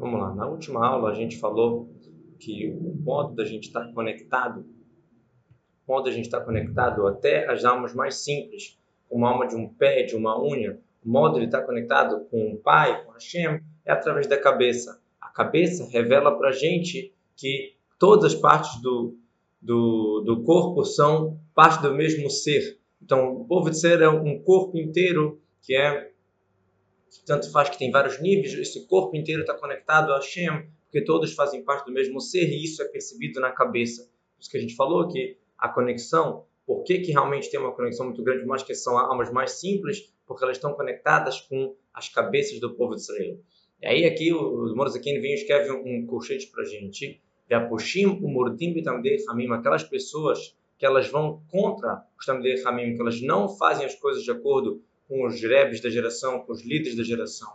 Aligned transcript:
Vamos 0.00 0.18
lá, 0.18 0.34
na 0.34 0.46
última 0.46 0.86
aula 0.86 1.10
a 1.10 1.14
gente 1.14 1.36
falou 1.36 1.90
que 2.38 2.70
o 2.70 2.94
modo 3.04 3.34
da 3.34 3.44
gente 3.44 3.64
estar 3.64 3.92
conectado, 3.92 4.64
o 5.86 5.92
modo 5.92 6.06
da 6.06 6.10
gente 6.10 6.24
estar 6.24 6.40
conectado 6.40 7.06
até 7.06 7.46
as 7.46 7.66
almas 7.66 7.94
mais 7.94 8.14
simples, 8.24 8.78
como 9.10 9.26
a 9.26 9.28
alma 9.28 9.46
de 9.46 9.54
um 9.54 9.68
pé, 9.68 10.04
de 10.04 10.16
uma 10.16 10.42
unha, 10.42 10.80
o 11.04 11.10
modo 11.10 11.38
de 11.38 11.44
estar 11.44 11.60
conectado 11.66 12.24
com 12.30 12.54
o 12.54 12.56
Pai, 12.56 13.04
com 13.04 13.12
Hashem, 13.12 13.60
é 13.84 13.92
através 13.92 14.26
da 14.26 14.40
cabeça. 14.40 14.98
A 15.20 15.28
cabeça 15.28 15.86
revela 15.90 16.34
para 16.34 16.48
a 16.48 16.52
gente 16.52 17.12
que 17.36 17.74
todas 17.98 18.32
as 18.32 18.40
partes 18.40 18.80
do, 18.80 19.18
do, 19.60 20.22
do 20.24 20.42
corpo 20.44 20.82
são 20.82 21.38
parte 21.54 21.82
do 21.82 21.92
mesmo 21.92 22.30
ser. 22.30 22.78
Então, 23.02 23.34
o 23.34 23.44
povo 23.44 23.68
de 23.68 23.78
ser 23.78 24.00
é 24.00 24.08
um 24.08 24.40
corpo 24.40 24.78
inteiro 24.78 25.42
que 25.60 25.74
é 25.76 26.09
tanto 27.26 27.50
faz 27.50 27.68
que 27.68 27.78
tem 27.78 27.90
vários 27.90 28.20
níveis, 28.20 28.54
esse 28.54 28.86
corpo 28.86 29.16
inteiro 29.16 29.42
está 29.42 29.54
conectado 29.54 30.12
a 30.12 30.16
Hashem, 30.16 30.66
porque 30.84 31.02
todos 31.04 31.32
fazem 31.34 31.62
parte 31.64 31.86
do 31.86 31.92
mesmo 31.92 32.20
ser 32.20 32.48
e 32.48 32.64
isso 32.64 32.82
é 32.82 32.84
percebido 32.86 33.40
na 33.40 33.50
cabeça. 33.50 34.02
Por 34.02 34.40
isso 34.40 34.50
que 34.50 34.56
a 34.56 34.60
gente 34.60 34.74
falou 34.74 35.08
que 35.08 35.36
a 35.58 35.68
conexão, 35.68 36.44
por 36.66 36.82
que, 36.82 36.98
que 36.98 37.12
realmente 37.12 37.50
tem 37.50 37.60
uma 37.60 37.72
conexão 37.72 38.06
muito 38.06 38.22
grande, 38.22 38.44
mas 38.46 38.62
que 38.62 38.74
são 38.74 38.98
almas 38.98 39.30
mais 39.30 39.52
simples, 39.52 40.12
porque 40.26 40.44
elas 40.44 40.56
estão 40.56 40.72
conectadas 40.72 41.40
com 41.40 41.74
as 41.92 42.08
cabeças 42.08 42.60
do 42.60 42.74
povo 42.74 42.94
de 42.94 43.02
Israel. 43.02 43.38
E 43.82 43.86
aí 43.86 44.04
aqui 44.04 44.32
o 44.32 44.74
Morazakin 44.74 45.20
vem 45.20 45.32
e 45.32 45.34
escreve 45.34 45.70
um 45.70 46.06
colchete 46.06 46.48
para 46.48 46.62
a 46.62 46.66
gente, 46.66 47.20
Ve'apushim 47.48 48.06
umordim 48.06 48.72
bitamdei 48.72 49.24
hamim, 49.28 49.50
aquelas 49.52 49.82
pessoas 49.82 50.54
que 50.78 50.86
elas 50.86 51.08
vão 51.08 51.42
contra 51.50 52.06
os 52.18 52.24
tamdei 52.24 52.54
que 52.54 53.00
elas 53.00 53.20
não 53.20 53.48
fazem 53.48 53.84
as 53.84 53.94
coisas 53.96 54.22
de 54.22 54.30
acordo 54.30 54.82
com 55.10 55.26
os 55.26 55.42
rebes 55.42 55.80
da 55.80 55.90
geração, 55.90 56.38
com 56.44 56.52
os 56.52 56.64
líderes 56.64 56.96
da 56.96 57.02
geração. 57.02 57.52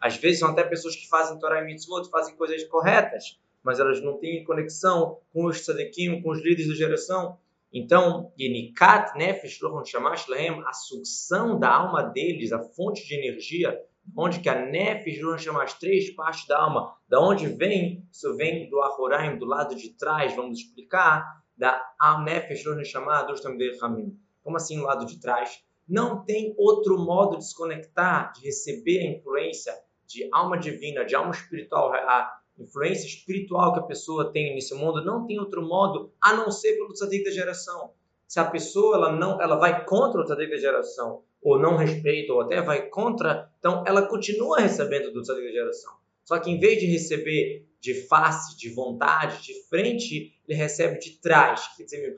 Às 0.00 0.16
vezes 0.16 0.40
são 0.40 0.48
até 0.48 0.64
pessoas 0.64 0.96
que 0.96 1.08
fazem 1.08 1.38
Torah 1.38 1.62
e 1.62 1.64
Mitzvot, 1.64 2.10
fazem 2.10 2.34
coisas 2.34 2.64
corretas, 2.64 3.38
mas 3.62 3.78
elas 3.78 4.02
não 4.02 4.18
têm 4.18 4.42
conexão 4.42 5.20
com 5.32 5.46
os 5.46 5.60
tzadikim, 5.60 6.20
com 6.20 6.30
os 6.30 6.42
líderes 6.42 6.66
da 6.66 6.74
geração. 6.74 7.38
Então, 7.72 8.32
Yenikat 8.36 9.16
Nefesh 9.16 9.60
Shamash 9.84 10.26
Lahem, 10.26 10.60
a 10.66 10.72
sucção 10.72 11.60
da 11.60 11.72
alma 11.72 12.02
deles, 12.02 12.50
a 12.50 12.60
fonte 12.60 13.06
de 13.06 13.14
energia, 13.14 13.80
onde 14.16 14.40
que 14.40 14.48
a 14.48 14.66
Nefesh 14.66 15.20
chama 15.40 15.62
as 15.62 15.74
três 15.74 16.10
partes 16.10 16.44
da 16.48 16.58
alma, 16.58 16.92
da 17.08 17.20
onde 17.20 17.46
vem? 17.46 18.04
Isso 18.10 18.36
vem 18.36 18.68
do 18.68 18.80
Ahoraim, 18.80 19.38
do 19.38 19.44
lado 19.44 19.76
de 19.76 19.90
trás, 19.90 20.34
vamos 20.34 20.58
explicar, 20.58 21.24
da 21.56 21.80
Nefesh 22.24 22.64
Shama 22.84 23.22
dos 23.22 23.40
Tamdei 23.40 23.78
Hamim. 23.80 24.18
Como 24.42 24.56
assim, 24.56 24.80
o 24.80 24.84
lado 24.84 25.06
de 25.06 25.20
trás? 25.20 25.64
Não 25.88 26.24
tem 26.24 26.54
outro 26.58 26.98
modo 26.98 27.38
de 27.38 27.46
se 27.46 27.54
conectar, 27.54 28.32
de 28.32 28.44
receber 28.44 29.00
a 29.00 29.10
influência 29.10 29.72
de 30.06 30.28
alma 30.32 30.58
divina, 30.58 31.04
de 31.04 31.14
alma 31.14 31.30
espiritual, 31.30 31.92
a 31.92 32.40
influência 32.58 33.06
espiritual 33.06 33.72
que 33.72 33.80
a 33.80 33.84
pessoa 33.84 34.32
tem 34.32 34.54
nesse 34.54 34.74
mundo, 34.74 35.04
não 35.04 35.26
tem 35.26 35.38
outro 35.38 35.62
modo 35.62 36.12
a 36.20 36.32
não 36.34 36.50
ser 36.50 36.74
pelo 36.74 36.92
tzadik 36.92 37.24
da 37.24 37.30
geração. 37.30 37.92
Se 38.26 38.40
a 38.40 38.44
pessoa 38.44 38.96
ela 38.96 39.12
não, 39.12 39.40
ela 39.40 39.56
vai 39.56 39.84
contra 39.84 40.20
o 40.20 40.24
tzadik 40.24 40.50
da 40.50 40.56
geração, 40.56 41.22
ou 41.40 41.58
não 41.58 41.76
respeita, 41.76 42.32
ou 42.32 42.40
até 42.40 42.60
vai 42.60 42.88
contra, 42.88 43.52
então 43.58 43.84
ela 43.86 44.06
continua 44.06 44.58
recebendo 44.58 45.12
do 45.12 45.22
tzadik 45.22 45.46
da 45.46 45.52
geração. 45.52 45.94
Só 46.24 46.38
que 46.40 46.50
em 46.50 46.58
vez 46.58 46.80
de 46.80 46.86
receber 46.86 47.64
de 47.80 47.94
face, 47.94 48.56
de 48.58 48.68
vontade, 48.70 49.44
de 49.44 49.54
frente, 49.68 50.34
ele 50.48 50.58
recebe 50.58 50.98
de 50.98 51.20
trás, 51.20 51.68
quer 51.76 51.84
dizer, 51.84 52.16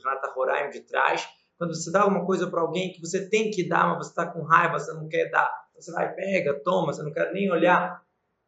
de 0.72 0.80
trás, 0.80 1.28
quando 1.58 1.74
você 1.74 1.90
dá 1.90 2.02
alguma 2.02 2.24
coisa 2.24 2.46
para 2.46 2.60
alguém 2.60 2.92
que 2.92 3.00
você 3.00 3.28
tem 3.28 3.50
que 3.50 3.68
dar, 3.68 3.88
mas 3.88 4.06
você 4.06 4.12
está 4.12 4.26
com 4.26 4.42
raiva, 4.42 4.78
você 4.78 4.92
não 4.94 5.08
quer 5.08 5.28
dar, 5.28 5.52
você 5.74 5.90
vai, 5.90 6.14
pega, 6.14 6.54
toma, 6.62 6.92
você 6.92 7.02
não 7.02 7.12
quer 7.12 7.32
nem 7.32 7.50
olhar, 7.50 8.00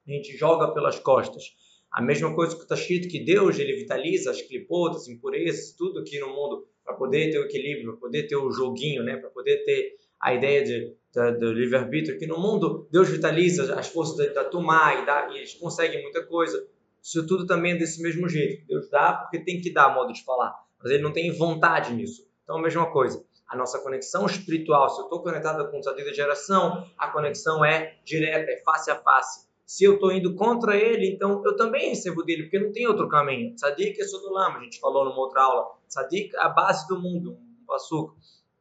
a 0.07 0.11
gente 0.11 0.37
joga 0.37 0.73
pelas 0.73 0.99
costas. 0.99 1.53
A 1.91 2.01
mesma 2.01 2.33
coisa 2.35 2.55
que 2.55 2.63
está 2.63 2.77
escrito 2.77 3.09
que 3.09 3.25
Deus 3.25 3.59
ele 3.59 3.75
vitaliza 3.75 4.31
as 4.31 4.41
clipotas, 4.41 5.09
impurezas, 5.09 5.73
tudo 5.73 5.99
aqui 5.99 6.21
no 6.21 6.29
mundo 6.29 6.69
para 6.85 6.95
poder 6.95 7.31
ter 7.33 7.39
o 7.41 7.45
equilíbrio, 7.45 7.93
para 7.93 8.01
poder 8.01 8.23
ter 8.29 8.37
o 8.37 8.51
joguinho, 8.53 9.03
né? 9.03 9.17
para 9.17 9.29
poder 9.29 9.65
ter 9.65 9.97
a 10.21 10.33
ideia 10.33 10.63
de, 10.63 10.95
de 11.13 11.39
do 11.39 11.53
livre-arbítrio. 11.53 12.15
Aqui 12.15 12.27
no 12.27 12.39
mundo, 12.39 12.87
Deus 12.93 13.09
vitaliza 13.09 13.75
as 13.75 13.89
forças 13.89 14.17
da, 14.33 14.43
da 14.45 14.95
e, 14.95 15.07
dá, 15.07 15.31
e 15.33 15.39
eles 15.39 15.55
conseguem 15.55 16.01
muita 16.03 16.25
coisa. 16.25 16.65
Isso 17.03 17.27
tudo 17.27 17.45
também 17.45 17.73
é 17.73 17.77
desse 17.77 18.01
mesmo 18.01 18.29
jeito. 18.29 18.65
Deus 18.67 18.89
dá 18.89 19.15
porque 19.15 19.45
tem 19.45 19.61
que 19.61 19.73
dar, 19.73 19.93
modo 19.93 20.13
de 20.13 20.23
falar. 20.25 20.55
Mas 20.81 20.93
ele 20.93 21.03
não 21.03 21.13
tem 21.13 21.33
vontade 21.33 21.93
nisso. 21.93 22.30
Então, 22.51 22.59
a 22.59 22.63
mesma 22.63 22.91
coisa. 22.91 23.25
A 23.47 23.57
nossa 23.57 23.79
conexão 23.79 24.27
espiritual, 24.27 24.91
se 24.91 25.01
eu 25.01 25.05
estou 25.05 25.23
conectado 25.23 25.71
com 25.71 25.79
o 25.79 25.81
tzadik 25.81 26.05
da 26.05 26.13
geração, 26.13 26.85
a 26.99 27.07
conexão 27.07 27.65
é 27.65 27.97
direta, 28.05 28.51
é 28.51 28.57
face 28.65 28.91
a 28.91 28.97
face. 28.97 29.49
Se 29.65 29.85
eu 29.85 29.95
estou 29.95 30.11
indo 30.11 30.35
contra 30.35 30.77
ele, 30.77 31.09
então 31.09 31.45
eu 31.47 31.55
também 31.55 31.91
recebo 31.91 32.25
dele, 32.25 32.43
porque 32.43 32.59
não 32.59 32.73
tem 32.73 32.89
outro 32.89 33.09
caminho. 33.09 33.55
Tzadik 33.55 34.01
é 34.01 34.05
Sodolam, 34.05 34.57
a 34.57 34.61
gente 34.65 34.81
falou 34.81 35.05
numa 35.05 35.19
outra 35.19 35.43
aula. 35.43 35.77
Tzadik 35.89 36.35
é 36.35 36.41
a 36.41 36.49
base 36.49 36.89
do 36.89 37.01
mundo, 37.01 37.39
um 37.69 37.73
açúcar. 37.73 38.17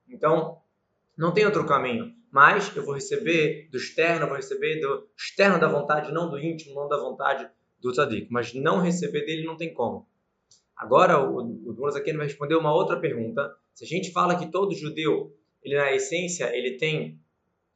Então, 0.08 0.62
não 1.18 1.34
tem 1.34 1.46
outro 1.46 1.66
caminho. 1.66 2.14
Mas 2.32 2.72
eu 2.76 2.86
vou 2.86 2.94
receber 2.94 3.70
do 3.72 3.78
externo, 3.78 4.28
vou 4.28 4.36
receber 4.36 4.80
do 4.82 5.08
externo 5.18 5.60
da 5.60 5.68
vontade, 5.68 6.12
não 6.12 6.30
do 6.30 6.38
íntimo, 6.38 6.76
não 6.76 6.88
da 6.88 6.98
vontade 6.98 7.50
do 7.82 7.92
tzadik. 7.92 8.28
Mas 8.30 8.54
não 8.54 8.82
receber 8.82 9.26
dele 9.26 9.48
não 9.48 9.58
tem 9.58 9.74
como. 9.74 10.08
Agora, 10.80 11.20
o, 11.20 11.44
Dumas 11.74 11.98
aqui 11.98 12.14
vai 12.14 12.26
responder 12.26 12.56
uma 12.56 12.74
outra 12.74 12.98
pergunta. 12.98 13.54
Se 13.74 13.84
a 13.84 13.88
gente 13.88 14.14
fala 14.14 14.40
que 14.40 14.50
todo 14.50 14.74
judeu, 14.74 15.36
ele 15.62 15.76
na 15.76 15.92
essência, 15.92 16.56
ele 16.56 16.78
tem 16.78 17.20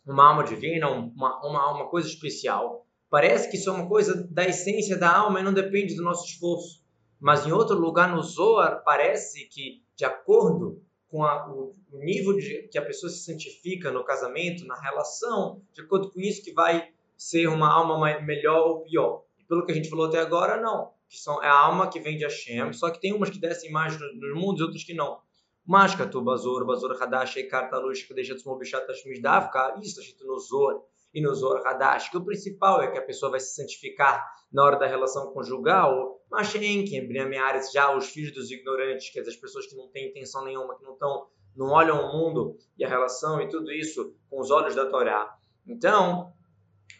uma 0.07 0.29
alma 0.29 0.45
divina, 0.45 0.89
uma, 0.89 1.45
uma, 1.45 1.73
uma 1.73 1.89
coisa 1.89 2.07
especial, 2.07 2.87
parece 3.09 3.51
que 3.51 3.57
isso 3.57 3.69
é 3.69 3.73
uma 3.73 3.89
coisa 3.89 4.25
da 4.31 4.45
essência 4.45 4.97
da 4.97 5.13
alma 5.13 5.41
e 5.41 5.43
não 5.43 5.53
depende 5.53 5.95
do 5.95 6.01
nosso 6.01 6.25
esforço. 6.25 6.81
Mas 7.19 7.45
em 7.45 7.51
outro 7.51 7.77
lugar 7.77 8.09
no 8.09 8.23
Zohar, 8.23 8.81
parece 8.85 9.49
que, 9.49 9.83
de 9.97 10.05
acordo 10.05 10.81
com 11.09 11.25
a, 11.25 11.51
o, 11.51 11.75
o 11.91 11.99
nível 11.99 12.37
de, 12.37 12.69
que 12.69 12.77
a 12.77 12.85
pessoa 12.85 13.09
se 13.09 13.25
santifica 13.25 13.91
no 13.91 14.05
casamento, 14.05 14.65
na 14.65 14.79
relação, 14.79 15.61
de 15.73 15.81
acordo 15.81 16.09
com 16.09 16.21
isso 16.21 16.41
que 16.41 16.53
vai 16.53 16.89
ser 17.17 17.47
uma 17.47 17.69
alma 17.69 18.21
melhor 18.21 18.65
ou 18.65 18.81
pior. 18.81 19.23
E 19.37 19.43
pelo 19.43 19.65
que 19.65 19.73
a 19.73 19.75
gente 19.75 19.89
falou 19.89 20.05
até 20.05 20.19
agora, 20.19 20.61
não 20.61 20.93
que 21.13 21.19
são, 21.19 21.43
é 21.43 21.47
a 21.47 21.53
alma 21.53 21.87
que 21.91 21.99
vem 21.99 22.17
de 22.17 22.23
Hashem, 22.23 22.73
só 22.73 22.89
que 22.89 22.99
tem 22.99 23.13
umas 23.13 23.29
que 23.29 23.39
descem 23.39 23.71
mais 23.71 23.93
nos 23.99 24.19
no 24.19 24.35
mundos 24.35 24.61
e 24.61 24.63
outras 24.63 24.83
que 24.83 24.95
não. 24.95 25.19
Mashkatu, 25.63 26.23
Bazor, 26.23 26.65
Bazor, 26.65 26.99
Hadash, 26.99 27.37
Eikar, 27.37 27.69
Talush, 27.69 28.03
Kadeshat, 28.07 28.39
Smobishat, 28.39 28.87
Tashmish, 28.87 29.21
Davka, 29.21 29.75
isso 29.77 29.89
está 29.89 30.01
escrito 30.01 30.25
no 30.25 30.39
Zor 30.39 30.83
e 31.13 31.21
no 31.21 31.31
Hadash, 31.63 32.09
que 32.09 32.17
o 32.17 32.25
principal 32.25 32.81
é 32.81 32.87
que 32.91 32.97
a 32.97 33.01
pessoa 33.03 33.29
vai 33.29 33.39
se 33.39 33.53
santificar 33.53 34.25
na 34.51 34.63
hora 34.63 34.75
da 34.75 34.87
relação 34.87 35.31
conjugal, 35.31 36.19
Mashen, 36.31 36.83
que 36.83 36.99
Briameares, 37.01 37.71
já 37.71 37.95
os 37.95 38.09
filhos 38.09 38.33
dos 38.33 38.49
ignorantes, 38.49 39.11
que 39.11 39.19
é 39.19 39.23
das 39.23 39.35
pessoas 39.35 39.67
que 39.67 39.75
não 39.75 39.87
têm 39.89 40.09
intenção 40.09 40.43
nenhuma, 40.43 40.75
que 40.75 40.83
não 40.83 40.93
estão, 40.93 41.27
não 41.55 41.67
olham 41.67 42.03
o 42.03 42.11
mundo 42.11 42.57
e 42.75 42.83
a 42.83 42.89
relação 42.89 43.39
e 43.39 43.47
tudo 43.47 43.71
isso 43.71 44.15
com 44.31 44.41
os 44.41 44.49
olhos 44.49 44.73
da 44.73 44.87
Torá. 44.87 45.37
Então, 45.67 46.33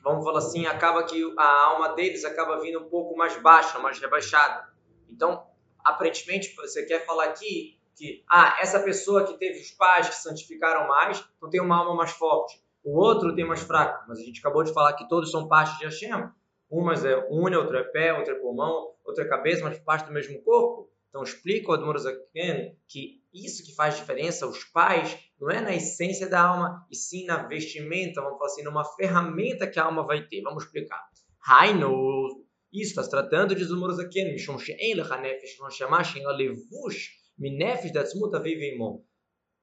vamos 0.02 0.24
falar 0.24 0.40
assim, 0.40 0.66
acaba 0.66 1.04
que 1.04 1.22
a 1.38 1.66
alma 1.66 1.90
deles 1.90 2.24
acaba 2.24 2.60
vindo 2.60 2.80
um 2.80 2.90
pouco 2.90 3.16
mais 3.16 3.36
baixa, 3.42 3.80
mais 3.80 4.00
rebaixada. 4.00 4.68
Então, 5.10 5.46
aparentemente, 5.84 6.56
você 6.56 6.86
quer 6.86 7.06
falar 7.06 7.26
aqui 7.26 7.80
que 7.96 8.24
ah, 8.30 8.58
essa 8.60 8.80
pessoa 8.80 9.26
que 9.26 9.38
teve 9.38 9.60
os 9.60 9.72
pais 9.72 10.10
que 10.10 10.16
santificaram 10.16 10.88
mais, 10.88 11.24
então 11.38 11.50
tem 11.50 11.62
uma 11.62 11.78
alma 11.78 11.96
mais 11.96 12.12
forte. 12.12 12.62
O 12.84 13.00
outro 13.00 13.34
tem 13.36 13.46
mais 13.46 13.62
fraco, 13.62 14.06
mas 14.08 14.20
a 14.20 14.24
gente 14.24 14.40
acabou 14.40 14.64
de 14.64 14.74
falar 14.74 14.94
que 14.94 15.08
todos 15.08 15.32
são 15.32 15.48
partes 15.48 15.78
de 15.78 15.86
Hashem. 15.86 16.30
Umas 16.70 17.06
é 17.06 17.16
unha, 17.32 17.60
outra 17.60 17.80
é 17.80 17.84
pé, 17.84 18.14
outra 18.14 18.34
é 18.34 18.40
pulmão, 18.40 18.94
outra 19.06 19.24
é 19.24 19.28
cabeça, 19.28 19.64
mas 19.64 19.80
parte 19.80 20.08
do 20.08 20.12
mesmo 20.12 20.42
corpo. 20.42 20.90
Então 21.10 21.22
explica 21.22 21.70
o 21.70 21.74
Admor 21.74 21.98
Zaken 22.00 22.76
que 22.88 23.22
isso 23.32 23.64
que 23.64 23.76
faz 23.76 23.96
diferença, 23.96 24.48
os 24.48 24.64
pais, 24.64 25.18
não 25.44 25.52
é 25.52 25.60
na 25.60 25.76
essência 25.76 26.30
da 26.30 26.42
alma, 26.42 26.88
e 26.90 26.96
sim 26.96 27.26
na 27.26 27.44
vestimenta, 27.44 28.22
vamos 28.22 28.38
falar 28.38 28.50
assim, 28.50 28.64
numa 28.64 28.86
ferramenta 28.96 29.68
que 29.68 29.78
a 29.78 29.84
alma 29.84 30.06
vai 30.06 30.26
ter. 30.26 30.42
Vamos 30.42 30.64
explicar. 30.64 31.04
Hainu, 31.46 32.46
isso 32.72 32.92
está 32.92 33.04
se 33.04 33.10
tratando 33.10 33.54
de 33.54 33.64
Admor 33.64 33.92
Zaken, 33.92 34.32
Mishon 34.32 34.58
She'en 34.58 34.96
Lecha 34.96 35.18
Nefesh, 35.18 35.60
não 35.60 35.70
chamar 35.70 36.06
She'en 36.06 36.26
Levush, 36.26 37.10
Minefesh 37.38 37.92
Datzmuta 37.92 38.40
Viveimon. 38.40 39.04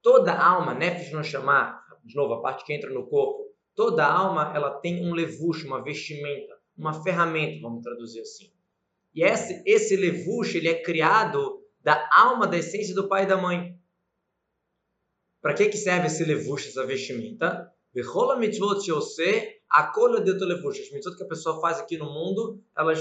Toda 0.03 0.33
alma, 0.33 0.75
Nefesh 0.75 1.11
não 1.11 1.23
chamar, 1.23 1.83
de 2.05 2.15
novo, 2.15 2.35
a 2.35 2.41
parte 2.41 2.63
que 2.63 2.73
entra 2.73 2.91
no 2.91 3.07
corpo, 3.07 3.51
toda 3.75 4.05
alma 4.05 4.53
ela 4.55 4.79
tem 4.81 5.03
um 5.03 5.13
levush, 5.13 5.65
uma 5.65 5.83
vestimenta, 5.83 6.53
uma 6.77 7.01
ferramenta, 7.01 7.59
vamos 7.61 7.81
traduzir 7.81 8.21
assim. 8.21 8.51
E 9.15 9.23
esse, 9.23 9.63
esse 9.65 9.95
levush, 9.95 10.55
ele 10.55 10.69
é 10.69 10.81
criado 10.81 11.59
da 11.81 12.07
alma, 12.13 12.45
da 12.45 12.57
essência 12.57 12.93
do 12.93 13.07
pai 13.07 13.23
e 13.23 13.27
da 13.27 13.37
mãe. 13.37 13.80
Para 15.41 15.55
que, 15.55 15.69
que 15.69 15.77
serve 15.77 16.05
esse 16.05 16.23
levush, 16.23 16.67
essa 16.67 16.85
vestimenta? 16.85 17.73
Bechola 17.93 18.37
mitzvot 18.37 18.85
shose, 18.85 19.59
akola 19.69 20.21
de 20.21 20.33
levush. 20.33 20.79
As 20.79 20.91
mitzvot 20.91 21.17
que 21.17 21.23
a 21.23 21.27
pessoa 21.27 21.59
faz 21.59 21.79
aqui 21.79 21.97
no 21.97 22.05
mundo, 22.05 22.63
elas, 22.77 22.99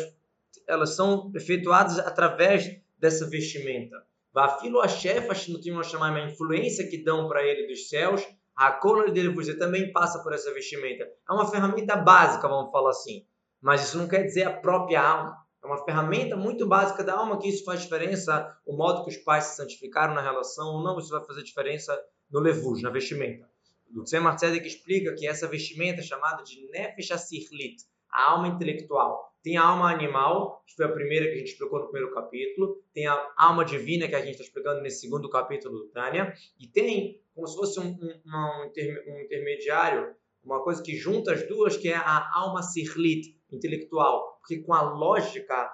elas 0.66 0.96
são 0.96 1.30
efetuadas 1.36 1.98
através 1.98 2.80
dessa 2.98 3.28
vestimenta. 3.28 4.02
Vafilo 4.32 4.80
a 4.80 4.88
chefa, 4.88 5.34
a 5.34 6.30
influência 6.30 6.88
que 6.88 7.04
dão 7.04 7.28
para 7.28 7.44
ele 7.44 7.66
dos 7.66 7.88
céus, 7.88 8.26
a 8.56 8.72
cola 8.72 9.10
de 9.10 9.22
levush 9.22 9.54
também 9.58 9.92
passa 9.92 10.22
por 10.22 10.32
essa 10.32 10.52
vestimenta. 10.54 11.04
É 11.04 11.32
uma 11.32 11.46
ferramenta 11.46 11.96
básica, 11.96 12.48
vamos 12.48 12.72
falar 12.72 12.90
assim. 12.90 13.26
mas 13.60 13.82
isso 13.82 13.98
não 13.98 14.08
quer 14.08 14.22
dizer 14.22 14.44
a 14.44 14.52
própria 14.60 15.02
alma. 15.02 15.36
É 15.62 15.66
uma 15.66 15.84
ferramenta 15.84 16.36
muito 16.36 16.66
básica 16.66 17.04
da 17.04 17.14
alma 17.16 17.38
que 17.38 17.48
isso 17.48 17.64
faz 17.64 17.82
diferença, 17.82 18.56
o 18.64 18.74
modo 18.74 19.04
que 19.04 19.10
os 19.10 19.18
pais 19.18 19.44
se 19.44 19.56
santificaram 19.56 20.14
na 20.14 20.22
relação 20.22 20.68
ou 20.68 20.82
não, 20.82 20.98
isso 20.98 21.10
vai 21.10 21.22
fazer 21.22 21.42
diferença 21.42 22.00
no 22.30 22.40
levuj, 22.40 22.82
na 22.82 22.90
vestimenta. 22.90 23.48
O 23.96 24.04
Tzemar 24.04 24.36
Tzedek 24.36 24.66
explica 24.66 25.14
que 25.14 25.26
essa 25.26 25.48
vestimenta 25.48 26.00
é 26.00 26.04
chamada 26.04 26.42
de 26.42 26.68
Nefesh 26.70 27.10
Asirlit, 27.10 27.84
a 28.10 28.30
alma 28.30 28.48
intelectual. 28.48 29.30
Tem 29.42 29.56
a 29.56 29.64
alma 29.64 29.90
animal, 29.90 30.62
que 30.66 30.74
foi 30.74 30.84
a 30.84 30.92
primeira 30.92 31.26
que 31.26 31.32
a 31.32 31.38
gente 31.38 31.52
explicou 31.52 31.80
no 31.80 31.88
primeiro 31.88 32.14
capítulo, 32.14 32.82
tem 32.92 33.06
a 33.06 33.32
alma 33.36 33.64
divina, 33.64 34.06
que 34.06 34.14
a 34.14 34.20
gente 34.20 34.32
está 34.32 34.44
explicando 34.44 34.82
nesse 34.82 35.00
segundo 35.00 35.28
capítulo 35.30 35.78
do 35.78 35.88
Tânia, 35.88 36.32
e 36.58 36.66
tem 36.66 37.20
como 37.34 37.46
se 37.46 37.56
fosse 37.56 37.80
um, 37.80 37.86
um, 37.86 38.70
um, 39.06 39.20
intermediário, 39.20 40.14
uma 40.44 40.62
coisa 40.62 40.82
que 40.82 40.94
junta 40.94 41.32
as 41.32 41.46
duas, 41.48 41.76
que 41.76 41.88
é 41.88 41.96
a 41.96 42.30
alma 42.34 42.62
sirlit, 42.62 43.34
intelectual. 43.50 44.38
Porque 44.40 44.58
com 44.58 44.74
a 44.74 44.82
lógica, 44.82 45.70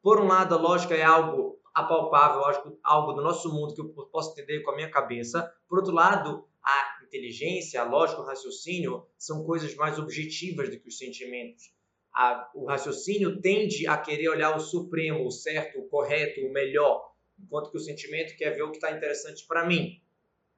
por 0.00 0.20
um 0.20 0.28
lado, 0.28 0.54
a 0.54 0.58
lógica 0.58 0.94
é 0.94 1.02
algo 1.02 1.57
apalpável, 1.74 2.42
algo 2.82 3.12
do 3.12 3.22
nosso 3.22 3.52
mundo 3.52 3.74
que 3.74 3.80
eu 3.80 4.06
posso 4.06 4.32
entender 4.32 4.60
com 4.60 4.70
a 4.70 4.76
minha 4.76 4.90
cabeça. 4.90 5.52
Por 5.68 5.78
outro 5.78 5.92
lado, 5.92 6.48
a 6.62 7.04
inteligência, 7.04 7.80
a 7.80 7.84
lógica, 7.84 8.20
o 8.20 8.24
raciocínio 8.24 9.06
são 9.16 9.44
coisas 9.44 9.74
mais 9.74 9.98
objetivas 9.98 10.68
do 10.68 10.78
que 10.78 10.88
os 10.88 10.98
sentimentos. 10.98 11.72
A, 12.12 12.50
o 12.54 12.66
raciocínio 12.66 13.40
tende 13.40 13.86
a 13.86 13.96
querer 13.96 14.28
olhar 14.28 14.56
o 14.56 14.60
supremo, 14.60 15.24
o 15.24 15.30
certo, 15.30 15.78
o 15.78 15.88
correto, 15.88 16.40
o 16.40 16.52
melhor, 16.52 17.12
enquanto 17.38 17.70
que 17.70 17.76
o 17.76 17.80
sentimento 17.80 18.36
quer 18.36 18.54
ver 18.54 18.62
o 18.62 18.70
que 18.70 18.76
está 18.76 18.90
interessante 18.90 19.46
para 19.46 19.64
mim. 19.64 20.02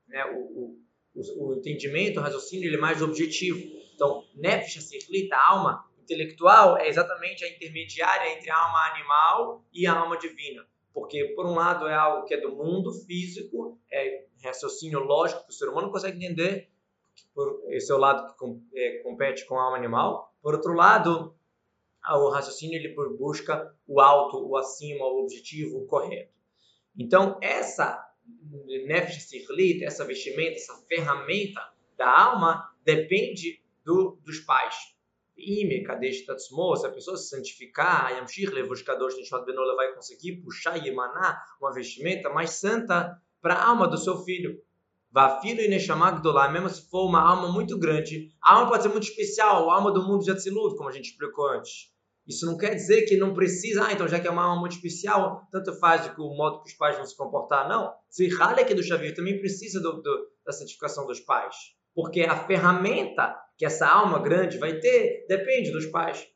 Né? 0.08 0.24
O, 0.26 0.80
o, 1.14 1.48
o, 1.48 1.54
entendimento, 1.54 2.18
o 2.18 2.22
raciocínio, 2.22 2.66
ele 2.66 2.76
é 2.76 2.80
mais 2.80 3.02
objetivo. 3.02 3.60
Então, 3.94 4.24
nefesh, 4.34 4.82
cirlita, 4.84 5.36
a 5.36 5.50
alma 5.50 5.90
intelectual, 5.98 6.78
é 6.78 6.88
exatamente 6.88 7.44
a 7.44 7.48
intermediária 7.48 8.36
entre 8.36 8.50
a 8.50 8.56
alma 8.56 8.78
animal 8.92 9.64
e 9.72 9.86
a 9.86 9.92
alma 9.92 10.16
divina. 10.16 10.66
Porque, 10.92 11.24
por 11.36 11.46
um 11.46 11.54
lado, 11.54 11.86
é 11.86 11.94
algo 11.94 12.26
que 12.26 12.34
é 12.34 12.40
do 12.40 12.54
mundo 12.54 12.92
físico, 12.92 13.78
é 13.90 14.24
raciocínio 14.42 15.00
lógico 15.00 15.44
que 15.44 15.50
o 15.50 15.54
ser 15.54 15.68
humano 15.68 15.90
consegue 15.90 16.16
entender, 16.16 16.68
por 17.34 17.62
esse 17.68 17.90
é 17.92 17.94
o 17.94 17.98
lado 17.98 18.34
que 18.34 18.78
é, 18.78 18.98
compete 19.02 19.46
com 19.46 19.58
a 19.58 19.64
alma 19.64 19.76
animal. 19.76 20.34
Por 20.42 20.54
outro 20.54 20.72
lado, 20.72 21.34
o 22.08 22.28
raciocínio 22.30 22.76
ele 22.76 22.94
busca 23.16 23.74
o 23.86 24.00
alto, 24.00 24.48
o 24.48 24.56
acima, 24.56 25.04
o 25.04 25.22
objetivo, 25.22 25.78
o 25.78 25.86
correto. 25.86 26.32
Então, 26.96 27.38
essa 27.40 28.06
nefesh 28.86 29.28
essa 29.82 30.04
vestimenta, 30.04 30.56
essa 30.56 30.74
ferramenta 30.88 31.60
da 31.96 32.08
alma, 32.08 32.74
depende 32.84 33.62
do, 33.84 34.18
dos 34.24 34.40
pais. 34.40 34.74
Ime, 35.40 35.82
Kadesh 35.82 36.24
Tatsmo, 36.26 36.76
se 36.76 36.86
a 36.86 36.90
pessoa 36.90 37.16
se 37.16 37.28
santificar, 37.28 38.12
Yamshir 38.12 38.52
Levos 38.52 38.82
Kadosh 38.82 39.16
Nishmat 39.16 39.44
Benola 39.44 39.74
vai 39.74 39.94
conseguir 39.94 40.42
puxar 40.42 40.76
e 40.76 40.88
emanar 40.88 41.42
uma 41.60 41.72
vestimenta 41.72 42.28
mais 42.30 42.50
santa 42.50 43.16
para 43.40 43.54
a 43.54 43.68
alma 43.68 43.88
do 43.88 43.96
seu 43.96 44.22
filho. 44.24 44.58
Vafilo 45.12 45.60
e 45.60 45.68
Neshama 45.68 46.10
Gdolá, 46.12 46.48
mesmo 46.48 46.68
se 46.68 46.88
for 46.88 47.08
uma 47.08 47.20
alma 47.20 47.50
muito 47.50 47.78
grande, 47.78 48.28
a 48.42 48.54
alma 48.54 48.70
pode 48.70 48.84
ser 48.84 48.90
muito 48.90 49.08
especial, 49.08 49.68
a 49.68 49.74
alma 49.74 49.92
do 49.92 50.06
mundo 50.06 50.22
de 50.22 50.30
Atzilut, 50.30 50.76
como 50.76 50.88
a 50.88 50.92
gente 50.92 51.10
explicou 51.10 51.48
antes. 51.48 51.90
Isso 52.26 52.46
não 52.46 52.56
quer 52.56 52.74
dizer 52.76 53.02
que 53.06 53.16
não 53.16 53.34
precisa, 53.34 53.86
ah, 53.86 53.92
então 53.92 54.06
já 54.06 54.20
que 54.20 54.28
é 54.28 54.30
uma 54.30 54.44
alma 54.44 54.60
muito 54.60 54.76
especial, 54.76 55.48
tanto 55.50 55.72
faz 55.80 56.06
do 56.06 56.14
que 56.14 56.20
o 56.20 56.32
modo 56.36 56.62
que 56.62 56.70
os 56.70 56.76
pais 56.76 56.96
vão 56.96 57.04
se 57.04 57.16
comportar, 57.16 57.68
não. 57.68 57.92
Se 58.08 58.28
aqui 58.40 58.72
do 58.72 58.84
Xavier 58.84 59.14
também 59.16 59.40
precisa 59.40 59.80
do, 59.80 60.00
do, 60.00 60.28
da 60.46 60.52
santificação 60.52 61.06
dos 61.06 61.18
pais. 61.18 61.56
Porque 61.92 62.20
a 62.20 62.36
ferramenta 62.46 63.36
que 63.60 63.66
essa 63.66 63.86
alma 63.86 64.18
grande 64.18 64.56
vai 64.56 64.80
ter 64.80 65.26
depende 65.28 65.70
dos 65.70 65.84
pais. 65.84 66.26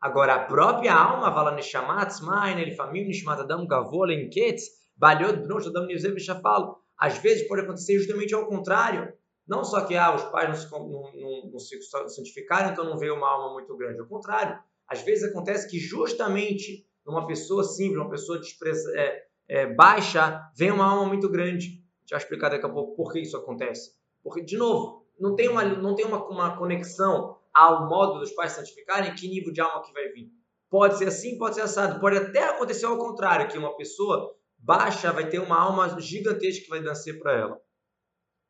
Agora, 0.00 0.36
a 0.36 0.44
própria 0.46 0.94
alma, 0.94 1.28
vala 1.28 1.50
neshamat, 1.50 2.10
smain, 2.10 2.58
elifamim, 2.58 3.04
nishmat 3.04 3.38
adam, 3.38 3.66
gavol, 3.66 4.10
enketz, 4.10 4.62
balhot, 4.96 5.40
bnosh, 5.40 5.66
adam, 5.66 5.84
nizev, 5.84 6.18
shafal. 6.18 6.78
Às 6.96 7.18
vezes 7.18 7.46
pode 7.46 7.60
acontecer 7.60 7.98
justamente 7.98 8.34
ao 8.34 8.46
contrário. 8.46 9.12
Não 9.46 9.62
só 9.62 9.82
que 9.82 9.94
ah, 9.94 10.14
os 10.14 10.24
pais 10.30 10.48
não 10.48 10.54
se, 10.54 10.70
não, 10.70 10.88
não, 10.88 11.50
não 11.52 11.58
se 11.58 11.78
santificaram, 11.82 12.72
então 12.72 12.86
não 12.86 12.96
veio 12.96 13.14
uma 13.14 13.28
alma 13.28 13.52
muito 13.52 13.76
grande. 13.76 14.00
Ao 14.00 14.06
contrário, 14.06 14.58
às 14.88 15.02
vezes 15.02 15.28
acontece 15.28 15.68
que 15.68 15.78
justamente 15.78 16.86
numa 17.04 17.26
pessoa 17.26 17.62
simples, 17.62 17.98
uma 17.98 18.08
pessoa 18.08 18.38
despreza, 18.38 18.90
é, 18.98 19.22
é, 19.50 19.66
baixa, 19.66 20.40
vem 20.56 20.70
uma 20.70 20.86
alma 20.86 21.04
muito 21.04 21.28
grande. 21.28 21.84
A 22.10 22.16
gente 22.16 22.22
explicar 22.22 22.48
daqui 22.48 22.64
a 22.64 22.70
pouco 22.70 22.96
por 22.96 23.12
que 23.12 23.20
isso 23.20 23.36
acontece. 23.36 23.90
Porque, 24.22 24.42
de 24.42 24.56
novo, 24.56 24.99
não 25.20 25.36
tem 25.36 25.48
uma, 25.48 25.62
não 25.62 25.94
tem 25.94 26.06
uma, 26.06 26.26
uma 26.28 26.56
conexão 26.56 27.36
ao 27.52 27.88
modo 27.88 28.20
dos 28.20 28.32
pais 28.32 28.52
santificarem, 28.52 29.14
que 29.14 29.28
nível 29.28 29.52
de 29.52 29.60
alma 29.60 29.82
que 29.82 29.92
vai 29.92 30.08
vir. 30.08 30.30
Pode 30.70 30.98
ser 30.98 31.08
assim, 31.08 31.36
pode 31.36 31.56
ser 31.56 31.62
assado. 31.62 32.00
Pode 32.00 32.16
até 32.16 32.44
acontecer 32.44 32.86
ao 32.86 32.96
contrário, 32.96 33.48
que 33.48 33.58
uma 33.58 33.76
pessoa 33.76 34.34
baixa 34.58 35.12
vai 35.12 35.28
ter 35.28 35.40
uma 35.40 35.58
alma 35.60 36.00
gigantesca 36.00 36.64
que 36.64 36.70
vai 36.70 36.80
nascer 36.80 37.18
para 37.18 37.32
ela. 37.32 37.60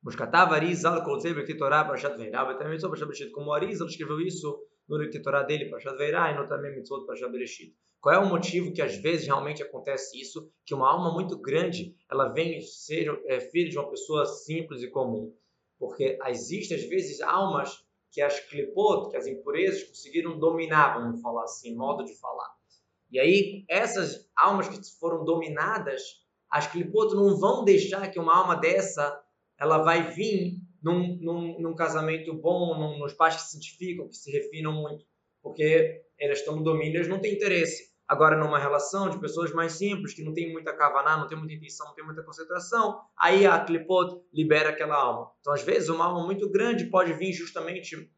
Buscatava 0.03 0.55
Arizal 0.55 1.05
Kolzeber 1.05 1.45
Kitorá 1.45 1.85
Parashat 1.85 2.17
Veirá, 2.17 2.55
também 2.55 2.79
sobre 2.79 3.01
Bereshit. 3.01 3.31
Como 3.33 3.53
Arizal 3.53 3.87
escreveu 3.87 4.21
isso 4.21 4.59
no 4.89 5.11
Kitorá 5.11 5.43
dele, 5.43 5.71
Parashat 5.71 5.97
Veirá, 5.97 6.31
e 6.31 6.37
no 6.37 6.49
também 6.49 6.75
Mitzvot. 6.75 7.07
Qual 8.01 8.15
é 8.15 8.19
o 8.19 8.29
motivo 8.29 8.73
que 8.73 8.81
às 8.81 8.97
vezes 8.97 9.27
realmente 9.27 9.63
acontece 9.63 10.19
isso? 10.19 10.51
Que 10.65 10.75
uma 10.75 10.91
alma 10.91 11.13
muito 11.13 11.39
grande, 11.39 11.95
ela 12.11 12.29
vem 12.29 12.61
ser 12.63 13.09
é, 13.27 13.41
filho 13.41 13.71
de 13.71 13.79
uma 13.79 13.91
pessoa 13.91 14.25
simples 14.25 14.83
e 14.83 14.91
comum. 14.91 15.35
Porque 15.81 16.19
existem, 16.29 16.77
às 16.77 16.85
vezes, 16.85 17.23
almas 17.23 17.83
que 18.13 18.21
as 18.21 18.39
clipot, 18.39 19.11
que 19.11 19.17
as 19.17 19.27
impurezas, 19.27 19.83
conseguiram 19.85 20.39
dominar, 20.39 20.99
vamos 20.99 21.23
falar 21.23 21.45
assim, 21.45 21.75
modo 21.75 22.05
de 22.05 22.15
falar. 22.21 22.55
E 23.11 23.19
aí, 23.19 23.65
essas 23.67 24.31
almas 24.37 24.69
que 24.69 24.79
foram 25.01 25.25
dominadas, 25.25 26.03
as 26.51 26.67
clipot 26.67 27.15
não 27.15 27.35
vão 27.37 27.65
deixar 27.65 28.11
que 28.11 28.19
uma 28.19 28.37
alma 28.37 28.57
dessa 28.57 29.19
ela 29.59 29.79
vai 29.79 30.13
vir 30.13 30.59
num, 30.83 31.17
num, 31.17 31.61
num 31.61 31.75
casamento 31.75 32.35
bom, 32.35 32.79
num, 32.79 32.99
nos 32.99 33.15
pais 33.15 33.37
que 33.37 33.43
se 33.43 33.53
santificam, 33.53 34.09
que 34.09 34.17
se 34.17 34.31
refinam 34.31 34.73
muito, 34.73 35.05
porque 35.43 36.03
elas 36.19 36.41
estão 36.41 36.57
no 36.57 36.63
domínio, 36.63 36.99
eles 36.99 37.09
não 37.09 37.21
têm 37.21 37.35
interesse. 37.35 37.91
Agora, 38.11 38.37
numa 38.37 38.59
relação 38.59 39.09
de 39.09 39.21
pessoas 39.21 39.53
mais 39.53 39.75
simples, 39.75 40.13
que 40.13 40.25
não 40.25 40.35
tem 40.35 40.51
muita 40.51 40.73
kavaná, 40.73 41.17
não 41.17 41.29
tem 41.29 41.39
muita 41.39 41.55
intenção, 41.55 41.87
não 41.87 41.95
tem 41.95 42.05
muita 42.05 42.25
concentração, 42.25 43.01
aí 43.17 43.47
a 43.47 43.65
clipot 43.65 44.21
libera 44.35 44.71
aquela 44.71 44.97
alma. 44.97 45.31
Então, 45.39 45.53
às 45.53 45.63
vezes, 45.63 45.89
uma 45.89 46.07
alma 46.07 46.27
muito 46.27 46.51
grande 46.51 46.87
pode 46.87 47.13
vir 47.13 47.33
justamente 47.33 48.13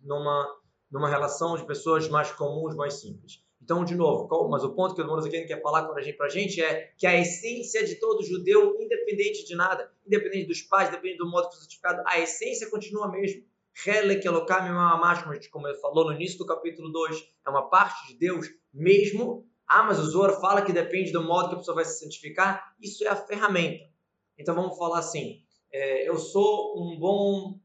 numa, 0.00 0.52
numa 0.90 1.08
relação 1.08 1.56
de 1.56 1.64
pessoas 1.64 2.08
mais 2.08 2.32
comuns, 2.32 2.74
mais 2.74 2.94
simples. 2.94 3.44
Então, 3.62 3.84
de 3.84 3.94
novo, 3.94 4.26
qual, 4.26 4.48
mas 4.48 4.64
o 4.64 4.74
ponto 4.74 4.96
que 4.96 5.00
o 5.00 5.14
aqui 5.14 5.44
quer 5.44 5.62
falar 5.62 5.84
para 5.84 6.00
a 6.00 6.02
gente, 6.02 6.18
gente 6.30 6.60
é 6.60 6.90
que 6.98 7.06
a 7.06 7.16
essência 7.16 7.86
de 7.86 8.00
todo 8.00 8.24
judeu, 8.24 8.76
independente 8.80 9.46
de 9.46 9.54
nada, 9.54 9.92
independente 10.04 10.48
dos 10.48 10.60
pais, 10.62 10.88
independente 10.88 11.18
do 11.18 11.30
modo 11.30 11.44
que 11.44 11.54
foi 11.54 11.60
certificado, 11.60 12.02
a 12.04 12.18
essência 12.18 12.68
continua 12.68 13.06
a 13.06 13.10
mesma. 13.12 13.44
Helek 13.86 14.26
Elokam 14.26 14.72
Mamash, 14.72 15.22
como 15.22 15.38
como 15.50 15.74
falou 15.80 16.06
no 16.06 16.12
início 16.12 16.38
do 16.38 16.46
capítulo 16.46 16.90
2, 16.90 17.16
é 17.46 17.50
uma 17.50 17.68
parte 17.68 18.08
de 18.08 18.18
Deus 18.18 18.48
mesmo. 18.72 19.46
Ah, 19.66 19.84
mas 19.84 19.98
o 19.98 20.04
Zohar 20.04 20.40
fala 20.40 20.62
que 20.62 20.72
depende 20.72 21.12
do 21.12 21.22
modo 21.22 21.48
que 21.48 21.54
a 21.54 21.58
pessoa 21.58 21.76
vai 21.76 21.84
se 21.84 22.00
santificar. 22.00 22.74
Isso 22.80 23.04
é 23.04 23.08
a 23.08 23.16
ferramenta. 23.16 23.84
Então 24.36 24.54
vamos 24.54 24.76
falar 24.76 24.98
assim: 24.98 25.42
é, 25.72 26.08
eu 26.08 26.16
sou 26.16 26.82
um 26.82 26.98
bom 26.98 27.58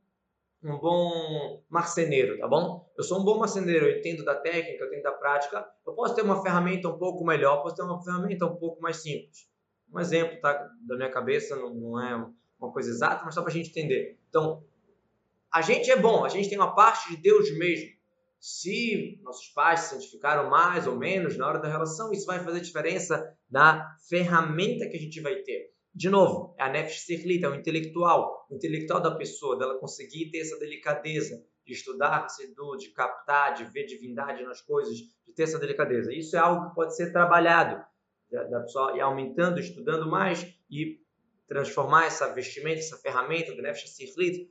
um 0.64 0.80
bom 0.80 1.64
marceneiro, 1.70 2.40
tá 2.40 2.48
bom? 2.48 2.92
Eu 2.98 3.04
sou 3.04 3.20
um 3.20 3.24
bom 3.24 3.38
marceneiro, 3.38 3.86
eu 3.86 4.00
entendo 4.00 4.26
da 4.26 4.34
técnica, 4.36 4.84
eu 4.84 4.88
entendo 4.88 5.04
da 5.04 5.12
prática. 5.12 5.68
Eu 5.86 5.94
posso 5.94 6.16
ter 6.16 6.24
uma 6.24 6.42
ferramenta 6.42 6.90
um 6.90 6.98
pouco 6.98 7.24
melhor, 7.24 7.62
posso 7.62 7.76
ter 7.76 7.84
uma 7.84 8.04
ferramenta 8.04 8.46
um 8.46 8.56
pouco 8.56 8.82
mais 8.82 8.98
simples. 8.98 9.48
Um 9.94 10.00
exemplo, 10.00 10.40
tá? 10.42 10.54
Da 10.88 10.96
minha 10.96 11.12
cabeça, 11.12 11.56
não, 11.56 11.74
não 11.74 12.02
é 12.02 12.16
uma 12.60 12.72
coisa 12.72 12.90
exata, 12.90 13.24
mas 13.24 13.36
só 13.36 13.42
para 13.42 13.52
a 13.52 13.54
gente 13.54 13.70
entender. 13.70 14.18
Então, 14.28 14.64
a 15.56 15.62
gente 15.62 15.90
é 15.90 15.96
bom, 15.96 16.26
a 16.26 16.28
gente 16.28 16.50
tem 16.50 16.58
uma 16.58 16.76
parte 16.76 17.10
de 17.10 17.16
Deus 17.16 17.50
mesmo. 17.58 17.90
Se 18.38 19.18
nossos 19.24 19.48
pais 19.54 19.80
se 19.80 19.96
santificaram 19.96 20.50
mais 20.50 20.86
ou 20.86 20.98
menos 20.98 21.38
na 21.38 21.48
hora 21.48 21.60
da 21.60 21.70
relação, 21.70 22.12
isso 22.12 22.26
vai 22.26 22.44
fazer 22.44 22.60
diferença 22.60 23.34
na 23.50 23.96
ferramenta 24.10 24.86
que 24.90 24.98
a 24.98 25.00
gente 25.00 25.22
vai 25.22 25.36
ter. 25.44 25.72
De 25.94 26.10
novo, 26.10 26.54
é 26.60 26.64
a 26.64 26.70
Nefesh 26.70 27.06
Sirlit, 27.06 27.46
é 27.46 27.48
o 27.48 27.56
intelectual, 27.56 28.46
o 28.52 28.56
intelectual 28.56 29.00
da 29.00 29.16
pessoa, 29.16 29.58
dela 29.58 29.80
conseguir 29.80 30.30
ter 30.30 30.40
essa 30.40 30.60
delicadeza 30.60 31.42
de 31.66 31.72
estudar 31.72 32.28
de 32.78 32.90
captar, 32.90 33.54
de 33.54 33.64
ver 33.64 33.86
divindade 33.86 34.44
nas 34.44 34.60
coisas, 34.60 34.94
de 34.94 35.34
ter 35.34 35.44
essa 35.44 35.58
delicadeza. 35.58 36.14
Isso 36.14 36.36
é 36.36 36.40
algo 36.40 36.68
que 36.68 36.76
pode 36.76 36.98
ser 36.98 37.14
trabalhado, 37.14 37.82
da 38.30 38.60
pessoa 38.60 38.98
ir 38.98 39.00
aumentando, 39.00 39.58
estudando 39.58 40.06
mais 40.06 40.54
e 40.70 41.00
transformar 41.48 42.06
essa 42.06 42.34
vestimenta, 42.34 42.80
essa 42.80 42.98
ferramenta 42.98 43.54
do 43.54 43.62
Nefesh 43.62 43.90
Sirlit, 43.92 44.50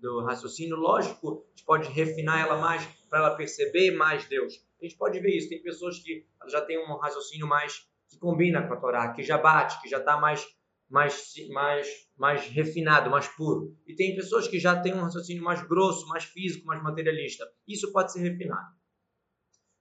do, 0.00 0.24
raciocínio 0.24 0.76
lógico, 0.76 1.44
a 1.46 1.50
gente 1.50 1.64
pode 1.64 1.88
refinar 1.90 2.40
ela 2.40 2.58
mais 2.58 2.84
para 3.08 3.18
ela 3.18 3.36
perceber 3.36 3.90
mais 3.92 4.26
Deus. 4.26 4.54
A 4.80 4.84
gente 4.84 4.96
pode 4.96 5.20
ver 5.20 5.36
isso. 5.36 5.48
Tem 5.48 5.62
pessoas 5.62 5.98
que 5.98 6.26
já 6.48 6.60
têm 6.62 6.78
um 6.78 6.96
raciocínio 6.96 7.46
mais 7.46 7.86
que 8.08 8.18
combina 8.18 8.66
com 8.66 8.74
a 8.74 8.76
Torá, 8.76 9.12
que 9.12 9.22
já 9.22 9.38
bate, 9.38 9.80
que 9.82 9.88
já 9.88 9.98
está 9.98 10.16
mais, 10.16 10.46
mais, 10.88 11.32
mais, 11.50 11.88
mais 12.16 12.46
refinado, 12.46 13.10
mais 13.10 13.28
puro. 13.28 13.76
E 13.86 13.94
tem 13.94 14.14
pessoas 14.14 14.48
que 14.48 14.58
já 14.58 14.80
têm 14.80 14.94
um 14.94 15.02
raciocínio 15.02 15.42
mais 15.42 15.62
grosso, 15.66 16.06
mais 16.08 16.24
físico, 16.24 16.66
mais 16.66 16.82
materialista. 16.82 17.46
Isso 17.68 17.92
pode 17.92 18.12
ser 18.12 18.20
refinado. 18.20 18.74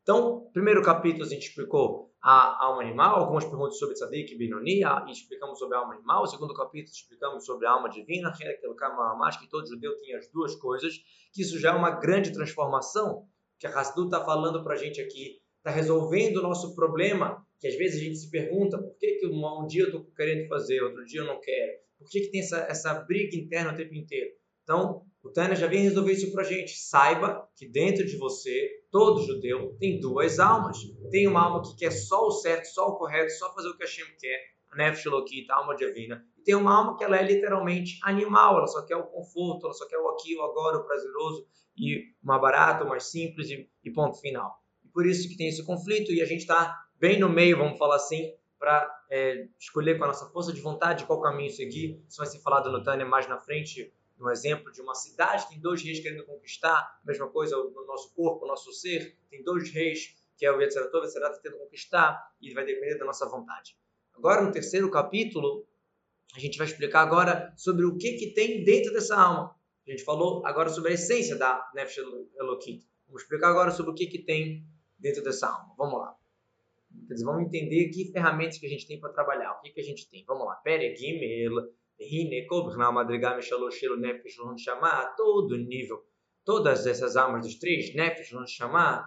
Então, 0.02 0.50
primeiro 0.52 0.82
capítulo 0.82 1.24
a 1.24 1.30
gente 1.30 1.48
explicou 1.48 2.11
a 2.22 2.66
alma 2.66 2.84
animal, 2.84 3.16
algumas 3.16 3.46
perguntas 3.46 3.80
sobre 3.80 3.96
Tzadik 3.96 4.34
e 4.34 4.38
Binoni, 4.38 4.82
e 5.08 5.12
explicamos 5.12 5.58
sobre 5.58 5.76
a 5.76 5.80
alma 5.80 5.96
animal. 5.96 6.24
O 6.24 6.28
segundo 6.28 6.54
capítulo 6.54 6.94
explicamos 6.94 7.46
sobre 7.46 7.66
a 7.66 7.72
alma 7.72 7.90
divina, 7.90 8.32
que 8.32 9.50
todo 9.50 9.68
judeu 9.68 9.98
tem 9.98 10.16
as 10.16 10.28
duas 10.32 10.56
coisas, 10.56 10.94
que 11.34 11.42
isso 11.42 11.60
já 11.60 11.72
é 11.72 11.76
uma 11.76 11.92
grande 11.92 12.32
transformação, 12.32 13.26
que 13.58 13.66
a 13.66 13.80
Hasdu 13.80 14.06
está 14.06 14.24
falando 14.24 14.64
para 14.64 14.76
a 14.76 14.78
gente 14.78 15.02
aqui, 15.02 15.40
está 15.58 15.72
resolvendo 15.72 16.38
o 16.38 16.44
nosso 16.44 16.76
problema, 16.76 17.46
que 17.60 17.68
às 17.68 17.76
vezes 17.76 18.02
a 18.02 18.04
gente 18.04 18.18
se 18.18 18.30
pergunta 18.30 18.78
por 18.78 18.96
que, 18.98 19.14
que 19.14 19.28
um 19.28 19.68
dia 19.68 19.84
eu 19.84 19.88
estou 19.88 20.06
querendo 20.16 20.48
fazer, 20.48 20.82
outro 20.82 21.04
dia 21.06 21.22
eu 21.22 21.26
não 21.26 21.40
quero, 21.40 21.80
por 21.98 22.08
que, 22.10 22.22
que 22.22 22.32
tem 22.32 22.42
essa, 22.42 22.58
essa 22.70 22.94
briga 22.94 23.36
interna 23.36 23.74
o 23.74 23.76
tempo 23.78 23.94
inteiro. 23.96 24.32
Então, 24.64 25.06
o 25.24 25.30
Tânia 25.30 25.56
já 25.56 25.68
vem 25.68 25.84
resolver 25.84 26.14
isso 26.14 26.32
para 26.32 26.42
a 26.42 26.46
gente. 26.46 26.78
Saiba 26.78 27.48
que 27.56 27.68
dentro 27.68 28.06
de 28.06 28.18
você, 28.18 28.81
todo 28.92 29.26
judeu 29.26 29.76
tem 29.80 30.00
duas 30.00 30.38
almas. 30.38 30.78
Tem 31.10 31.28
uma 31.28 31.42
alma 31.42 31.64
que 31.64 31.76
quer 31.76 31.92
só 31.92 32.28
o 32.28 32.32
certo, 32.32 32.66
só 32.66 32.90
o 32.90 32.98
correto, 32.98 33.32
só 33.32 33.54
fazer 33.54 33.70
o 33.70 33.78
que 33.78 33.84
a 33.84 33.86
Hashem 33.86 34.06
quer, 34.20 34.40
a 34.70 34.76
Nefesh 34.76 35.06
Elokita, 35.06 35.54
a 35.54 35.58
alma 35.58 35.76
divina. 35.76 36.24
E 36.38 36.44
tem 36.44 36.56
uma 36.56 36.76
alma 36.76 36.98
que 36.98 37.04
ela 37.04 37.18
é 37.18 37.24
literalmente 37.24 38.00
animal, 38.04 38.58
ela 38.58 38.68
só 38.68 38.86
quer 38.86 38.98
o 38.98 39.08
conforto, 39.08 39.66
ela 39.66 39.74
só 39.74 39.88
quer 39.88 39.98
o 39.98 40.10
aqui, 40.10 40.36
o 40.36 40.42
agora, 40.44 40.78
o 40.78 40.84
prazeroso 40.84 41.48
e 41.78 42.14
mais 42.22 42.42
barato, 42.42 42.86
mais 42.86 43.10
simples 43.10 43.50
e, 43.50 43.70
e 43.84 43.92
ponto 43.92 44.20
final. 44.20 44.62
E 44.84 44.90
por 44.90 45.06
isso 45.06 45.28
que 45.30 45.38
tem 45.38 45.48
esse 45.48 45.66
conflito 45.66 46.12
e 46.12 46.22
a 46.22 46.26
gente 46.26 46.42
está 46.42 46.78
bem 47.00 47.20
no 47.20 47.30
meio, 47.30 47.58
vamos 47.58 47.78
falar 47.78 47.96
assim, 47.96 48.34
para 48.60 48.88
é, 49.10 49.48
escolher 49.60 49.98
com 49.98 50.04
a 50.04 50.08
nossa 50.08 50.30
força 50.30 50.54
de 50.54 50.62
vontade 50.62 51.06
qual 51.06 51.20
caminho 51.20 51.50
seguir. 51.50 52.04
Isso 52.08 52.18
vai 52.18 52.28
ser 52.28 52.40
falado 52.42 52.72
no 52.72 52.84
Tânia 52.84 53.06
mais 53.06 53.28
na 53.28 53.40
frente, 53.40 53.92
um 54.24 54.30
exemplo 54.30 54.72
de 54.72 54.82
uma 54.82 54.94
cidade 54.94 55.50
tem 55.50 55.60
dois 55.60 55.82
reis 55.82 56.00
querendo 56.00 56.26
conquistar, 56.26 57.00
mesma 57.04 57.28
coisa 57.28 57.58
no 57.58 57.86
nosso 57.86 58.14
corpo, 58.14 58.42
no 58.42 58.48
nosso 58.48 58.72
ser, 58.72 59.18
tem 59.30 59.44
dois 59.44 59.72
reis, 59.72 60.16
que 60.38 60.46
é 60.46 60.52
o 60.52 60.62
Yetzeratov, 60.62 61.04
Yetzerat 61.04 61.42
tentando 61.42 61.60
conquistar, 61.60 62.32
e 62.42 62.54
vai 62.54 62.66
depender 62.66 62.98
da 62.98 63.06
nossa 63.06 63.28
vontade. 63.28 63.76
Agora, 64.14 64.42
no 64.42 64.52
terceiro 64.52 64.90
capítulo, 64.90 65.66
a 66.36 66.40
gente 66.40 66.58
vai 66.58 66.68
explicar 66.68 67.02
agora 67.02 67.54
sobre 67.58 67.86
o 67.86 67.98
que, 67.98 68.14
que 68.14 68.34
tem 68.34 68.64
dentro 68.64 68.94
dessa 68.94 69.16
alma. 69.16 69.56
A 69.88 69.92
gente 69.92 70.04
falou 70.04 70.46
agora 70.46 70.70
sobre 70.70 70.92
a 70.92 70.94
essência 70.94 71.36
da 71.36 71.70
Nefesh 71.74 71.98
Elokit. 72.38 72.86
Vamos 73.08 73.24
explicar 73.24 73.50
agora 73.50 73.72
sobre 73.72 73.92
o 73.92 73.96
que, 73.96 74.08
que 74.08 74.20
tem 74.20 74.66
dentro 74.98 75.24
dessa 75.24 75.48
alma. 75.48 75.74
Vamos 75.78 76.00
lá. 76.00 76.16
Vamos 77.24 77.44
entender 77.44 77.90
que 77.90 78.12
ferramentas 78.12 78.58
que 78.58 78.66
a 78.66 78.70
gente 78.70 78.88
tem 78.88 79.00
para 79.00 79.12
trabalhar. 79.12 79.54
O 79.54 79.62
que, 79.62 79.72
que 79.72 79.82
a 79.82 79.84
gente 79.84 80.10
tem? 80.10 80.24
Vamos 80.26 80.46
lá. 80.46 80.56
Pere 80.56 80.96
Gimel, 80.96 81.74
Hine, 82.02 82.46
Kobra, 82.48 82.92
Madrigam, 82.92 83.42
Shaloshelo, 83.42 83.98
Nefesh, 83.98 84.36
chamar 84.58 85.16
todo 85.16 85.58
nível, 85.58 86.00
todas 86.46 86.86
essas 86.86 87.16
almas 87.16 87.46
dos 87.46 87.60
três, 87.60 87.94
Nefesh, 87.94 88.32
chamar 88.48 89.06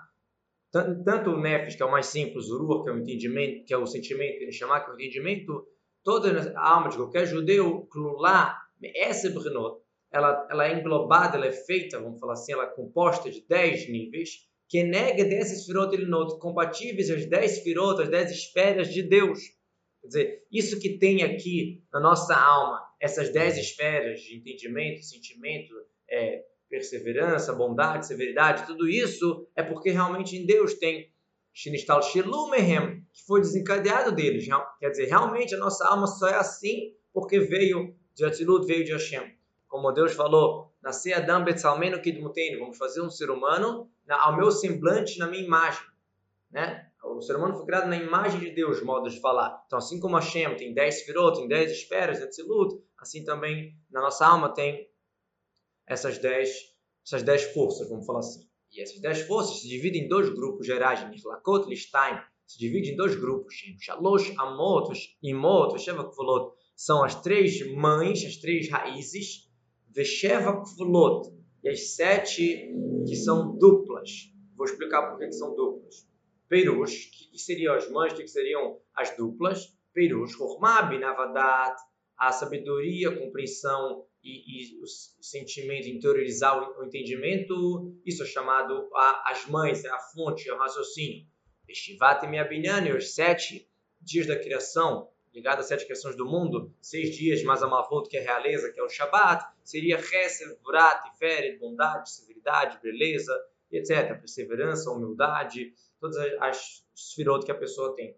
tanto 0.73 1.31
o 1.31 1.41
Nefesh, 1.41 1.77
que 1.77 1.83
é 1.83 1.87
o 1.87 1.91
mais 1.91 2.07
simples, 2.07 2.49
o 2.49 2.59
Ruach, 2.59 2.85
que 2.85 2.91
é 2.91 2.93
o 2.93 2.99
entendimento, 2.99 3.65
que 3.65 3.75
é 3.75 3.79
o 3.79 3.87
sentimento, 3.87 4.43
ele 4.43 4.53
chamar 4.53 4.81
que 4.81 4.91
é 4.91 4.93
o 4.93 4.97
entendimento, 4.97 5.67
toda 6.03 6.53
a 6.57 6.75
alma 6.75 6.89
de 6.89 6.97
qualquer 6.97 7.27
judeu, 7.27 7.87
Klulá, 7.91 8.59
essa 8.97 9.31
Brenot, 9.31 9.85
ela, 10.13 10.47
ela 10.51 10.69
é 10.69 10.79
englobada, 10.79 11.37
ela 11.37 11.47
é 11.47 11.53
feita, 11.53 12.01
vamos 12.01 12.21
falar 12.21 12.35
assim, 12.35 12.53
ela 12.53 12.65
é 12.65 12.75
composta 12.75 13.31
de 13.31 13.45
10 13.47 13.89
níveis, 13.89 14.31
que 14.69 14.83
nega 14.83 15.25
desses 15.25 15.67
firot 15.67 15.95
elinot, 15.95 16.39
compatíveis 16.39 17.11
às 17.11 17.27
10 17.27 17.61
firot, 17.61 18.03
às 18.03 18.09
10 18.09 18.31
esferas 18.31 18.89
de 18.93 19.03
Deus. 19.03 19.39
Quer 20.05 20.09
dizer, 20.09 20.47
isso 20.53 20.79
que 20.79 20.99
tem 20.99 21.23
aqui 21.23 21.83
na 21.91 21.99
nossa 21.99 22.37
alma, 22.37 22.87
essas 23.01 23.33
10 23.33 23.57
esferas 23.57 24.21
de 24.21 24.37
entendimento, 24.37 25.03
sentimento, 25.03 25.73
é, 26.11 26.45
perseverança, 26.69 27.55
bondade, 27.55 28.07
severidade, 28.07 28.67
tudo 28.67 28.87
isso 28.87 29.49
é 29.57 29.63
porque 29.63 29.91
realmente 29.91 30.37
em 30.37 30.45
Deus 30.45 30.75
tem 30.75 31.11
Shinistal 31.55 32.03
Shilumehem, 32.03 33.03
que 33.15 33.25
foi 33.27 33.41
desencadeado 33.41 34.13
deles. 34.13 34.47
Quer 34.79 34.91
dizer, 34.91 35.07
realmente 35.07 35.55
a 35.55 35.59
nossa 35.59 35.89
alma 35.89 36.07
só 36.07 36.29
é 36.29 36.35
assim 36.35 36.95
porque 37.11 37.41
veio 37.41 37.97
de 38.15 38.27
Atzilut, 38.27 38.67
veio 38.67 38.85
de 38.85 38.93
Hashem. 38.93 39.35
Como 39.67 39.91
Deus 39.91 40.13
falou, 40.13 40.71
nascer 40.83 41.15
Adam 41.15 41.45
Betzalmeno 41.45 42.03
Kidmuteino, 42.03 42.59
vamos 42.59 42.77
fazer 42.77 43.01
um 43.01 43.09
ser 43.09 43.31
humano 43.31 43.91
ao 44.07 44.37
meu 44.37 44.51
semblante, 44.51 45.19
na 45.19 45.27
minha 45.27 45.43
imagem. 45.43 45.83
Né? 46.51 46.91
O 47.05 47.21
ser 47.21 47.37
humano 47.37 47.55
foi 47.55 47.67
criado 47.67 47.89
na 47.89 47.97
imagem 47.97 48.41
de 48.41 48.51
Deus, 48.51 48.83
modo 48.83 49.09
de 49.09 49.21
falar. 49.21 49.63
Então, 49.67 49.79
assim 49.79 50.01
como 50.01 50.17
Hashem 50.17 50.57
tem 50.57 50.73
10 50.73 51.03
firot, 51.03 51.39
tem 51.39 51.47
10 51.47 51.71
esferas, 51.71 52.23
Atzilut, 52.23 52.75
assim 52.99 53.25
também 53.25 53.77
na 53.91 54.01
nossa 54.01 54.27
alma 54.27 54.53
tem 54.53 54.89
essas 55.87 56.19
10 56.19 56.75
essas 57.07 57.23
dez 57.23 57.43
forças, 57.53 57.89
vamos 57.89 58.07
falar 58.07 58.21
assim. 58.21 58.49
E 58.73 58.81
essas 58.81 58.99
10 58.99 59.23
forças 59.27 59.61
se 59.61 59.69
dividem 59.69 60.05
em 60.05 60.09
dois 60.09 60.31
grupos 60.31 60.67
gerais, 60.67 61.07
Niflakot, 61.09 61.69
Listein, 61.69 62.19
se 62.47 62.59
divide 62.59 62.93
em 62.93 62.97
dois 62.97 63.15
grupos, 63.15 63.55
Shalosh, 63.79 64.33
Amot, 64.39 64.91
Imot, 65.23 65.73
Vesheva 65.73 66.05
Kvolot, 66.05 66.55
são 66.75 67.05
as 67.05 67.21
três 67.21 67.61
mães, 67.75 68.25
as 68.25 68.37
três 68.37 68.71
raízes, 68.71 69.51
Vesheva 69.91 70.63
Kvolot, 70.63 71.31
e 71.63 71.69
as 71.69 71.95
sete 71.95 72.73
que 73.07 73.17
são 73.17 73.57
duplas. 73.57 74.33
Vou 74.57 74.67
explicar 74.67 75.11
por 75.11 75.19
que 75.19 75.31
são 75.33 75.55
duplas. 75.55 76.07
Perush, 76.49 77.11
que 77.11 77.39
seriam 77.39 77.75
as 77.75 77.89
mães, 77.91 78.13
que 78.13 78.27
seriam 78.29 78.79
as 78.95 79.17
duplas. 79.17 79.75
Perush, 79.93 80.39
Hormah, 80.41 80.83
Binavadat, 80.83 81.77
a 82.17 82.33
sabedoria, 82.33 83.11
a 83.11 83.19
compreensão 83.19 84.07
e, 84.23 84.75
e 84.75 84.83
o 84.83 84.87
sentimento, 85.23 85.89
interiorizar 85.89 86.59
o, 86.59 86.85
entendimento, 86.85 87.95
isso 88.05 88.23
é 88.23 88.27
chamado 88.27 88.89
a, 88.95 89.31
as 89.31 89.47
mães, 89.47 89.85
é 89.85 89.91
a 89.91 89.99
fonte, 89.99 90.49
é 90.49 90.55
o 90.55 90.59
raciocínio. 90.59 91.27
Estivat 91.69 92.25
e 92.25 92.93
os 92.93 93.15
sete 93.15 93.69
dias 94.01 94.27
da 94.27 94.39
criação, 94.39 95.09
ligado 95.33 95.61
às 95.61 95.67
sete 95.67 95.85
criações 95.85 96.17
do 96.17 96.27
mundo, 96.27 96.75
seis 96.81 97.17
dias 97.17 97.43
mais 97.43 97.63
a 97.63 97.67
Mavot, 97.67 98.09
que 98.09 98.17
é 98.17 98.21
a 98.21 98.25
realeza, 98.25 98.73
que 98.73 98.79
é 98.79 98.83
o 98.83 98.89
Shabat, 98.89 99.45
seria 99.63 99.99
Chesed, 99.99 100.57
Vurat, 100.63 101.03
Feret, 101.19 101.59
bondade, 101.59 102.11
severidade, 102.11 102.79
beleza, 102.83 103.33
etc. 103.77 104.19
Perseverança, 104.19 104.91
humildade, 104.91 105.75
todas 106.01 106.17
as, 106.17 106.33
as 106.41 106.87
sfirot 106.95 107.45
que 107.45 107.53
a 107.53 107.55
pessoa 107.55 107.95
tem. 107.95 108.17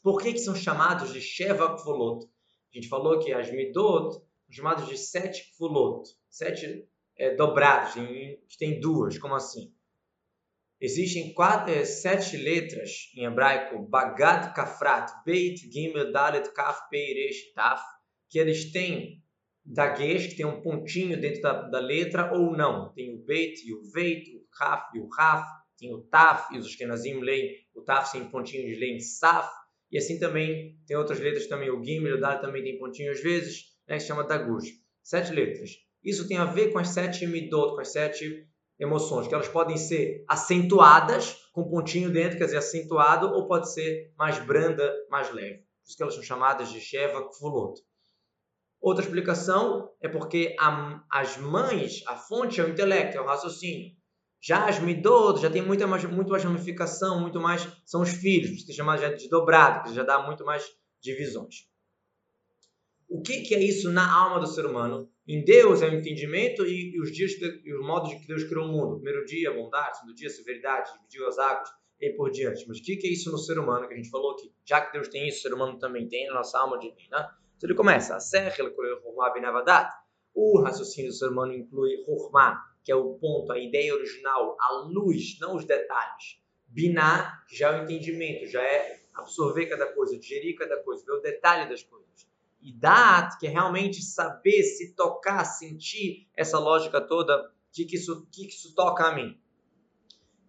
Por 0.04 0.22
que, 0.22 0.34
que 0.34 0.40
são 0.40 0.56
chamados 0.56 1.14
de 1.14 1.22
Sheva 1.22 1.76
Kvolot? 1.76 2.26
A 2.72 2.76
gente 2.76 2.88
falou 2.88 3.20
que 3.20 3.32
as 3.34 3.52
midot 3.52 4.14
são 4.14 4.52
chamados 4.52 4.88
de 4.88 4.98
sete 4.98 5.52
Kvolot, 5.58 6.10
sete 6.30 6.88
é, 7.18 7.36
dobrados, 7.36 7.94
que 7.94 8.58
tem 8.58 8.80
duas, 8.80 9.18
como 9.18 9.36
assim? 9.36 9.74
Existem 10.80 11.34
quatro, 11.34 11.74
é, 11.74 11.84
sete 11.84 12.38
letras 12.38 13.12
em 13.16 13.26
hebraico, 13.26 13.82
Bagad 13.88 14.54
Kafrat, 14.54 15.12
Beit, 15.26 15.72
Gimel, 15.72 16.12
Dalet, 16.12 16.54
Kaf, 16.54 16.88
Peiresh, 16.92 17.52
Taf, 17.56 17.82
que 18.30 18.38
eles 18.38 18.72
têm 18.72 19.24
daguesh, 19.66 20.28
que 20.28 20.36
tem 20.38 20.46
um 20.46 20.62
pontinho 20.62 21.20
dentro 21.20 21.42
da, 21.42 21.64
da, 21.64 21.80
letra, 21.80 22.32
ou 22.32 22.56
não. 22.56 22.94
Tem 22.94 23.14
o 23.16 23.26
Beit 23.26 23.68
e 23.68 23.74
o 23.74 23.82
Veit, 23.92 24.30
o 24.36 24.46
Kaf 24.52 24.96
e 24.96 25.00
o 25.00 25.08
Raf, 25.08 25.46
tem 25.78 25.94
o 25.94 26.02
Taf, 26.02 26.54
e 26.54 26.60
os 26.60 26.66
Ashkenazim 26.66 27.20
leem 27.20 27.56
o 27.76 27.82
Taf 27.82 28.10
sem 28.10 28.30
pontinho, 28.30 28.64
eles 28.64 28.80
leem 28.80 29.00
Saf, 29.00 29.50
e 29.92 29.98
assim 29.98 30.20
também 30.20 30.78
tem 30.86 30.98
outras 30.98 31.20
letras 31.20 31.48
também, 31.48 31.70
o 31.70 31.84
Gimel, 31.84 32.18
o 32.18 32.20
Dalet 32.20 32.42
também 32.42 32.64
tem 32.64 32.78
pontinho 32.78 33.12
às 33.12 33.22
vezes, 33.22 33.66
né, 33.88 33.96
que 33.96 34.02
se 34.02 34.08
chama 34.08 34.24
Dagush. 34.24 34.70
Sete 35.02 35.32
letras. 35.32 35.72
Isso 36.04 36.28
tem 36.28 36.38
a 36.38 36.46
ver 36.46 36.72
com 36.72 36.80
as 36.80 36.90
sete 36.90 37.26
Midot, 37.26 37.76
com 37.76 37.82
as 37.82 37.92
sete 37.92 38.48
emoções, 38.80 39.28
que 39.28 39.34
elas 39.34 39.48
podem 39.48 39.78
ser 39.78 40.24
acentuadas, 40.28 41.36
com 41.54 41.70
pontinho 41.70 42.12
dentro, 42.12 42.38
quer 42.38 42.46
dizer, 42.46 42.58
acentuado, 42.58 43.28
ou 43.28 43.48
pode 43.48 43.72
ser 43.74 44.14
mais 44.18 44.38
branda, 44.46 44.94
mais 45.10 45.34
leve. 45.34 45.60
Por 45.60 45.88
isso 45.88 45.98
que 45.98 46.04
elas 46.04 46.16
são 46.16 46.24
chamadas 46.24 46.70
de 46.72 46.80
Sheva 46.80 47.28
Kfulot. 47.30 47.82
Outra 48.80 49.04
explicação 49.04 49.90
é 50.02 50.08
porque 50.08 50.56
a, 50.60 51.04
as 51.12 51.38
mães, 51.38 52.04
a 52.06 52.16
fonte 52.16 52.60
é 52.60 52.64
o 52.64 52.70
intelecto, 52.70 53.18
é 53.18 53.22
o 53.22 53.26
raciocínio. 53.26 53.96
Já 54.40 54.68
as 54.68 54.80
midot 54.80 55.42
já 55.42 55.50
tem 55.50 55.62
muita 55.62 55.88
mais, 55.88 56.04
muito 56.06 56.30
mais 56.30 56.44
ramificação, 56.44 57.20
muito 57.20 57.40
mais 57.40 57.68
são 57.86 58.02
os 58.02 58.10
filhos, 58.10 58.52
que 58.52 58.62
se 58.62 58.74
chama 58.74 58.98
já 58.98 59.12
de 59.12 59.28
dobrado, 59.30 59.84
que 59.90 59.96
já 59.96 60.04
dá 60.04 60.22
muito 60.22 60.46
mais 60.46 60.64
divisões. 61.02 61.68
O 63.10 63.22
que, 63.22 63.42
que 63.42 63.56
é 63.56 63.64
isso 63.64 63.92
na 63.92 64.14
alma 64.14 64.40
do 64.40 64.48
ser 64.48 64.66
humano? 64.66 65.10
Em 65.28 65.44
Deus 65.44 65.82
é 65.82 65.88
o 65.88 65.94
entendimento 65.94 66.66
e, 66.66 66.94
e 66.96 67.02
os 67.02 67.12
dias 67.12 67.32
e 67.34 67.74
os 67.74 67.86
modos 67.86 68.10
de 68.10 68.20
que 68.20 68.28
Deus 68.28 68.44
criou 68.44 68.66
o 68.66 68.72
mundo. 68.72 68.96
Primeiro 68.96 69.26
dia, 69.26 69.54
bondade, 69.54 69.98
segundo 69.98 70.16
dia, 70.16 70.30
severidade, 70.30 70.92
dividiu 70.94 71.28
as 71.28 71.38
águas, 71.38 71.70
e 72.00 72.12
por 72.12 72.30
diante. 72.32 72.66
Mas 72.68 72.80
o 72.80 72.84
que, 72.84 72.96
que 72.96 73.08
é 73.08 73.12
isso 73.12 73.32
no 73.32 73.38
ser 73.38 73.58
humano 73.58 73.88
que 73.88 73.94
a 73.94 73.98
gente 73.98 74.10
falou 74.10 74.32
aqui? 74.32 74.52
Já 74.66 74.82
que 74.82 74.94
Deus 74.94 75.08
tem 75.08 75.28
isso, 75.28 75.40
o 75.40 75.42
ser 75.42 75.54
humano 75.54 75.78
também 75.80 76.08
tem, 76.08 76.30
a 76.30 76.34
nossa 76.34 76.60
alma 76.60 76.78
divina. 76.78 77.36
Então 77.56 77.68
ele 77.68 77.76
começa, 77.76 78.16
a 78.16 78.20
serra, 78.20 78.54
o 80.34 80.62
raciocínio 80.62 81.10
do 81.10 81.16
ser 81.16 81.30
humano 81.30 81.54
inclui 81.54 82.04
Hormá, 82.08 82.62
que 82.88 82.92
é 82.94 82.96
o 82.96 83.16
ponto, 83.16 83.52
a 83.52 83.60
ideia 83.60 83.94
original, 83.94 84.56
a 84.58 84.72
luz, 84.88 85.38
não 85.42 85.58
os 85.58 85.66
detalhes. 85.66 86.42
Biná, 86.68 87.44
que 87.46 87.54
já 87.54 87.74
é 87.76 87.82
o 87.82 87.84
entendimento, 87.84 88.48
já 88.48 88.64
é 88.64 89.04
absorver 89.14 89.66
cada 89.66 89.94
coisa, 89.94 90.18
digerir 90.18 90.56
cada 90.56 90.82
coisa, 90.82 91.04
ver 91.06 91.12
o 91.12 91.20
detalhe 91.20 91.68
das 91.68 91.84
coisas. 91.84 92.26
E 92.62 92.72
Dat, 92.72 93.38
que 93.38 93.46
é 93.46 93.50
realmente 93.50 94.02
saber, 94.02 94.64
se 94.64 94.96
tocar, 94.96 95.44
sentir 95.44 96.30
essa 96.34 96.58
lógica 96.58 97.02
toda, 97.02 97.52
de 97.74 97.84
que 97.84 97.98
isso, 97.98 98.26
que 98.32 98.48
isso 98.48 98.74
toca 98.74 99.04
a 99.04 99.14
mim. 99.14 99.38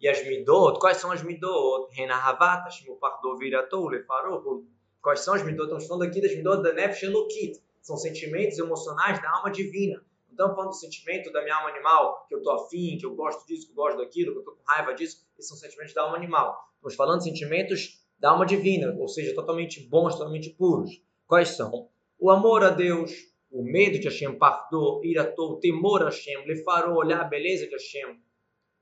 E 0.01 0.09
as 0.09 0.25
midot, 0.25 0.79
quais 0.79 0.99
são 0.99 1.11
as 1.11 1.25
midot? 1.25 1.93
Renahavata, 1.93 2.71
Shimupardov, 2.71 3.37
Viratou, 3.41 3.89
Lefarou. 3.89 4.65
Quais 5.03 5.19
são 5.19 5.35
as 5.35 5.43
midot? 5.43 5.65
Estamos 5.65 5.89
falando 5.89 6.05
aqui 6.05 6.21
das 6.21 6.37
midot 6.37 6.63
da 6.63 6.73
Nefesh 6.73 7.03
Elokit. 7.03 7.61
São 7.83 7.97
sentimentos 7.97 8.61
emocionais 8.61 9.21
da 9.21 9.29
alma 9.29 9.51
divina. 9.51 10.07
Estamos 10.39 10.55
falando 10.55 10.71
do 10.71 10.77
sentimento 10.77 11.33
da 11.33 11.43
minha 11.43 11.57
alma 11.57 11.71
animal, 11.71 12.25
que 12.29 12.35
eu 12.37 12.39
estou 12.39 12.53
afim, 12.53 12.97
que 12.97 13.05
eu 13.05 13.13
gosto 13.17 13.45
disso, 13.45 13.67
que 13.67 13.73
eu 13.73 13.75
gosto 13.75 13.99
daquilo, 13.99 14.31
que 14.31 14.39
eu 14.39 14.43
estou 14.43 14.55
com 14.55 14.63
raiva 14.69 14.95
disso. 14.95 15.27
Esses 15.37 15.49
são 15.49 15.59
sentimentos 15.59 15.93
da 15.93 16.03
alma 16.03 16.17
animal. 16.17 16.57
Estamos 16.77 16.95
falando 16.95 17.19
de 17.19 17.25
sentimentos 17.25 18.07
da 18.21 18.31
alma 18.31 18.47
divina, 18.47 18.95
ou 19.01 19.09
seja, 19.09 19.35
totalmente 19.35 19.81
bons, 19.89 20.15
totalmente 20.15 20.51
puros. 20.51 21.03
Quais 21.27 21.49
são? 21.57 21.91
O 22.21 22.31
amor 22.31 22.63
a 22.63 22.71
Deus, 22.71 23.11
o 23.51 23.65
medo 23.65 23.99
de 23.99 24.05
Hashem, 24.07 24.39
pardô, 24.39 25.01
iratou, 25.03 25.55
o 25.55 25.59
temor 25.59 26.03
a 26.03 26.05
Hashem, 26.05 26.47
lefarou, 26.47 26.99
olhar 26.99 27.21
a 27.21 27.25
beleza 27.25 27.67
de 27.67 27.73
Hashem, 27.73 28.23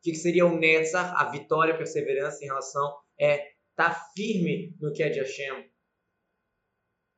que 0.03 0.15
seria 0.15 0.45
o 0.45 0.59
Netzach, 0.59 1.15
a 1.17 1.31
vitória, 1.31 1.73
a 1.73 1.79
perseverança 1.79 2.45
em 2.45 2.49
relação 2.49 2.99
é 3.19 3.37
estar 3.71 3.95
tá 3.95 4.07
firme 4.15 4.77
no 4.79 4.93
que 4.93 5.03
é 5.03 5.09
de 5.09 5.21
Hashem. 5.21 5.71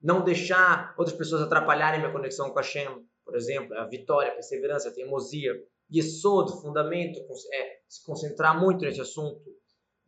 Não 0.01 0.23
deixar 0.23 0.95
outras 0.97 1.17
pessoas 1.17 1.43
atrapalharem 1.43 1.99
minha 1.99 2.13
conexão 2.13 2.51
com 2.51 2.59
Hashem, 2.59 3.05
por 3.29 3.37
exemplo, 3.37 3.77
a 3.77 3.85
vitória, 3.85 4.33
a 4.33 4.35
perseverança, 4.35 4.89
a 4.89 4.91
teimosia. 4.91 5.53
Yesod, 5.95 6.51
fundamento, 6.63 7.21
é 7.53 7.81
se 7.87 8.03
concentrar 8.03 8.59
muito 8.59 8.87
nesse 8.87 9.03
assunto. 9.03 9.43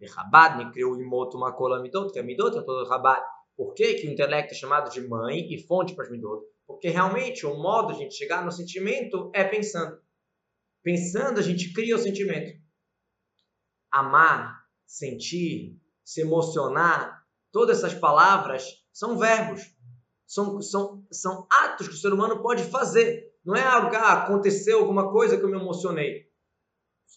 E 0.00 0.06
Rabad 0.06 0.56
me 0.56 0.72
criou 0.72 0.98
imoto 0.98 1.38
makola 1.38 1.82
midot, 1.82 2.10
que 2.10 2.18
é 2.18 2.22
midot, 2.22 2.56
é 2.56 2.62
todo 2.62 2.88
Rabad. 2.88 3.22
Por 3.54 3.74
que, 3.74 3.92
que 3.92 4.08
o 4.08 4.10
intelecto 4.10 4.54
é 4.54 4.56
chamado 4.56 4.90
de 4.90 5.06
mãe 5.06 5.52
e 5.52 5.58
fonte 5.58 5.94
para 5.94 6.04
as 6.04 6.10
midot? 6.10 6.42
Porque 6.66 6.88
realmente 6.88 7.44
o 7.44 7.54
modo 7.58 7.88
de 7.88 7.92
a 7.92 8.02
gente 8.04 8.14
chegar 8.14 8.42
no 8.42 8.50
sentimento 8.50 9.30
é 9.34 9.44
pensando. 9.44 10.00
Pensando, 10.82 11.40
a 11.40 11.42
gente 11.42 11.74
cria 11.74 11.96
o 11.96 11.98
sentimento 11.98 12.58
amar, 13.90 14.64
sentir, 14.86 15.78
se 16.02 16.22
emocionar, 16.22 17.22
todas 17.52 17.78
essas 17.78 17.92
palavras 17.92 18.64
são 18.90 19.18
verbos, 19.18 19.60
são, 20.30 20.62
são, 20.62 21.04
são 21.10 21.44
atos 21.50 21.88
que 21.88 21.94
o 21.94 21.96
ser 21.96 22.12
humano 22.12 22.40
pode 22.40 22.62
fazer. 22.62 23.34
Não 23.44 23.56
é 23.56 23.62
algo 23.62 23.90
que 23.90 23.96
ah, 23.96 24.12
aconteceu 24.12 24.78
alguma 24.78 25.10
coisa 25.10 25.36
que 25.36 25.42
eu 25.42 25.48
me 25.48 25.58
emocionei. 25.58 26.28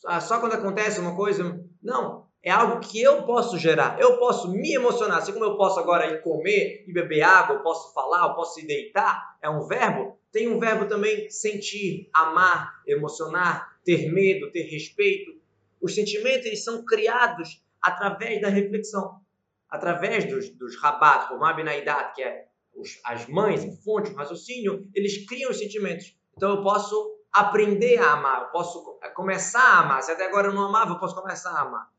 Ah, 0.08 0.20
só 0.20 0.40
quando 0.40 0.54
acontece 0.54 1.00
uma 1.00 1.16
coisa. 1.16 1.64
Não. 1.80 2.26
É 2.42 2.50
algo 2.50 2.80
que 2.80 3.00
eu 3.00 3.22
posso 3.22 3.60
gerar. 3.60 4.02
Eu 4.02 4.18
posso 4.18 4.50
me 4.50 4.74
emocionar. 4.74 5.20
Assim 5.20 5.32
como 5.32 5.46
eu 5.46 5.56
posso 5.56 5.80
agora 5.80 6.08
ir 6.08 6.24
comer 6.24 6.86
e 6.88 6.92
beber 6.92 7.22
água, 7.22 7.58
eu 7.58 7.62
posso 7.62 7.94
falar, 7.94 8.30
eu 8.30 8.34
posso 8.34 8.56
se 8.60 8.66
deitar. 8.66 9.38
É 9.44 9.48
um 9.48 9.62
verbo. 9.68 10.18
Tem 10.32 10.52
um 10.52 10.60
verbo 10.60 10.88
também 10.88 11.30
sentir, 11.30 12.10
amar, 12.12 12.82
emocionar, 12.88 13.78
ter 13.86 14.12
medo, 14.12 14.52
ter 14.52 14.64
respeito. 14.64 15.40
Os 15.80 15.94
sentimentos 15.94 16.48
eles 16.48 16.64
são 16.64 16.84
criados 16.84 17.64
através 17.80 18.42
da 18.42 18.50
reflexão, 18.50 19.22
através 19.70 20.26
dos, 20.26 20.50
dos 20.50 20.82
rabat, 20.82 21.28
como 21.28 21.46
Abinaidat, 21.46 22.16
que 22.16 22.24
é 22.24 22.48
os, 22.76 23.00
as 23.04 23.28
mães, 23.28 23.64
a 23.64 23.72
fonte, 23.84 24.12
o 24.12 24.16
raciocínio, 24.16 24.88
eles 24.94 25.26
criam 25.28 25.52
os 25.52 25.58
sentimentos. 25.58 26.16
Então 26.36 26.50
eu 26.50 26.64
posso 26.64 27.20
aprender 27.32 27.98
a 27.98 28.14
amar, 28.14 28.44
eu 28.44 28.48
posso 28.50 29.00
começar 29.16 29.62
a 29.62 29.80
amar. 29.80 30.04
Se 30.04 30.12
até 30.12 30.26
agora 30.26 30.48
eu 30.48 30.54
não 30.54 30.64
amava, 30.64 30.92
eu 30.92 31.00
posso 31.00 31.16
começar 31.16 31.52
a 31.52 31.62
amar. 31.62 31.92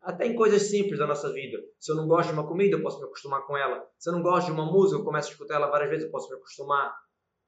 Até 0.00 0.26
em 0.26 0.34
coisas 0.34 0.62
simples 0.62 0.98
da 0.98 1.06
nossa 1.06 1.32
vida. 1.32 1.58
Se 1.78 1.90
eu 1.90 1.96
não 1.96 2.06
gosto 2.06 2.28
de 2.28 2.34
uma 2.34 2.46
comida, 2.46 2.76
eu 2.76 2.82
posso 2.82 2.98
me 2.98 3.04
acostumar 3.04 3.42
com 3.46 3.56
ela. 3.56 3.88
Se 3.98 4.08
eu 4.08 4.12
não 4.12 4.22
gosto 4.22 4.46
de 4.46 4.52
uma 4.52 4.64
música, 4.64 5.00
eu 5.00 5.04
começo 5.04 5.28
a 5.28 5.32
escutar 5.32 5.56
ela 5.56 5.66
várias 5.68 5.90
vezes, 5.90 6.04
eu 6.04 6.10
posso 6.10 6.28
me 6.28 6.36
acostumar. 6.36 6.94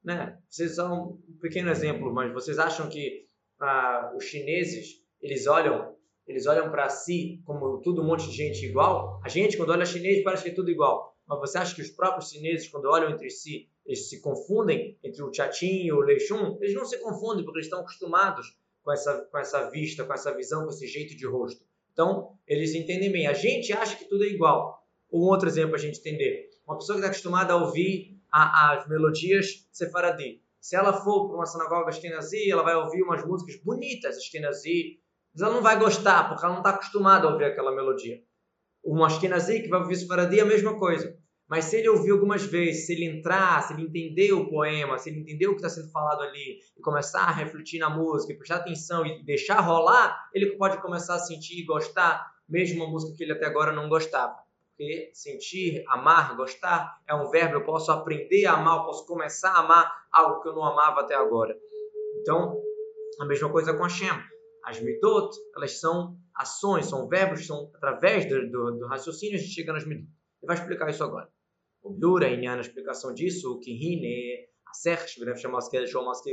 Né? 0.03 0.39
Vocês 0.49 0.75
são 0.75 1.21
um 1.29 1.39
pequeno 1.41 1.71
exemplo, 1.71 2.13
mas 2.13 2.33
vocês 2.33 2.59
acham 2.59 2.89
que 2.89 3.27
ah, 3.61 4.13
os 4.17 4.25
chineses 4.25 5.01
eles 5.21 5.47
olham 5.47 5.95
eles 6.31 6.47
olham 6.47 6.71
para 6.71 6.89
si 6.89 7.43
como 7.45 7.81
tudo 7.81 8.03
um 8.03 8.07
monte 8.07 8.31
de 8.31 8.37
gente 8.37 8.65
igual. 8.65 9.21
A 9.25 9.29
gente, 9.29 9.57
quando 9.57 9.71
olha 9.71 9.85
chinês, 9.85 10.23
parece 10.23 10.45
que 10.45 10.51
é 10.51 10.55
tudo 10.55 10.71
igual. 10.71 11.10
Mas 11.31 11.39
você 11.39 11.59
acha 11.59 11.77
que 11.77 11.81
os 11.81 11.91
próprios 11.91 12.29
chineses, 12.29 12.67
quando 12.67 12.87
olham 12.87 13.09
entre 13.09 13.31
si, 13.31 13.69
eles 13.87 14.09
se 14.09 14.21
confundem 14.21 14.99
entre 15.01 15.23
o 15.23 15.33
Chatin 15.33 15.85
e 15.85 15.93
o 15.93 16.01
Leixun? 16.01 16.59
Eles 16.61 16.75
não 16.75 16.85
se 16.85 16.99
confundem 16.99 17.45
porque 17.45 17.59
eles 17.59 17.67
estão 17.67 17.83
acostumados 17.83 18.59
com 18.83 18.91
essa, 18.91 19.29
com 19.31 19.39
essa 19.39 19.71
vista, 19.71 20.03
com 20.03 20.13
essa 20.13 20.35
visão, 20.35 20.65
com 20.65 20.71
esse 20.71 20.89
jeito 20.89 21.17
de 21.17 21.25
rosto. 21.25 21.65
Então, 21.93 22.37
eles 22.49 22.75
entendem 22.75 23.13
bem. 23.13 23.29
A 23.29 23.33
gente 23.33 23.73
acha 23.73 23.97
que 23.97 24.07
tudo 24.07 24.25
é 24.25 24.27
igual. 24.27 24.85
Um 25.13 25.21
outro 25.21 25.49
exemplo 25.49 25.77
a 25.77 25.79
gente 25.79 26.01
entender. 26.01 26.51
Uma 26.67 26.77
pessoa 26.77 26.97
que 26.97 27.01
está 27.01 27.13
acostumada 27.13 27.53
a 27.53 27.65
ouvir 27.65 28.21
a, 28.33 28.73
as 28.73 28.89
melodias 28.89 29.69
sefaradi. 29.71 30.43
Se 30.61 30.75
ela 30.75 30.93
for 30.93 31.29
para 31.29 31.37
uma 31.37 31.47
sinagoga 31.47 31.91
Ashkenazi, 31.91 32.51
ela 32.51 32.65
vai 32.65 32.75
ouvir 32.75 33.03
umas 33.03 33.25
músicas 33.25 33.55
bonitas 33.63 34.17
Ashkenazi, 34.17 34.99
mas 35.33 35.43
ela 35.43 35.55
não 35.55 35.63
vai 35.63 35.79
gostar, 35.79 36.29
porque 36.29 36.45
ela 36.45 36.55
não 36.55 36.61
está 36.61 36.71
acostumada 36.71 37.29
a 37.29 37.31
ouvir 37.31 37.45
aquela 37.45 37.73
melodia. 37.73 38.21
O 38.83 39.05
Ashkenazi 39.05 39.63
que 39.63 39.69
vai 39.69 39.81
ouvir 39.81 39.95
Sfaradi 39.95 40.39
é 40.39 40.43
a 40.43 40.47
mesma 40.47 40.77
coisa. 40.79 41.20
Mas 41.51 41.65
se 41.65 41.79
ele 41.79 41.89
ouvir 41.89 42.13
algumas 42.13 42.45
vezes, 42.45 42.87
se 42.87 42.93
ele 42.93 43.07
entrar, 43.07 43.61
se 43.65 43.73
ele 43.73 43.83
entender 43.83 44.33
o 44.33 44.49
poema, 44.49 44.97
se 44.99 45.11
ele 45.11 45.19
entender 45.19 45.49
o 45.49 45.51
que 45.51 45.57
está 45.57 45.69
sendo 45.69 45.91
falado 45.91 46.23
ali, 46.23 46.61
e 46.79 46.81
começar 46.81 47.25
a 47.25 47.33
refletir 47.33 47.81
na 47.81 47.91
música, 47.91 48.33
e 48.33 48.37
prestar 48.37 48.59
atenção 48.59 49.05
e 49.05 49.25
deixar 49.25 49.59
rolar, 49.59 50.31
ele 50.33 50.57
pode 50.57 50.81
começar 50.81 51.17
a 51.17 51.19
sentir 51.19 51.59
e 51.59 51.65
gostar, 51.65 52.25
mesmo 52.49 52.85
uma 52.85 52.93
música 52.93 53.17
que 53.17 53.25
ele 53.25 53.33
até 53.33 53.47
agora 53.47 53.73
não 53.73 53.89
gostava. 53.89 54.39
Porque 54.77 55.11
sentir, 55.13 55.83
amar, 55.89 56.37
gostar 56.37 57.01
é 57.05 57.17
um 57.17 57.29
verbo, 57.29 57.57
eu 57.57 57.65
posso 57.65 57.91
aprender 57.91 58.47
a 58.47 58.53
amar, 58.53 58.79
eu 58.79 58.85
posso 58.85 59.05
começar 59.05 59.51
a 59.51 59.59
amar 59.59 59.93
algo 60.13 60.41
que 60.43 60.49
eu 60.49 60.55
não 60.55 60.65
amava 60.65 61.01
até 61.01 61.17
agora. 61.17 61.59
Então, 62.21 62.63
a 63.19 63.25
mesma 63.25 63.51
coisa 63.51 63.75
com 63.75 63.85
a 63.85 63.89
Shem. 63.89 64.09
As 64.65 64.81
midot, 64.81 65.37
elas 65.57 65.81
são 65.81 66.17
ações, 66.33 66.87
são 66.87 67.09
verbos, 67.09 67.45
são 67.45 67.73
através 67.75 68.29
do, 68.29 68.49
do, 68.49 68.79
do 68.79 68.87
raciocínio 68.87 69.35
a 69.35 69.39
gente 69.41 69.53
chega 69.53 69.73
nas 69.73 69.85
midot. 69.85 70.09
Ele 70.41 70.47
vai 70.47 70.57
explicar 70.57 70.89
isso 70.89 71.03
agora. 71.03 71.29
O 71.83 71.91
Blura, 71.91 72.27
a 72.27 72.61
explicação 72.61 73.15
disso, 73.15 73.59
que 73.61 73.71
Hine, 73.71 74.49
a 74.67 74.75
Serch, 74.75 75.19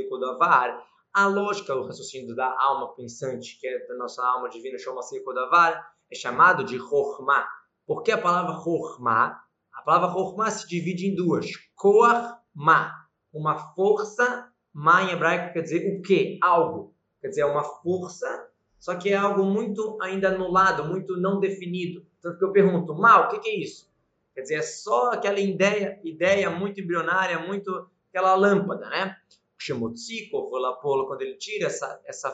Kodavar, 0.08 0.86
a 1.12 1.26
lógica, 1.26 1.74
o 1.74 1.86
raciocínio 1.86 2.34
da 2.34 2.54
alma 2.60 2.94
pensante, 2.94 3.58
que 3.58 3.66
é 3.66 3.86
da 3.86 3.96
nossa 3.96 4.24
alma 4.24 4.48
divina, 4.48 4.76
Kodavar, 5.24 5.92
é 6.10 6.14
chamado 6.14 6.64
de 6.64 6.78
Chokhmah. 6.78 7.46
Por 7.86 8.02
que 8.02 8.12
a 8.12 8.18
palavra 8.18 8.62
Chokhmah? 8.62 9.40
A 9.72 9.82
palavra 9.82 10.12
Chokhmah 10.12 10.50
se 10.50 10.68
divide 10.68 11.06
em 11.06 11.14
duas. 11.14 11.46
Koach 11.74 12.38
Ma, 12.54 12.92
uma 13.32 13.56
força, 13.74 14.52
Ma 14.72 15.02
em 15.02 15.10
hebraico 15.10 15.52
quer 15.52 15.62
dizer 15.62 15.96
o 15.96 16.02
quê? 16.02 16.38
Algo. 16.42 16.94
Quer 17.20 17.28
dizer, 17.28 17.40
é 17.40 17.46
uma 17.46 17.64
força, 17.64 18.48
só 18.78 18.94
que 18.94 19.10
é 19.10 19.16
algo 19.16 19.44
muito 19.44 19.98
ainda 20.00 20.28
anulado, 20.28 20.84
muito 20.84 21.16
não 21.16 21.40
definido. 21.40 22.06
Tanto 22.20 22.38
que 22.38 22.44
eu 22.44 22.52
pergunto, 22.52 22.94
mal, 22.94 23.24
o 23.24 23.28
que, 23.28 23.40
que 23.40 23.48
é 23.48 23.56
isso? 23.58 23.90
Quer 24.38 24.42
dizer, 24.42 24.54
é 24.54 24.62
só 24.62 25.10
aquela 25.10 25.40
ideia, 25.40 26.00
ideia 26.04 26.48
muito 26.48 26.80
embrionária, 26.80 27.40
muito 27.40 27.90
aquela 28.08 28.36
lâmpada, 28.36 28.88
né? 28.88 29.16
O 29.58 29.60
Shemotziko, 29.60 30.48
quando 30.48 31.22
ele 31.22 31.34
tira 31.34 31.66
essa, 31.66 32.00
essa 32.04 32.30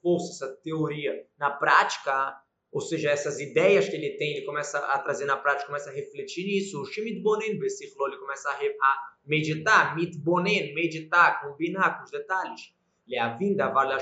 força, 0.00 0.44
essa 0.44 0.56
teoria 0.62 1.26
na 1.36 1.50
prática, 1.50 2.40
ou 2.70 2.80
seja, 2.80 3.10
essas 3.10 3.40
ideias 3.40 3.88
que 3.88 3.96
ele 3.96 4.10
tem, 4.10 4.36
ele 4.36 4.46
começa 4.46 4.78
a 4.78 5.00
trazer 5.00 5.24
na 5.24 5.36
prática, 5.36 5.66
começa 5.66 5.90
a 5.90 5.92
refletir 5.92 6.46
nisso. 6.46 6.80
O 6.80 6.84
Shemit 6.84 7.20
Bonen, 7.20 7.58
ele 7.58 8.18
começa 8.18 8.48
a, 8.48 8.52
a 8.52 9.16
meditar, 9.26 9.96
mitbonen, 9.96 10.76
meditar, 10.76 11.42
combinar 11.42 11.98
com 11.98 12.04
os 12.04 12.10
detalhes. 12.12 12.72
Leavinda, 13.04 13.68
vale 13.70 13.94
a 13.94 13.98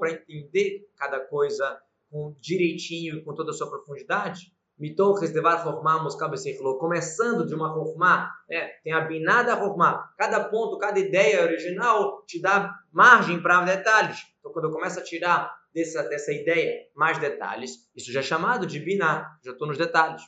para 0.00 0.10
entender 0.10 0.90
cada 0.96 1.20
coisa 1.20 1.80
com 2.10 2.34
direitinho 2.40 3.18
e 3.18 3.22
com 3.22 3.36
toda 3.36 3.52
a 3.52 3.54
sua 3.54 3.70
profundidade. 3.70 4.52
Mitoches 4.80 5.30
devar 5.30 5.62
formamos 5.62 6.16
falou 6.16 6.78
começando 6.78 7.46
de 7.46 7.54
uma 7.54 7.74
formar, 7.74 8.32
né? 8.48 8.68
tem 8.82 8.94
a 8.94 9.02
binada 9.02 9.54
formar. 9.54 10.14
Cada 10.16 10.42
ponto, 10.44 10.78
cada 10.78 10.98
ideia 10.98 11.42
original 11.42 12.24
te 12.24 12.40
dá 12.40 12.74
margem 12.90 13.42
para 13.42 13.62
detalhes. 13.62 14.24
Então, 14.38 14.50
quando 14.50 14.64
eu 14.64 14.72
começo 14.72 14.98
a 14.98 15.02
tirar 15.02 15.54
dessa, 15.74 16.02
dessa 16.04 16.32
ideia 16.32 16.86
mais 16.96 17.18
detalhes, 17.18 17.90
isso 17.94 18.10
já 18.10 18.20
é 18.20 18.22
chamado 18.22 18.66
de 18.66 18.80
biná, 18.80 19.38
já 19.44 19.52
estou 19.52 19.68
nos 19.68 19.76
detalhes. 19.76 20.22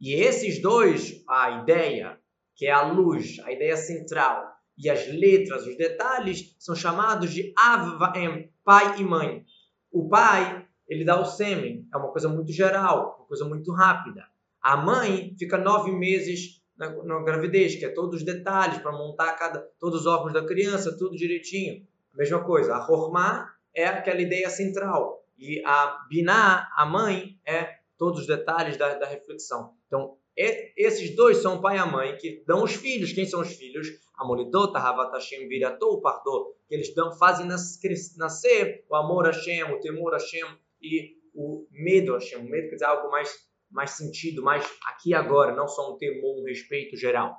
E 0.00 0.14
esses 0.14 0.60
dois, 0.60 1.22
a 1.28 1.62
ideia, 1.62 2.18
que 2.56 2.66
é 2.66 2.72
a 2.72 2.82
luz, 2.82 3.38
a 3.44 3.52
ideia 3.52 3.76
central, 3.76 4.52
e 4.76 4.90
as 4.90 5.06
letras, 5.06 5.64
os 5.64 5.76
detalhes, 5.76 6.56
são 6.58 6.74
chamados 6.74 7.32
de 7.32 7.52
Avaem, 7.56 8.52
pai 8.64 8.98
e 8.98 9.04
mãe. 9.04 9.44
O 9.92 10.08
pai 10.08 10.67
ele 10.88 11.04
dá 11.04 11.20
o 11.20 11.24
sêmen. 11.24 11.86
É 11.92 11.96
uma 11.96 12.10
coisa 12.10 12.28
muito 12.28 12.50
geral, 12.50 13.16
uma 13.18 13.26
coisa 13.26 13.44
muito 13.44 13.72
rápida. 13.72 14.26
A 14.60 14.76
mãe 14.76 15.34
fica 15.38 15.58
nove 15.58 15.92
meses 15.92 16.62
na, 16.76 16.90
na 17.04 17.22
gravidez, 17.22 17.76
que 17.76 17.84
é 17.84 17.88
todos 17.88 18.20
os 18.20 18.24
detalhes 18.24 18.78
para 18.78 18.92
montar 18.92 19.32
cada, 19.34 19.60
todos 19.78 20.00
os 20.00 20.06
órgãos 20.06 20.32
da 20.32 20.44
criança, 20.44 20.96
tudo 20.96 21.16
direitinho. 21.16 21.86
A 22.14 22.16
mesma 22.16 22.42
coisa. 22.42 22.74
A 22.74 22.90
Hormá 22.90 23.52
é 23.74 23.86
aquela 23.86 24.20
ideia 24.20 24.48
central. 24.48 25.24
E 25.36 25.62
a 25.64 26.04
Biná, 26.08 26.68
a 26.76 26.86
mãe, 26.86 27.38
é 27.46 27.78
todos 27.96 28.20
os 28.20 28.26
detalhes 28.26 28.76
da, 28.76 28.94
da 28.94 29.06
reflexão. 29.06 29.74
Então, 29.86 30.16
esses 30.36 31.14
dois 31.14 31.38
são 31.38 31.56
o 31.56 31.60
pai 31.60 31.76
e 31.76 31.80
a 31.80 31.86
mãe 31.86 32.16
que 32.16 32.42
dão 32.46 32.62
os 32.62 32.74
filhos. 32.74 33.12
Quem 33.12 33.26
são 33.26 33.40
os 33.40 33.52
filhos? 33.52 33.88
Amolidot, 34.16 34.76
Havat 34.76 35.12
Hashem, 35.12 35.48
Viratou, 35.48 36.00
Pardot. 36.00 36.54
Que 36.68 36.74
eles 36.74 36.94
dão, 36.94 37.12
fazem 37.12 37.46
nascer 37.46 38.84
o 38.88 38.94
amor 38.94 39.26
a 39.26 39.30
Hashem, 39.30 39.64
o 39.64 39.80
temor 39.80 40.14
a 40.14 40.18
Hashem 40.18 40.44
e 40.80 41.16
o 41.34 41.66
medo 41.70 42.14
Hashem. 42.14 42.38
O 42.38 42.48
medo 42.48 42.68
quer 42.68 42.74
dizer 42.74 42.86
algo 42.86 43.10
mais, 43.10 43.32
mais 43.70 43.90
sentido, 43.92 44.42
mais 44.42 44.64
aqui 44.86 45.10
e 45.10 45.14
agora, 45.14 45.54
não 45.54 45.68
só 45.68 45.94
um 45.94 45.98
temor, 45.98 46.40
um 46.40 46.44
respeito 46.44 46.96
geral. 46.96 47.36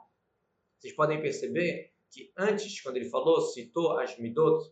Vocês 0.80 0.96
podem 0.96 1.22
perceber 1.22 1.92
que 2.12 2.32
antes, 2.38 2.82
quando 2.82 2.98
ele 2.98 3.10
falou, 3.10 3.42
citou 3.42 4.00
as 4.00 4.18
midot, 4.18 4.64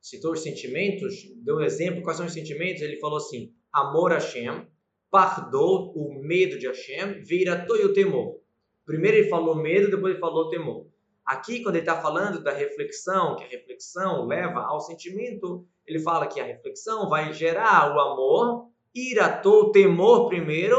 citou 0.00 0.32
os 0.32 0.40
sentimentos, 0.40 1.14
deu 1.42 1.56
um 1.56 1.62
exemplo, 1.62 2.02
quais 2.02 2.18
são 2.18 2.26
os 2.26 2.32
sentimentos, 2.32 2.82
ele 2.82 2.98
falou 2.98 3.16
assim, 3.16 3.54
amor 3.72 4.12
a 4.12 4.16
Hashem, 4.16 4.66
pardou, 5.10 5.92
o 5.96 6.22
medo 6.22 6.58
de 6.58 6.66
Hashem, 6.66 7.22
vira 7.22 7.66
o 7.68 7.92
temor. 7.92 8.40
Primeiro 8.84 9.16
ele 9.16 9.28
falou 9.28 9.56
medo, 9.56 9.90
depois 9.90 10.12
ele 10.12 10.20
falou 10.20 10.50
temor. 10.50 10.86
Aqui, 11.24 11.62
quando 11.62 11.76
ele 11.76 11.88
está 11.88 12.02
falando 12.02 12.42
da 12.42 12.52
reflexão, 12.52 13.36
que 13.36 13.44
a 13.44 13.48
reflexão 13.48 14.26
leva 14.26 14.60
ao 14.60 14.80
sentimento, 14.80 15.66
ele 15.86 15.98
fala 15.98 16.26
que 16.26 16.40
a 16.40 16.44
reflexão 16.44 17.08
vai 17.08 17.32
gerar 17.32 17.94
o 17.94 18.00
amor, 18.00 18.68
iratou, 18.94 19.64
o 19.64 19.72
temor 19.72 20.28
primeiro, 20.28 20.76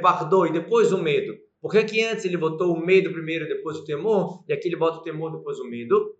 pardou 0.00 0.46
e 0.46 0.52
depois 0.52 0.92
o 0.92 1.02
medo. 1.02 1.34
Por 1.60 1.70
que, 1.70 1.84
que 1.84 2.04
antes 2.04 2.24
ele 2.24 2.36
botou 2.36 2.74
o 2.74 2.84
medo 2.84 3.12
primeiro, 3.12 3.48
depois 3.48 3.78
o 3.78 3.84
temor, 3.84 4.44
e 4.48 4.52
aqui 4.52 4.68
ele 4.68 4.76
bota 4.76 4.98
o 4.98 5.02
temor, 5.02 5.32
depois 5.32 5.58
o 5.58 5.64
medo? 5.64 6.16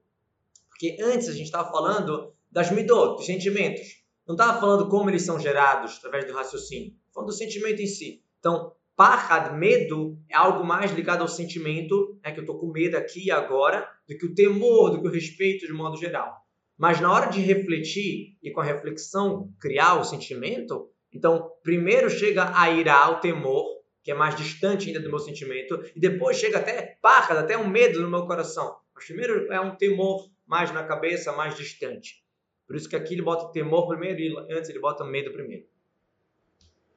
Porque 0.69 0.97
antes 1.01 1.29
a 1.29 1.33
gente 1.33 1.47
estava 1.47 1.71
falando 1.71 2.33
das 2.51 2.71
midot, 2.71 3.17
dos 3.17 3.27
sentimentos. 3.27 4.03
Não 4.27 4.35
estava 4.35 4.59
falando 4.59 4.89
como 4.89 5.11
eles 5.11 5.23
são 5.23 5.39
gerados 5.39 5.99
através 5.99 6.25
do 6.27 6.33
raciocínio 6.33 6.95
falando 7.15 7.29
do 7.29 7.37
sentimento 7.37 7.81
em 7.81 7.87
si. 7.87 8.23
Então, 8.41 8.73
pachad, 8.97 9.57
medo, 9.57 10.19
é 10.29 10.37
algo 10.37 10.65
mais 10.65 10.93
ligado 10.93 11.23
ao 11.23 11.29
sentimento, 11.29 12.19
né, 12.23 12.33
que 12.33 12.41
eu 12.41 12.43
estou 12.43 12.59
com 12.59 12.73
medo 12.73 12.97
aqui 12.97 13.27
e 13.27 13.31
agora, 13.31 13.89
do 14.09 14.19
que 14.19 14.27
o 14.27 14.35
temor, 14.35 14.91
do 14.91 15.01
que 15.01 15.07
o 15.07 15.11
respeito 15.11 15.67
de 15.67 15.73
modo 15.73 15.97
geral. 15.97 16.44
Mas 16.77 17.01
na 17.01 17.13
hora 17.13 17.27
de 17.27 17.41
refletir 17.41 18.37
e 18.43 18.51
com 18.51 18.61
a 18.61 18.65
reflexão 18.65 19.53
criar 19.61 19.95
o 19.95 20.05
sentimento, 20.05 20.91
então 21.13 21.53
primeiro 21.63 22.11
chega 22.11 22.53
a 22.59 22.71
irá, 22.71 23.09
o 23.11 23.21
temor, 23.21 23.65
que 24.03 24.11
é 24.11 24.15
mais 24.15 24.37
distante 24.37 24.89
ainda 24.89 25.01
do 25.01 25.09
meu 25.09 25.19
sentimento, 25.19 25.81
e 25.95 26.01
depois 26.01 26.37
chega 26.37 26.59
até 26.59 26.99
pachad, 27.01 27.39
até 27.39 27.57
um 27.57 27.69
medo 27.69 28.01
no 28.01 28.11
meu 28.11 28.27
coração. 28.27 28.77
Mas 28.95 29.05
primeiro 29.05 29.53
é 29.53 29.61
um 29.61 29.77
temor 29.77 30.29
mais 30.47 30.73
na 30.73 30.85
cabeça, 30.85 31.33
mais 31.33 31.57
distante. 31.57 32.23
Por 32.67 32.77
isso 32.77 32.89
que 32.89 32.97
aqui 32.97 33.15
ele 33.15 33.23
bota 33.23 33.53
temor 33.53 33.87
primeiro 33.87 34.21
e 34.21 34.55
antes 34.55 34.69
ele 34.69 34.81
bota 34.81 35.05
medo 35.05 35.33
primeiro 35.33 35.67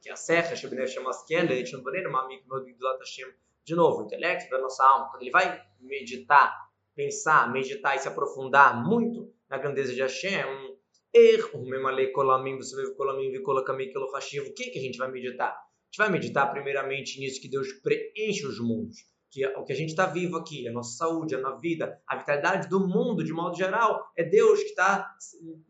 que 0.07 0.11
a 0.11 0.15
serra, 0.15 0.55
Shebnei 0.55 0.87
Shemaskel, 0.87 1.65
Shembaneiro, 1.65 2.09
Mamik 2.09 2.47
Modigdulat 2.47 2.97
Hashem, 2.99 3.27
de 3.65 3.75
novo, 3.75 4.01
o 4.01 4.05
intelecto 4.05 4.49
da 4.49 4.57
nossa 4.57 4.81
alma, 4.81 5.09
quando 5.09 5.21
ele 5.21 5.31
vai 5.31 5.61
meditar, 5.81 6.69
pensar, 6.95 7.51
meditar 7.51 7.93
e 7.93 7.99
se 7.99 8.07
aprofundar 8.07 8.81
muito 8.85 9.29
na 9.49 9.57
grandeza 9.57 9.93
de 9.93 10.01
Hashem, 10.01 10.43
o 14.41 14.53
que, 14.53 14.69
que 14.69 14.79
a 14.79 14.81
gente 14.81 14.97
vai 14.97 15.11
meditar? 15.11 15.51
A 15.51 15.55
gente 15.87 15.97
vai 15.97 16.09
meditar 16.09 16.51
primeiramente 16.51 17.19
nisso 17.19 17.41
que 17.41 17.49
Deus 17.49 17.71
preenche 17.81 18.45
os 18.45 18.59
mundos, 18.59 18.97
que 19.31 19.43
é 19.43 19.57
o 19.57 19.63
que 19.63 19.73
a 19.73 19.75
gente 19.75 19.89
está 19.89 20.05
vivo 20.05 20.37
aqui, 20.37 20.67
a 20.67 20.71
nossa 20.71 20.97
saúde, 20.97 21.35
a 21.35 21.39
nossa 21.39 21.59
vida, 21.59 22.01
a 22.07 22.17
vitalidade 22.17 22.69
do 22.69 22.79
mundo 22.87 23.23
de 23.23 23.31
modo 23.31 23.55
geral, 23.55 24.05
é 24.17 24.23
Deus 24.23 24.61
que 24.61 24.69
está 24.69 25.09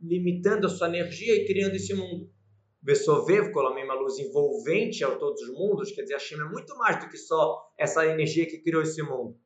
limitando 0.01 0.67
a 0.67 0.69
sua 0.69 0.87
energia 0.87 1.35
e 1.35 1.45
criando 1.45 1.75
esse 1.75 1.93
mundo. 1.93 2.29
Vesovev 2.81 3.51
Kolamim, 3.51 3.83
uma 3.83 3.95
luz 3.95 4.17
envolvente 4.17 5.03
a 5.03 5.15
todos 5.15 5.41
os 5.41 5.49
mundos, 5.49 5.91
quer 5.91 6.03
dizer, 6.03 6.15
a 6.15 6.45
é 6.45 6.49
muito 6.49 6.75
mais 6.77 6.99
do 6.99 7.09
que 7.09 7.17
só 7.17 7.61
essa 7.77 8.05
energia 8.05 8.45
que 8.45 8.59
criou 8.59 8.81
esse 8.81 9.01
mundo. 9.03 9.37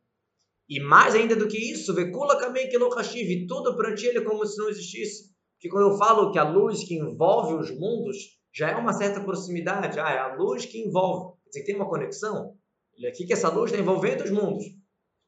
E 0.72 0.80
mais 0.80 1.14
ainda 1.14 1.36
do 1.36 1.50
que 1.50 1.58
isso, 1.58 1.94
Vekula 1.94 2.40
Kamei 2.40 2.70
Kelo 2.70 2.88
Hashiv, 2.96 3.46
tudo 3.46 3.76
perante 3.76 4.06
ele 4.06 4.22
como 4.22 4.46
se 4.46 4.58
não 4.58 4.70
existisse. 4.70 5.30
Porque 5.56 5.68
quando 5.68 5.92
eu 5.92 5.98
falo 5.98 6.32
que 6.32 6.40
a 6.40 6.50
luz 6.50 6.86
que 6.86 6.96
envolve 6.96 7.56
os 7.56 7.78
mundos, 7.78 8.40
já 8.54 8.72
é 8.72 8.76
uma 8.78 8.94
certa 8.94 9.20
proximidade, 9.20 10.00
ah, 10.00 10.10
é 10.10 10.18
a 10.18 10.34
luz 10.34 10.66
que 10.66 10.80
envolve. 10.80 11.38
Quer 11.44 11.50
dizer, 11.50 11.64
tem 11.66 11.76
uma 11.76 11.90
conexão. 11.90 12.56
Ele 12.96 13.06
aqui 13.06 13.26
que 13.26 13.34
essa 13.34 13.50
luz 13.50 13.70
está 13.70 13.84
envolvendo 13.84 14.24
os 14.24 14.32
mundos. 14.32 14.64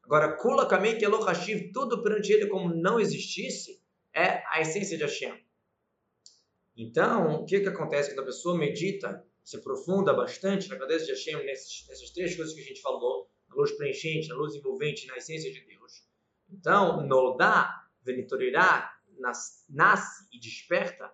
Agora, 0.02 0.34
Kula 0.34 0.64
Kamei 0.64 0.98
Hashiv, 0.98 1.72
tudo 1.74 2.02
perante 2.02 2.32
ele 2.32 2.46
como 2.46 2.74
não 2.74 2.98
existisse, 2.98 3.82
é 4.14 4.42
a 4.50 4.62
essência 4.62 4.96
de 4.96 5.02
Hashem. 5.02 5.34
Então, 6.74 7.42
o 7.42 7.44
que, 7.44 7.60
que 7.60 7.68
acontece 7.68 8.14
quando 8.14 8.20
a 8.20 8.26
pessoa 8.32 8.56
medita, 8.56 9.22
se 9.44 9.58
aprofunda 9.58 10.14
bastante 10.14 10.70
na 10.70 10.78
cabeça 10.78 11.04
de 11.04 11.10
Hashem, 11.10 11.44
nessas, 11.44 11.84
nessas 11.86 12.10
três 12.12 12.34
coisas 12.34 12.54
que 12.54 12.62
a 12.62 12.64
gente 12.64 12.80
falou, 12.80 13.28
na 13.54 13.60
luz 13.60 13.72
preenchente, 13.72 14.28
na 14.28 14.34
luz 14.34 14.54
envolvente, 14.54 15.06
na 15.06 15.16
essência 15.16 15.52
de 15.52 15.60
Deus. 15.64 16.02
Então, 16.50 17.06
Nodá, 17.06 17.86
Venitorirá, 18.02 18.92
nasce 19.68 20.26
e 20.32 20.38
desperta. 20.38 21.10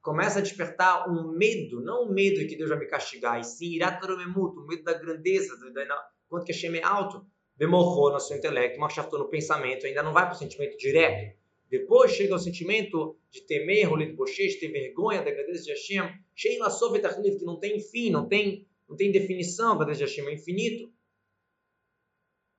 Começa 0.00 0.38
a 0.38 0.42
despertar 0.42 1.08
um 1.08 1.32
medo, 1.32 1.80
não 1.80 2.04
um 2.04 2.12
medo 2.12 2.46
que 2.46 2.56
Deus 2.56 2.70
vai 2.70 2.78
me 2.78 2.86
castigar, 2.86 3.38
e 3.38 3.44
sim 3.44 3.74
Irat 3.74 4.04
Ramemut, 4.04 4.58
o 4.58 4.66
medo 4.66 4.84
da 4.84 4.94
grandeza, 4.94 5.56
da, 5.70 6.08
quanto 6.28 6.44
que 6.44 6.52
Hashem 6.52 6.76
é 6.76 6.82
alto, 6.82 7.24
no 7.60 8.20
seu 8.20 8.36
intelecto, 8.36 8.80
no 8.80 9.28
pensamento, 9.28 9.86
ainda 9.86 10.02
não 10.02 10.12
vai 10.12 10.24
para 10.24 10.34
o 10.34 10.38
sentimento 10.38 10.76
direto. 10.76 11.36
Depois 11.72 12.10
chega 12.10 12.34
o 12.34 12.38
sentimento 12.38 13.16
de 13.30 13.40
temer, 13.46 13.88
de 13.96 14.12
bocheche, 14.12 14.60
ter 14.60 14.68
vergonha 14.68 15.22
da 15.22 15.30
grandeza 15.30 15.62
de 15.62 15.70
Hashem, 15.70 16.02
Sheila 16.34 16.68
Sovetachliv, 16.68 17.38
que 17.38 17.46
não 17.46 17.58
tem 17.58 17.80
fim, 17.80 18.10
não 18.10 18.28
tem, 18.28 18.68
não 18.86 18.94
tem 18.94 19.10
definição, 19.10 19.72
a 19.72 19.76
grandeza 19.76 20.00
de 20.00 20.04
Hashem 20.04 20.28
é 20.28 20.34
infinito. 20.34 20.92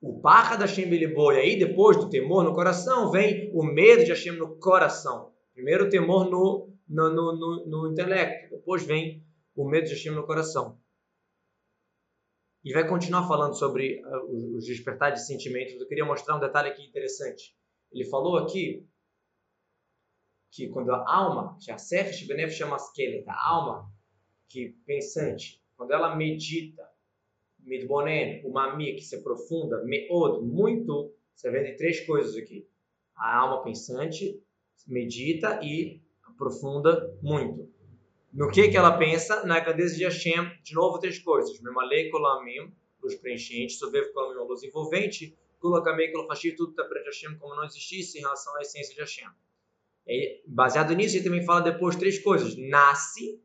O 0.02 0.14
barra 0.14 0.56
da 0.56 0.66
Hashem 0.66 0.90
Beliboi, 0.90 1.38
aí 1.38 1.60
depois 1.60 1.96
do 1.96 2.10
temor 2.10 2.44
no 2.44 2.56
coração, 2.56 3.12
vem 3.12 3.52
o 3.54 3.62
medo 3.62 4.04
de 4.04 4.10
Hashem 4.10 4.36
no 4.36 4.58
coração. 4.58 5.32
Primeiro 5.54 5.86
o 5.86 5.90
temor 5.92 6.28
no, 6.28 6.74
no, 6.90 7.14
no, 7.14 7.38
no, 7.38 7.66
no 7.68 7.92
intelecto, 7.92 8.50
depois 8.50 8.84
vem 8.84 9.24
o 9.56 9.70
medo 9.70 9.86
de 9.86 9.94
Hashem 9.94 10.14
no 10.14 10.26
coração 10.26 10.80
e 12.66 12.74
vai 12.74 12.88
continuar 12.88 13.28
falando 13.28 13.54
sobre 13.54 14.02
uh, 14.04 14.56
os 14.56 14.66
despertar 14.66 15.12
de 15.12 15.24
sentimentos. 15.24 15.80
Eu 15.80 15.88
queria 15.88 16.04
mostrar 16.04 16.36
um 16.36 16.40
detalhe 16.40 16.70
aqui 16.70 16.84
interessante. 16.84 17.56
Ele 17.92 18.06
falou 18.06 18.38
aqui 18.38 18.88
que 20.54 20.70
quando 20.70 20.92
a 20.92 21.04
alma, 21.12 21.58
a 21.68 21.76
a 23.28 23.50
alma 23.50 23.92
que 24.48 24.70
pensante, 24.86 25.60
quando 25.76 25.92
ela 25.92 26.16
medita, 26.16 26.88
midbonen, 27.60 28.46
umami, 28.46 28.94
que 28.94 29.02
se 29.02 29.16
aprofunda, 29.16 29.84
meod, 29.84 30.44
muito, 30.46 31.12
você 31.34 31.50
vê 31.50 31.76
três 31.76 32.06
coisas 32.06 32.38
aqui. 32.38 32.68
A 33.16 33.40
alma 33.40 33.64
pensante 33.64 34.40
medita 34.86 35.60
e 35.64 36.00
aprofunda 36.22 37.18
muito. 37.24 37.68
No 38.32 38.52
que, 38.52 38.70
que 38.70 38.78
ela 38.78 38.96
pensa? 38.96 39.44
Na 39.46 39.60
grandeza 39.60 39.96
de 39.96 40.04
Hashem, 40.04 40.52
de 40.62 40.76
novo, 40.76 41.00
três 41.00 41.18
coisas. 41.18 41.60
Memalei 41.62 42.12
kolamim, 42.12 42.72
luz 43.02 43.16
preenchente, 43.16 43.74
sobev 43.74 44.14
kolamim, 44.14 44.48
luz 44.48 44.62
envolvente, 44.62 45.36
kulakamei 45.60 46.12
kolofashir, 46.12 46.56
tudo 46.56 46.72
está 46.72 46.84
perante 46.84 47.06
Hashem 47.08 47.40
como 47.40 47.56
não 47.56 47.64
existisse 47.64 48.20
em 48.20 48.22
relação 48.22 48.56
à 48.56 48.62
essência 48.62 48.94
de 48.94 49.00
Hashem. 49.00 49.30
E, 50.08 50.44
baseado 50.48 50.94
nisso, 50.94 51.16
ele 51.16 51.24
também 51.24 51.46
fala 51.46 51.62
depois 51.62 51.96
três 51.96 52.20
coisas. 52.20 52.56
Nasce, 52.58 53.42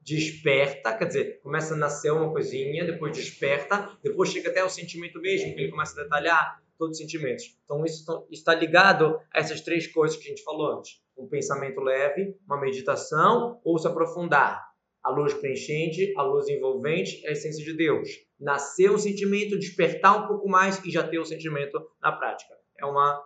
desperta, 0.00 0.96
quer 0.96 1.06
dizer, 1.06 1.40
começa 1.42 1.74
a 1.74 1.76
nascer 1.76 2.12
uma 2.12 2.32
coisinha, 2.32 2.84
depois 2.84 3.16
desperta, 3.16 3.96
depois 4.02 4.30
chega 4.30 4.50
até 4.50 4.64
o 4.64 4.68
sentimento 4.68 5.20
mesmo, 5.20 5.54
que 5.54 5.60
ele 5.60 5.70
começa 5.70 5.98
a 6.00 6.04
detalhar 6.04 6.62
todos 6.76 6.98
os 6.98 7.02
sentimentos. 7.02 7.56
Então, 7.64 7.84
isso 7.84 8.26
está 8.30 8.54
ligado 8.54 9.20
a 9.32 9.38
essas 9.38 9.60
três 9.60 9.86
coisas 9.86 10.16
que 10.16 10.24
a 10.24 10.28
gente 10.28 10.42
falou 10.42 10.78
antes 10.78 11.02
um 11.16 11.28
pensamento 11.28 11.80
leve, 11.80 12.36
uma 12.46 12.60
meditação 12.60 13.60
ou 13.64 13.78
se 13.78 13.86
aprofundar. 13.86 14.62
A 15.02 15.10
luz 15.10 15.34
preenchente, 15.34 16.12
a 16.16 16.22
luz 16.22 16.48
envolvente 16.48 17.24
é 17.24 17.30
a 17.30 17.32
essência 17.32 17.64
de 17.64 17.72
Deus. 17.72 18.08
Nascer 18.38 18.90
o 18.90 18.98
sentimento, 18.98 19.58
despertar 19.58 20.24
um 20.24 20.28
pouco 20.28 20.48
mais 20.48 20.84
e 20.84 20.90
já 20.90 21.06
ter 21.06 21.18
o 21.18 21.24
sentimento 21.24 21.80
na 22.00 22.12
prática. 22.12 22.54
É 22.78 22.86
uma, 22.86 23.20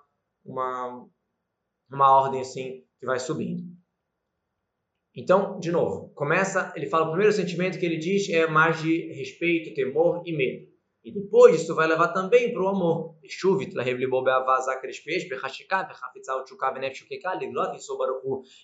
uma, 0.45 1.07
uma 1.90 2.11
ordem 2.11 2.40
assim 2.40 2.85
que 2.99 3.07
vai 3.07 3.18
subindo. 3.18 3.62
Então, 5.14 5.59
de 5.59 5.72
novo, 5.72 6.12
começa, 6.14 6.72
ele 6.77 6.87
fala 6.87 7.07
o 7.07 7.11
primeiro 7.11 7.33
sentimento 7.33 7.79
que 7.79 7.87
ele 7.87 7.96
diz 7.96 8.29
é 8.29 8.46
mais 8.46 8.83
de 8.83 9.12
respeito, 9.14 9.75
temor 9.75 10.22
e 10.27 10.37
medo. 10.37 10.77
E 11.07 11.12
depois 11.12 11.62
isso 11.62 11.72
vai 11.72 11.87
levar 11.87 12.09
também 12.09 12.53
para 12.53 12.62
o 12.64 12.66
amor. 12.66 13.16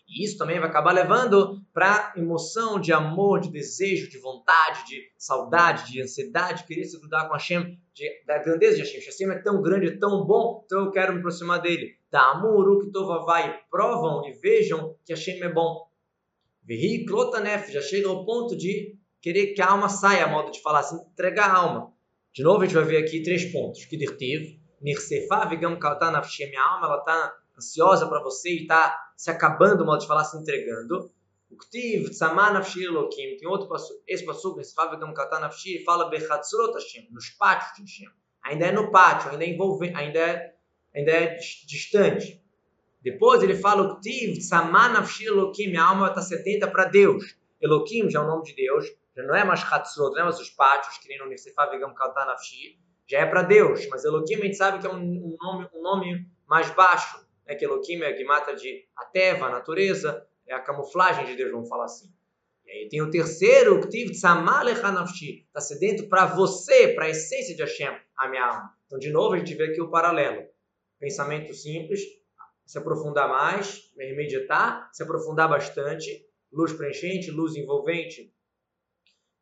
E 0.08 0.24
isso 0.24 0.36
também 0.36 0.58
vai 0.58 0.68
acabar 0.68 0.90
levando 0.90 1.62
para 1.72 2.12
emoção 2.16 2.80
de 2.80 2.92
amor, 2.92 3.38
de 3.38 3.48
desejo, 3.48 4.10
de 4.10 4.18
vontade, 4.18 4.84
de 4.86 5.12
saudade, 5.16 5.92
de 5.92 6.02
ansiedade, 6.02 6.66
querer 6.66 6.84
se 6.84 6.98
grudar 6.98 7.28
com 7.28 7.34
Hashem, 7.34 7.78
de, 7.94 8.24
da 8.26 8.38
grandeza 8.38 8.74
de 8.74 8.82
Hashem. 8.82 9.00
Hashem 9.00 9.30
é 9.30 9.38
tão 9.40 9.62
grande, 9.62 9.86
é 9.86 9.96
tão 9.96 10.26
bom, 10.26 10.64
então 10.66 10.84
eu 10.84 10.90
quero 10.90 11.12
me 11.12 11.20
aproximar 11.20 11.62
dele. 11.62 11.96
Da 12.12 12.32
amor, 12.32 12.78
que 12.78 12.90
vai, 13.24 13.58
provam 13.70 14.28
e 14.28 14.32
vejam 14.32 14.94
que 15.02 15.14
Hashem 15.14 15.42
é 15.42 15.48
bom. 15.48 15.88
Vehi 16.62 17.06
klotanef, 17.06 17.72
já 17.72 17.80
chega 17.80 18.06
ao 18.06 18.26
ponto 18.26 18.54
de 18.54 18.94
querer 19.18 19.54
que 19.54 19.62
a 19.62 19.70
alma 19.70 19.88
saia, 19.88 20.26
a 20.26 20.28
modo 20.28 20.50
de 20.50 20.60
falar 20.60 20.80
assim, 20.80 21.00
entregar 21.10 21.48
a 21.48 21.56
alma. 21.56 21.92
De 22.30 22.42
novo, 22.42 22.60
a 22.60 22.66
gente 22.66 22.74
vai 22.74 22.84
ver 22.84 22.98
aqui 22.98 23.22
três 23.22 23.50
pontos. 23.50 23.86
Que 23.86 23.96
dirtiv, 23.96 24.60
nirsefa 24.82 25.46
vigam 25.46 25.78
kalta 25.78 26.10
nafshe, 26.10 26.44
minha 26.44 26.62
alma, 26.62 26.86
ela 26.86 26.98
está 26.98 27.34
ansiosa 27.56 28.06
para 28.06 28.22
você 28.22 28.50
e 28.50 28.62
está 28.62 28.94
se 29.16 29.30
acabando, 29.30 29.82
modo 29.82 30.00
de 30.00 30.06
falar, 30.06 30.24
se 30.24 30.36
entregando. 30.36 31.10
O 31.50 31.56
ktiv, 31.56 32.10
tzama 32.10 32.50
nafshi 32.50 32.84
elokim, 32.84 33.38
tem 33.38 33.48
outro 33.48 33.68
passo, 33.68 33.90
esse 34.06 34.26
passo, 34.26 34.54
nirsefa 34.54 34.90
vigam 34.90 35.14
kalta 35.14 35.40
nafshi, 35.40 35.82
fala 35.82 36.10
bechatzrot 36.10 36.74
Hashem, 36.74 37.08
nos 37.10 37.30
pátios 37.30 37.72
de 37.74 37.80
Hashem. 37.82 38.14
Ainda 38.44 38.66
é 38.66 38.72
no 38.72 38.90
pátio, 38.90 39.30
ainda 39.30 39.44
é 39.44 39.48
envolvente, 39.48 39.96
ainda 39.96 40.18
é, 40.18 40.51
ainda 40.94 41.10
é 41.10 41.36
distante. 41.36 42.42
Depois 43.02 43.42
ele 43.42 43.54
fala 43.54 43.82
o 43.82 43.96
ktiv, 43.96 44.38
tzama 44.38 44.88
nafshi 44.88 45.26
elokim, 45.26 45.68
minha 45.68 45.84
alma 45.84 46.08
está 46.08 46.22
sedenta 46.22 46.68
para 46.68 46.84
Deus. 46.84 47.36
Elokim 47.60 48.08
já 48.10 48.20
é 48.20 48.22
o 48.22 48.26
nome 48.26 48.44
de 48.44 48.54
Deus 48.54 48.86
já 49.14 49.22
não 49.22 49.34
é 49.34 49.44
mais 49.44 49.62
Hatzrot, 49.62 50.12
não 50.12 50.20
é 50.20 50.24
mais 50.24 50.40
os 50.40 50.50
pátios, 50.50 50.98
que 50.98 51.08
nem 51.08 51.18
no 51.18 51.28
Nifsefá 51.28 51.66
Vigam 51.66 51.94
Kaltanafshi, 51.94 52.78
já 53.06 53.20
é 53.20 53.26
para 53.26 53.42
Deus, 53.42 53.86
mas 53.88 54.04
Elohim 54.04 54.34
a 54.34 54.38
gente 54.38 54.56
sabe 54.56 54.78
que 54.80 54.86
é 54.86 54.90
um, 54.90 55.36
nome, 55.38 55.68
um 55.74 55.82
nome 55.82 56.26
mais 56.46 56.70
baixo, 56.70 57.24
né? 57.46 57.54
que 57.54 57.64
Elohim 57.64 58.00
é 58.00 58.08
a 58.08 58.12
guimata 58.12 58.54
de 58.54 58.86
a 58.96 59.04
teva, 59.04 59.46
a 59.46 59.50
natureza, 59.50 60.26
é 60.46 60.54
a 60.54 60.60
camuflagem 60.60 61.26
de 61.26 61.36
Deus, 61.36 61.52
vamos 61.52 61.68
falar 61.68 61.84
assim. 61.84 62.10
E 62.64 62.70
aí 62.70 62.88
tem 62.88 63.02
o 63.02 63.10
terceiro, 63.10 63.80
Ktiv 63.80 64.12
Tzamalechanafshi, 64.12 65.44
está 65.46 65.60
sedento 65.60 66.08
para 66.08 66.26
você, 66.26 66.88
para 66.88 67.04
a 67.04 67.10
essência 67.10 67.54
de 67.54 67.62
Hashem, 67.62 67.94
a 68.16 68.28
minha 68.28 68.46
alma. 68.46 68.74
Então, 68.86 68.98
de 68.98 69.10
novo, 69.10 69.34
a 69.34 69.38
gente 69.38 69.54
vê 69.54 69.64
aqui 69.64 69.80
o 69.80 69.90
paralelo. 69.90 70.46
Pensamento 71.02 71.52
simples, 71.52 72.00
se 72.64 72.78
aprofundar 72.78 73.28
mais, 73.28 73.90
meditar, 73.96 74.88
se 74.92 75.02
aprofundar 75.02 75.48
bastante, 75.48 76.24
luz 76.52 76.72
preenchente, 76.72 77.28
luz 77.28 77.56
envolvente, 77.56 78.32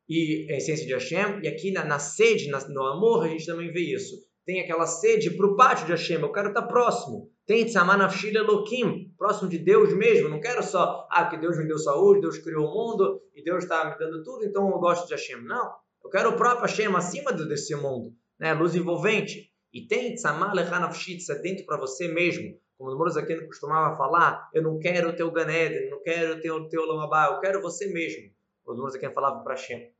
e 0.08 0.50
a 0.50 0.56
essência 0.56 0.86
de 0.86 0.94
Hashem. 0.94 1.40
E 1.42 1.48
aqui 1.48 1.70
na, 1.70 1.84
na 1.84 1.98
sede, 1.98 2.48
na, 2.48 2.66
no 2.68 2.82
amor, 2.86 3.26
a 3.26 3.28
gente 3.28 3.44
também 3.44 3.70
vê 3.70 3.80
isso. 3.80 4.16
Tem 4.46 4.62
aquela 4.62 4.86
sede 4.86 5.30
para 5.32 5.46
o 5.46 5.54
pátio 5.54 5.84
de 5.84 5.92
Hashem. 5.92 6.22
Eu 6.22 6.32
quero 6.32 6.48
estar 6.48 6.62
próximo. 6.62 7.30
Tem 7.46 7.66
Tzamanafshil 7.66 8.34
Elohim, 8.34 9.12
próximo 9.18 9.50
de 9.50 9.58
Deus 9.58 9.94
mesmo. 9.94 10.30
Não 10.30 10.40
quero 10.40 10.62
só, 10.62 11.06
ah, 11.10 11.24
porque 11.24 11.36
Deus 11.36 11.58
me 11.58 11.68
deu 11.68 11.78
saúde, 11.78 12.22
Deus 12.22 12.38
criou 12.38 12.68
o 12.68 12.74
mundo 12.74 13.20
e 13.34 13.44
Deus 13.44 13.64
está 13.64 13.84
me 13.84 13.98
dando 13.98 14.24
tudo, 14.24 14.46
então 14.46 14.66
eu 14.70 14.78
gosto 14.78 15.06
de 15.06 15.12
Hashem. 15.12 15.42
Não. 15.42 15.74
Eu 16.02 16.08
quero 16.08 16.30
o 16.30 16.36
próprio 16.36 16.62
Hashem 16.62 16.96
acima 16.96 17.34
desse 17.34 17.76
mundo. 17.76 18.14
Né? 18.38 18.54
Luz 18.54 18.74
envolvente. 18.74 19.49
E 19.72 19.86
tem 19.86 20.14
Tzamar 20.14 20.54
Lechanafshit, 20.54 21.18
isso 21.18 21.32
é 21.32 21.38
dentro 21.38 21.64
para 21.64 21.78
você 21.78 22.08
mesmo. 22.08 22.58
Como 22.76 22.90
o 22.90 22.96
Moros 22.98 23.16
aqui 23.16 23.36
costumava 23.46 23.96
falar, 23.96 24.48
eu 24.54 24.62
não 24.62 24.78
quero 24.78 25.10
o 25.10 25.12
teu 25.16 25.30
Ganeden, 25.30 25.90
não 25.90 26.02
quero 26.02 26.38
o 26.38 26.40
teu, 26.40 26.68
teu 26.68 26.86
Lamabá, 26.86 27.26
eu 27.26 27.40
quero 27.40 27.60
você 27.60 27.86
mesmo. 27.92 28.32
O 28.66 28.74
Moros 28.74 28.94
aqui 28.94 29.08
falava 29.10 29.42
para 29.44 29.54
Hashem. 29.54 29.92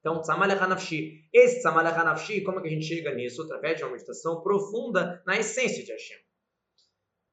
Então, 0.00 0.20
Tzamalecha 0.20 0.66
Nafshi. 0.66 1.28
Esse 1.32 1.60
Tzamalecha 1.60 2.04
Nafshi, 2.04 2.42
como 2.42 2.58
é 2.58 2.62
que 2.62 2.68
a 2.68 2.70
gente 2.70 2.86
chega 2.86 3.12
nisso? 3.12 3.42
Através 3.42 3.76
de 3.76 3.82
uma 3.82 3.92
meditação 3.92 4.40
profunda 4.40 5.20
na 5.26 5.36
essência 5.36 5.84
de 5.84 5.90
Hashem. 5.90 6.18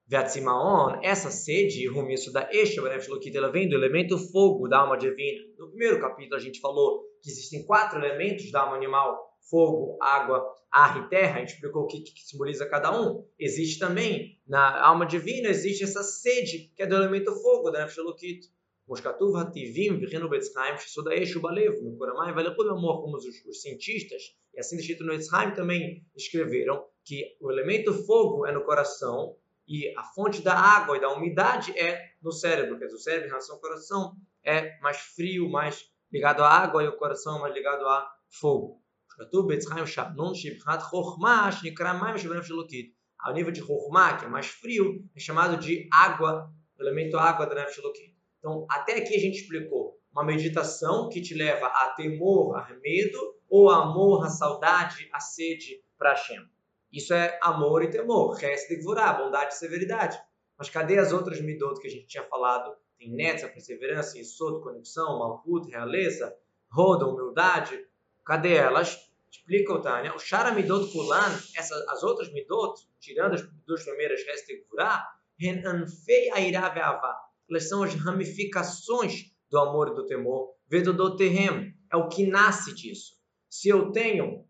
Vatzimaon, 0.08 1.00
essa 1.02 1.32
sede, 1.32 1.88
rumiço 1.88 2.32
da 2.34 2.50
Eshabanef 2.52 3.08
Lokita, 3.08 3.38
ela 3.38 3.52
vem 3.52 3.70
do 3.70 3.76
elemento 3.76 4.18
fogo 4.18 4.68
da 4.68 4.80
alma 4.80 4.98
divina. 4.98 5.46
No 5.58 5.70
primeiro 5.70 6.00
capítulo 6.00 6.36
a 6.36 6.40
gente 6.40 6.60
falou 6.60 7.04
que 7.22 7.30
existem 7.30 7.66
quatro 7.66 8.00
elementos 8.00 8.52
da 8.52 8.62
alma 8.62 8.76
animal: 8.76 9.33
fogo, 9.51 9.99
água, 10.01 10.45
ar 10.71 11.05
e 11.05 11.09
terra. 11.09 11.37
A 11.37 11.41
gente 11.41 11.55
explicou 11.55 11.83
o 11.83 11.87
que, 11.87 12.01
que 12.01 12.21
simboliza 12.27 12.69
cada 12.69 12.91
um. 12.91 13.25
Existe 13.39 13.79
também, 13.79 14.39
na 14.47 14.85
alma 14.85 15.07
divina, 15.07 15.49
existe 15.49 15.85
essa 15.85 16.03
sede, 16.03 16.73
que 16.75 16.83
é 16.83 16.87
do 16.87 16.97
elemento 16.97 17.35
fogo 17.43 17.71
da 17.71 17.81
Nefesh 17.81 17.99
Lokita. 17.99 18.49
כמו 18.89 18.97
שכתוב, 18.97 19.37
הטבעים 19.37 20.01
וכינו 20.03 20.31
בצחיים 20.31 20.75
שסוד 20.79 21.09
האש 21.09 21.33
הוא 21.33 21.43
בלב, 21.43 21.73
מקור 21.85 22.07
המים 22.11 22.37
והליכוד 22.37 22.67
במוח, 22.67 23.05
como 23.05 23.17
os, 23.17 23.25
os 23.51 23.61
cientistas, 23.61 24.23
e 24.55 24.61
assim 24.61 24.77
escrito 24.79 25.05
no 25.05 25.13
Etzheim 25.13 25.51
também 25.55 26.03
escreveram, 26.17 26.87
que 27.05 27.37
o 27.39 27.53
elemento 27.53 27.93
fogo 27.93 28.47
é 28.47 28.53
no 28.53 28.65
coração 28.65 29.37
e 29.69 29.95
a 29.95 30.03
fonte 30.03 30.41
da 30.41 30.55
água 30.55 30.97
e 30.97 31.01
da 31.03 31.13
umidade 31.13 31.79
é 31.79 32.03
no 32.23 32.33
cérebro, 32.33 32.79
quer 32.79 32.87
dizer, 32.87 32.97
o 32.97 33.01
cérebro 33.01 33.27
em 33.27 33.29
relação 33.29 33.57
ao 33.57 33.61
coração 33.61 34.17
é 34.43 34.79
mais 34.81 34.97
frio, 34.97 35.51
mais 35.51 35.85
ligado 36.11 36.43
à 36.43 36.49
água 36.49 36.83
e 36.83 36.89
o 36.89 36.97
coração 36.97 37.41
mais 37.41 37.53
ligado 37.53 37.87
a 37.87 38.11
fogo. 38.41 38.81
כתוב 39.13 39.53
בצחיים 39.53 39.87
שבנון 39.87 40.35
שבחינת 40.35 40.83
חוכמה 40.83 41.53
שנקרא 41.53 41.93
מים 41.93 42.19
שבנפש 42.19 42.51
אלוקית. 42.51 42.99
Ao 43.21 43.33
nível 43.33 43.51
de 43.51 43.61
חוכמה, 43.61 44.17
que 44.17 44.25
é 44.27 44.29
mais 44.29 44.47
frio, 44.47 45.05
é 45.17 45.19
chamado 45.19 45.57
de 45.57 45.89
água, 45.93 46.53
o 46.79 46.83
elemento 46.83 47.17
água 47.19 47.47
da 47.47 47.55
nefesh 47.57 47.79
elokit. 47.79 48.15
Então, 48.39 48.65
até 48.71 48.97
aqui 48.99 49.17
a 49.17 49.19
gente 49.19 49.41
explicou 49.41 49.99
uma 50.13 50.25
meditação 50.25 51.09
que 51.09 51.21
te 51.21 51.35
leva 51.35 51.67
a 51.67 51.91
temor, 51.97 52.57
a 52.57 52.73
medo, 52.81 53.19
ou 53.49 53.71
a 53.71 53.83
amor, 53.83 54.25
a 54.25 54.29
saudade, 54.29 55.09
a 55.13 55.19
sede 55.19 55.83
para 55.99 56.11
Hashem. 56.11 56.49
Isso 56.93 57.13
é 57.13 57.39
amor 57.43 57.83
e 57.83 57.91
temor, 57.91 58.35
resta 58.37 58.75
de 58.75 58.81
Gvurá, 58.81 59.13
bondade 59.13 59.53
e 59.53 59.57
severidade. 59.57 60.19
Mas 60.57 60.71
cadê 60.71 60.99
as 60.99 61.13
outras 61.13 61.41
midot 61.41 61.81
que 61.81 61.87
a 61.89 61.91
gente 61.91 62.07
tinha 62.07 62.25
falado? 62.25 62.75
Tem 62.99 63.13
Netza, 63.13 63.49
perseverança, 63.49 64.17
Yesod, 64.17 64.63
conexão, 64.63 65.19
Malkut, 65.19 65.69
realeza, 65.71 66.35
Roda, 66.71 67.07
humildade. 67.07 67.79
Cadê 68.26 68.56
elas? 68.56 68.98
Explica 69.32 69.74
o 69.74 69.82
Tânia. 69.82 70.16
O 70.16 70.20
Shara 70.20 70.52
Midot 70.52 70.92
Kulan, 70.92 71.40
essas, 71.56 71.88
as 71.90 72.04
outras 72.04 72.32
midot, 72.32 72.80
tirando 73.00 73.34
as 73.34 73.42
duas 73.66 73.84
primeiras, 73.84 74.24
resta 74.26 74.48
de 74.48 74.62
Gvurá, 74.62 75.06
Ren 75.40 75.62
Anfei 75.66 76.30
Airá 76.32 76.70
Ve'avá 76.70 77.24
elas 77.50 77.68
são 77.68 77.84
as 77.84 77.94
ramificações 77.94 79.32
do 79.50 79.60
amor 79.60 79.90
e 79.90 79.96
do 79.96 80.06
temor. 80.06 80.56
Vedodoterrem 80.68 81.76
é 81.92 81.96
o 81.96 82.10
que 82.10 82.26
nasce 82.26 82.74
disso. 82.74 83.14
Se 83.50 83.70
eu 83.70 83.92
tenho, 83.92 84.46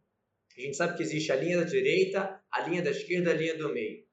a 0.58 0.62
gente 0.62 0.78
sabe 0.78 0.96
que 0.96 1.04
existe 1.04 1.32
a 1.32 1.36
linha 1.36 1.58
da 1.58 1.66
direita, 1.66 2.42
a 2.52 2.62
linha 2.62 2.82
da 2.82 2.92
esquerda, 2.92 3.32
a 3.32 3.34
linha 3.34 3.58
do 3.58 3.74
meio. 3.74 4.06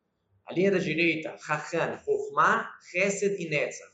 A 0.46 0.52
linha 0.52 0.72
da 0.72 0.78
direita, 0.78 1.36
Chachan, 1.38 1.98
Formar, 1.98 2.76
Chesed 2.90 3.40
e 3.40 3.48
Netzach. 3.48 3.92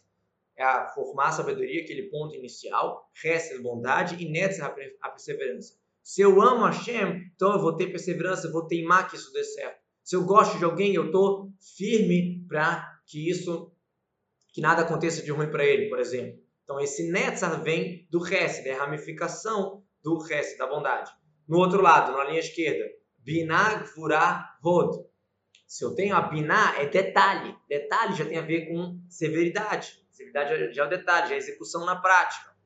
É 0.56 0.64
a 0.64 0.88
formar 0.88 1.28
a 1.28 1.32
sabedoria, 1.32 1.82
aquele 1.82 2.04
ponto 2.04 2.34
inicial, 2.34 3.10
Chesed, 3.12 3.62
bondade, 3.62 4.22
e 4.22 4.28
Netzach, 4.30 4.74
a 5.02 5.10
perseverança. 5.10 5.74
Se 6.02 6.22
eu 6.22 6.40
amo 6.40 6.64
Hashem, 6.64 7.30
então 7.34 7.52
eu 7.52 7.60
vou 7.60 7.76
ter 7.76 7.88
perseverança, 7.88 8.46
eu 8.46 8.52
vou 8.52 8.66
teimar 8.66 9.10
que 9.10 9.16
isso 9.16 9.32
dê 9.32 9.44
certo. 9.44 9.80
Se 10.02 10.14
eu 10.14 10.24
gosto 10.24 10.56
de 10.56 10.64
alguém, 10.64 10.94
eu 10.94 11.06
estou 11.06 11.50
firme 11.76 12.46
para 12.48 13.00
que 13.06 13.28
isso 13.28 13.72
que 14.52 14.60
nada 14.60 14.82
aconteça 14.82 15.22
de 15.22 15.30
ruim 15.32 15.50
para 15.50 15.64
ele, 15.64 15.88
por 15.88 15.98
exemplo. 15.98 16.40
Então, 16.62 16.80
esse 16.80 17.10
Netzar 17.10 17.62
vem 17.62 18.06
do 18.10 18.24
Hesed, 18.26 18.68
é 18.68 18.74
a 18.74 18.84
ramificação 18.84 19.84
do 20.02 20.16
Hesed, 20.24 20.56
da 20.56 20.66
bondade. 20.66 21.10
No 21.46 21.58
outro 21.58 21.82
lado, 21.82 22.12
na 22.12 22.24
linha 22.24 22.40
esquerda, 22.40 22.84
Binah 23.18 23.82
Gvurah 23.82 24.56
Hod. 24.64 25.04
Se 25.66 25.84
eu 25.84 25.94
tenho 25.94 26.14
a 26.14 26.22
Binah, 26.22 26.80
é 26.80 26.86
detalhe. 26.86 27.56
Detalhe 27.68 28.14
já 28.14 28.24
tem 28.24 28.38
a 28.38 28.42
ver 28.42 28.68
com 28.68 29.00
severidade. 29.08 30.05
Severidade 30.16 30.72
já 30.72 30.84
é 30.84 30.86
o 30.86 30.88
detalhe, 30.88 31.26
já 31.26 31.32
é 31.32 31.34
a 31.34 31.38
execução 31.38 31.84
na 31.84 31.94
prática. 31.94 32.56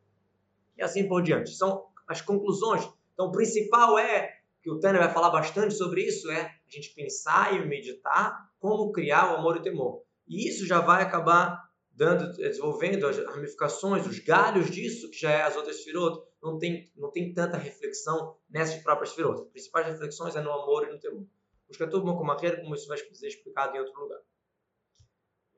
E 0.77 0.83
assim 0.83 1.09
por 1.09 1.21
diante. 1.21 1.51
São 1.51 1.85
as 2.07 2.23
conclusões. 2.23 2.89
Então, 3.13 3.27
o 3.27 3.33
principal 3.33 3.99
é, 3.99 4.31
que 4.63 4.71
o 4.71 4.79
Tânia 4.79 5.01
vai 5.01 5.13
falar 5.13 5.31
bastante 5.31 5.75
sobre 5.75 6.03
isso, 6.03 6.31
é 6.31 6.43
a 6.43 6.71
gente 6.71 6.95
pensar 6.95 7.53
e 7.53 7.67
meditar 7.67 8.49
como 8.61 8.93
criar 8.93 9.33
o 9.33 9.37
amor 9.39 9.57
e 9.57 9.59
o 9.59 9.63
temor. 9.63 10.03
E 10.29 10.49
isso 10.49 10.65
já 10.65 10.81
vai 10.81 11.03
acabar 11.03 11.61
dando, 11.91 12.33
desenvolvendo 12.37 13.05
as 13.09 13.19
ramificações, 13.19 14.07
os 14.07 14.21
galhos 14.21 14.71
disso, 14.71 15.11
que 15.11 15.19
já 15.19 15.33
é 15.33 15.43
as 15.43 15.57
outras 15.57 15.83
firot, 15.83 16.25
não 16.41 16.57
tem, 16.57 16.89
não 16.97 17.11
tem 17.11 17.35
tanta 17.35 17.57
reflexão 17.57 18.37
nessas 18.49 18.81
próprias 18.81 19.13
firot. 19.13 19.43
As 19.43 19.49
principais 19.49 19.89
reflexões 19.89 20.37
é 20.37 20.41
no 20.41 20.53
amor 20.53 20.87
e 20.87 20.93
no 20.93 21.01
temor. 21.01 21.27
Os 21.69 21.77
Katuv 21.77 22.05
Mokomacher, 22.05 22.61
como 22.61 22.77
isso 22.77 22.87
vai 22.87 22.97
ser 22.97 23.27
explicado 23.27 23.77
em 23.77 23.81
outro 23.81 24.01
lugar. 24.01 24.21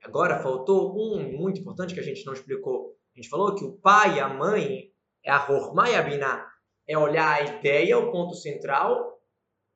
Agora, 0.02 0.42
faltou 0.42 0.92
um 0.96 1.32
muito 1.36 1.60
importante 1.60 1.94
que 1.94 2.00
a 2.00 2.04
gente 2.04 2.24
não 2.26 2.32
explicou. 2.32 2.96
A 3.14 3.18
gente 3.18 3.28
falou 3.28 3.54
que 3.54 3.64
o 3.64 3.76
pai 3.78 4.16
e 4.16 4.20
a 4.20 4.28
mãe 4.28 4.92
é 5.24 5.30
a 5.30 5.50
Hormá 5.50 5.88
e 5.90 5.94
a 5.94 6.02
Biná. 6.02 6.50
É 6.86 6.98
olhar 6.98 7.32
a 7.32 7.42
ideia, 7.42 7.98
o 7.98 8.10
ponto 8.10 8.34
central, 8.34 9.20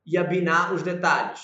e 0.04 0.18
abinar 0.18 0.74
os 0.74 0.82
detalhes. 0.82 1.40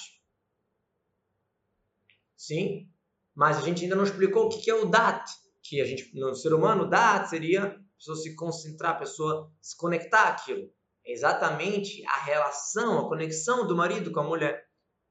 Sim? 2.36 2.92
mas 3.34 3.58
a 3.58 3.60
gente 3.62 3.82
ainda 3.82 3.96
não 3.96 4.04
explicou 4.04 4.46
o 4.46 4.48
que 4.48 4.70
é 4.70 4.74
o 4.74 4.86
DAT, 4.86 5.24
que 5.62 5.80
a 5.80 5.84
gente, 5.84 6.10
no 6.14 6.34
ser 6.34 6.52
humano, 6.52 6.88
DAT 6.88 7.28
seria 7.28 7.64
a 7.64 7.94
pessoa 7.96 8.16
se 8.16 8.34
concentrar, 8.34 8.92
a 8.92 8.98
pessoa 8.98 9.50
se 9.60 9.76
conectar 9.76 10.28
àquilo. 10.28 10.70
é 11.04 11.12
exatamente 11.12 12.04
a 12.06 12.24
relação, 12.24 12.98
a 12.98 13.08
conexão 13.08 13.66
do 13.66 13.76
marido 13.76 14.12
com 14.12 14.20
a 14.20 14.24
mulher. 14.24 14.64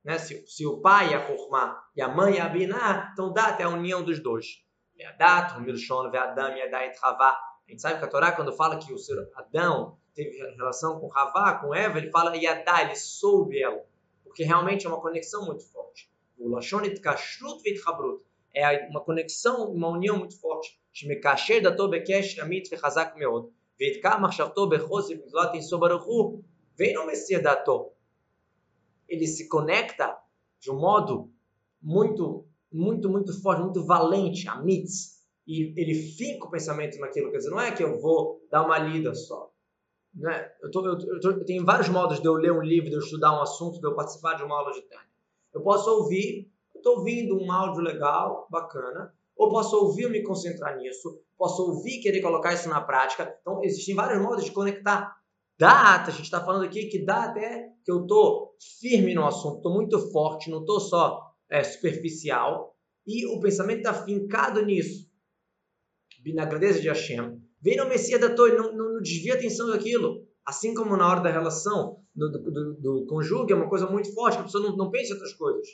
Né? 0.04 0.18
Se, 0.18 0.46
se 0.48 0.66
o 0.66 0.82
pai 0.82 1.14
é 1.14 1.20
formar 1.20 1.84
e 1.96 2.02
a 2.02 2.08
mãe 2.08 2.38
é 2.38 2.42
Abiná, 2.42 2.78
ah, 2.78 3.10
então 3.14 3.32
data 3.32 3.62
é 3.62 3.66
a 3.66 3.70
união 3.70 4.04
dos 4.04 4.22
dois. 4.22 4.64
Ve'adat, 4.96 5.58
Humilshon, 5.58 6.10
Ve'adam, 6.12 6.56
Yadai, 6.56 6.92
Travá. 6.92 7.32
A 7.68 7.72
gente 7.72 7.82
sabe 7.82 8.00
que 8.00 8.06
a 8.06 8.08
Torá, 8.08 8.32
quando 8.32 8.54
fala 8.54 8.78
que 8.78 8.92
o 8.94 8.98
ser 8.98 9.18
Adão 9.36 9.98
teve 10.14 10.38
relação 10.56 11.00
com 11.00 11.08
Ravá, 11.08 11.56
com 11.56 11.74
Eva, 11.74 11.98
ele 11.98 12.12
fala 12.12 12.36
Yadá, 12.36 12.82
ele 12.82 12.96
soube 12.96 13.62
ela. 13.62 13.84
Porque 14.24 14.44
realmente 14.44 14.86
é 14.86 14.90
uma 14.90 15.00
conexão 15.00 15.46
muito 15.46 15.64
forte. 15.72 16.12
O 16.38 16.50
Lashonit 16.50 17.00
Kashrut 17.00 17.62
Vit 17.64 17.82
Habrut 17.86 18.24
é 18.54 18.88
uma 18.88 19.02
conexão, 19.02 19.72
uma 19.72 19.90
união 19.90 20.18
muito 20.18 20.40
forte. 20.40 20.80
Shmekasher 20.94 21.62
dato 21.62 21.88
bekesh 21.88 22.40
amit 22.40 22.70
vechazak 22.70 23.18
meod. 23.18 23.50
Veitkar 23.80 24.20
marchavto 24.20 24.68
bechos 24.68 25.10
e 25.10 25.16
mizlat 25.16 25.62
sobaruchu. 25.62 26.44
Vem 26.76 26.94
no 26.94 27.06
Messias 27.06 27.42
dato. 27.42 27.94
Ele 29.12 29.28
se 29.28 29.48
conecta 29.50 30.18
de 30.60 30.72
um 30.72 30.80
modo 30.80 31.30
muito, 31.82 32.46
muito, 32.72 33.10
muito 33.10 33.40
forte, 33.42 33.62
muito 33.62 33.86
valente, 33.86 34.48
a 34.48 34.56
mitz, 34.56 35.22
e 35.46 35.74
ele 35.76 35.94
fica 35.94 36.46
o 36.46 36.50
pensamento 36.50 36.98
naquilo. 37.00 37.30
Quer 37.30 37.38
dizer, 37.38 37.50
não 37.50 37.60
é 37.60 37.72
que 37.72 37.84
eu 37.84 38.00
vou 38.00 38.42
dar 38.50 38.66
uma 38.66 38.78
lida 38.78 39.14
só. 39.14 39.52
Né? 40.14 40.52
Eu, 40.62 40.72
tô, 40.72 40.86
eu, 40.86 41.20
tô, 41.20 41.32
eu 41.32 41.46
tenho 41.46 41.66
vários 41.66 41.90
modos 41.90 42.22
de 42.22 42.28
eu 42.28 42.34
ler 42.34 42.54
um 42.54 42.62
livro, 42.62 42.90
de 42.90 42.96
eu 42.96 43.02
estudar 43.02 43.38
um 43.38 43.42
assunto, 43.42 43.80
de 43.80 43.86
eu 43.88 43.96
participar 43.96 44.36
de 44.36 44.44
uma 44.44 44.58
aula 44.58 44.72
de 44.72 44.82
Tânia. 44.84 45.06
Eu 45.54 45.62
posso 45.62 45.90
ouvir, 45.90 46.50
estou 46.76 47.00
ouvindo 47.00 47.38
um 47.38 47.52
áudio 47.52 47.82
legal, 47.82 48.48
bacana, 48.50 49.14
ou 49.36 49.50
posso 49.50 49.76
ouvir 49.76 50.10
me 50.10 50.22
concentrar 50.24 50.78
nisso, 50.78 51.20
posso 51.38 51.64
ouvir 51.64 52.00
querer 52.00 52.22
colocar 52.22 52.54
isso 52.54 52.70
na 52.70 52.80
prática. 52.80 53.38
Então, 53.42 53.64
existem 53.64 53.96
vários 53.96 54.22
modos 54.22 54.46
de 54.46 54.52
conectar. 54.52 55.18
Data, 55.62 56.10
a 56.10 56.12
gente 56.12 56.24
está 56.24 56.44
falando 56.44 56.66
aqui 56.66 56.88
que 56.88 57.06
dá 57.06 57.26
até 57.26 57.70
que 57.86 57.92
eu 57.92 58.02
estou 58.02 58.56
firme 58.80 59.14
no 59.14 59.28
assunto, 59.28 59.58
estou 59.58 59.72
muito 59.72 60.12
forte, 60.12 60.50
não 60.50 60.62
estou 60.62 60.80
só 60.80 61.22
é, 61.52 61.64
superficial, 61.64 62.76
e 63.06 63.28
o 63.28 63.40
pensamento 63.40 63.78
está 63.78 63.94
fincado 63.94 64.66
nisso. 64.66 65.08
Na 66.34 66.46
grandeza 66.46 66.82
de 66.82 66.88
Hashem. 66.88 67.40
Vem 67.62 67.78
no 67.78 67.88
Messias 67.88 68.20
da 68.20 68.34
Torre, 68.34 68.56
não, 68.56 68.76
não, 68.76 68.94
não, 68.94 69.02
desvia 69.04 69.36
a 69.36 69.38
atenção 69.38 69.70
daquilo. 69.70 70.28
Assim 70.44 70.74
como 70.74 70.98
na 70.98 71.08
hora 71.08 71.20
da 71.20 71.30
relação, 71.30 72.00
do, 72.16 72.32
do, 72.32 72.40
do, 72.52 73.06
do 73.06 73.46
é 73.48 73.54
uma 73.54 73.70
coisa 73.70 73.86
muito 73.86 74.12
forte, 74.16 74.40
a 74.40 74.44
pessoa 74.44 74.68
não, 74.68 74.76
não 74.76 74.90
pensa 74.90 75.12
em 75.12 75.14
outras 75.14 75.34
coisas. 75.34 75.68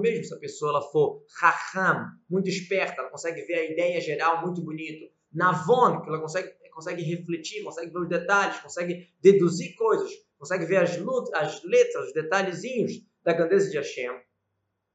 Mesmo 0.00 0.24
se 0.24 0.34
a 0.34 0.38
pessoa 0.38 0.70
ela 0.72 0.82
for 0.82 1.22
Raham, 1.40 2.08
muito 2.28 2.48
esperta, 2.48 3.00
ela 3.00 3.10
consegue 3.10 3.40
ver 3.42 3.54
a 3.54 3.70
ideia 3.70 4.00
geral 4.00 4.42
muito 4.42 4.60
bonito. 4.60 5.14
Navon, 5.32 6.00
que 6.02 6.08
ela 6.08 6.20
consegue, 6.20 6.52
consegue 6.74 7.02
refletir, 7.02 7.62
consegue 7.62 7.90
ver 7.90 7.98
os 7.98 8.08
detalhes, 8.08 8.58
consegue 8.60 9.08
deduzir 9.22 9.74
coisas, 9.74 10.10
consegue 10.38 10.66
ver 10.66 10.78
as, 10.78 10.98
as 11.34 11.62
letras, 11.64 12.08
os 12.08 12.12
detalhezinhos 12.12 13.02
da 13.22 13.32
grandeza 13.32 13.70
de 13.70 13.76
Hashem. 13.76 14.10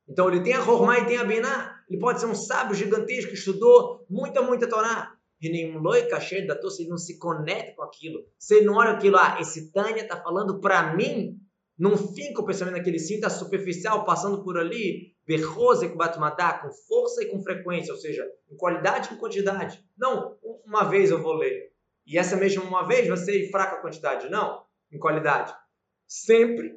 Então 0.07 0.27
ele 0.27 0.41
tem 0.41 0.53
a 0.53 0.63
Hormá 0.63 0.99
e 0.99 1.05
tem 1.05 1.17
a 1.17 1.23
Binah. 1.23 1.83
Ele 1.87 1.99
pode 1.99 2.19
ser 2.19 2.25
um 2.25 2.35
sábio 2.35 2.75
gigantesco 2.75 3.29
que 3.29 3.37
estudou 3.37 4.05
muita, 4.09 4.41
muita 4.41 4.67
Torá. 4.67 5.15
E 5.41 5.49
nenhum 5.49 5.79
loi 5.79 6.03
cachê 6.07 6.45
da 6.45 6.59
se 6.69 6.81
ele 6.81 6.89
não 6.89 6.97
se 6.97 7.17
conecta 7.17 7.73
com 7.75 7.83
aquilo. 7.83 8.25
Se 8.37 8.55
ele 8.55 8.65
não 8.65 8.75
olha 8.75 8.91
aquilo, 8.91 9.17
ah, 9.17 9.37
esse 9.39 9.71
Tânia 9.71 10.01
está 10.01 10.21
falando 10.21 10.59
para 10.59 10.95
mim, 10.95 11.39
não 11.77 11.95
fica 11.97 12.41
o 12.41 12.45
pensamento 12.45 12.75
naquele 12.75 12.99
cinta 12.99 13.29
superficial, 13.29 14.03
passando 14.03 14.43
por 14.43 14.57
ali, 14.57 15.13
berrosa 15.25 15.85
e 15.85 15.89
com 15.89 16.71
força 16.87 17.23
e 17.23 17.27
com 17.27 17.41
frequência, 17.41 17.93
ou 17.93 17.99
seja, 17.99 18.29
em 18.51 18.57
qualidade 18.57 19.09
e 19.09 19.13
em 19.13 19.17
quantidade. 19.17 19.81
Não, 19.97 20.37
uma 20.65 20.83
vez 20.83 21.09
eu 21.09 21.21
vou 21.21 21.35
ler. 21.35 21.68
E 22.09 22.17
essa 22.17 22.35
mesma 22.35 22.63
uma 22.63 22.87
vez 22.87 23.07
em 23.29 23.51
fraca 23.51 23.79
quantidade. 23.79 24.29
Não, 24.29 24.63
em 24.91 24.97
qualidade. 24.97 25.53
Sempre 26.07 26.75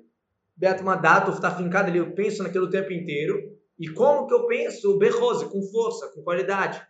Beto 0.55 0.85
Madato 0.85 1.31
está 1.31 1.51
fincado 1.51 1.89
ali, 1.89 1.99
eu 1.99 2.15
penso 2.15 2.43
naquilo 2.43 2.67
o 2.67 2.71
tempo 2.71 2.93
inteiro. 2.93 3.57
E 3.79 3.89
como 3.89 4.27
que 4.27 4.35
eu 4.35 4.47
penso? 4.47 4.99
Berrose, 4.99 5.47
com 5.47 5.63
força, 5.63 6.13
com 6.15 6.23
qualidade. 6.23 6.87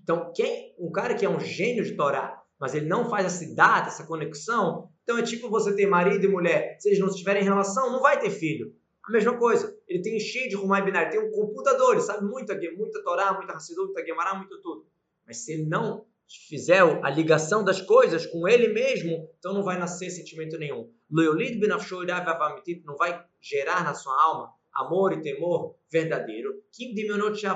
Então, 0.00 0.32
quem, 0.32 0.76
um 0.78 0.92
cara 0.92 1.16
que 1.16 1.26
é 1.26 1.28
um 1.28 1.40
gênio 1.40 1.82
de 1.82 1.96
Torá, 1.96 2.40
mas 2.56 2.72
ele 2.72 2.86
não 2.86 3.10
faz 3.10 3.26
essa 3.26 3.54
data, 3.54 3.88
essa 3.88 4.06
conexão, 4.06 4.88
então 5.02 5.18
é 5.18 5.22
tipo 5.22 5.50
você 5.50 5.74
ter 5.74 5.86
marido 5.86 6.24
e 6.24 6.28
mulher, 6.28 6.76
se 6.78 6.88
eles 6.88 7.00
não 7.00 7.08
estiverem 7.08 7.42
em 7.42 7.44
relação, 7.44 7.90
não 7.90 8.00
vai 8.00 8.20
ter 8.20 8.30
filho. 8.30 8.72
A 9.04 9.10
mesma 9.10 9.36
coisa, 9.36 9.76
ele 9.88 10.00
tem 10.00 10.18
cheio 10.20 10.48
de 10.48 10.54
rumai 10.54 10.84
binário, 10.84 11.10
tem 11.10 11.20
um 11.20 11.30
computador, 11.32 11.94
ele 11.94 12.00
sabe 12.00 12.24
muita, 12.24 12.54
muita 12.76 13.02
Torá, 13.02 13.32
muita 13.34 13.54
Hassidut, 13.54 13.86
muita 13.86 14.06
Gemara, 14.06 14.34
muito 14.34 14.60
tudo. 14.62 14.86
Mas 15.26 15.38
se 15.38 15.52
ele 15.52 15.66
não 15.66 16.06
fizer 16.48 16.82
a 17.02 17.10
ligação 17.10 17.64
das 17.64 17.80
coisas 17.80 18.26
com 18.26 18.48
ele 18.48 18.68
mesmo, 18.68 19.28
então 19.38 19.54
não 19.54 19.62
vai 19.62 19.78
nascer 19.78 20.10
sentimento 20.10 20.58
nenhum. 20.58 20.92
Não 21.08 22.96
vai 22.96 23.24
gerar 23.40 23.84
na 23.84 23.94
sua 23.94 24.22
alma 24.22 24.56
amor 24.76 25.12
e 25.14 25.22
temor 25.22 25.74
verdadeiro. 25.90 26.62
Kim 26.70 26.94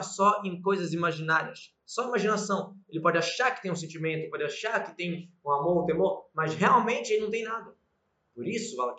só 0.02 0.42
em 0.44 0.60
coisas 0.62 0.92
imaginárias. 0.92 1.74
Só 1.84 2.08
imaginação. 2.08 2.76
Ele 2.88 3.02
pode 3.02 3.18
achar 3.18 3.54
que 3.54 3.62
tem 3.62 3.70
um 3.70 3.76
sentimento, 3.76 4.30
pode 4.30 4.44
achar 4.44 4.82
que 4.84 4.96
tem 4.96 5.30
um 5.44 5.50
amor, 5.50 5.82
um 5.82 5.86
temor, 5.86 6.30
mas 6.34 6.54
realmente 6.54 7.12
ele 7.12 7.22
não 7.22 7.30
tem 7.30 7.44
nada. 7.44 7.74
Por 8.34 8.46
isso, 8.46 8.76
por 8.76 8.96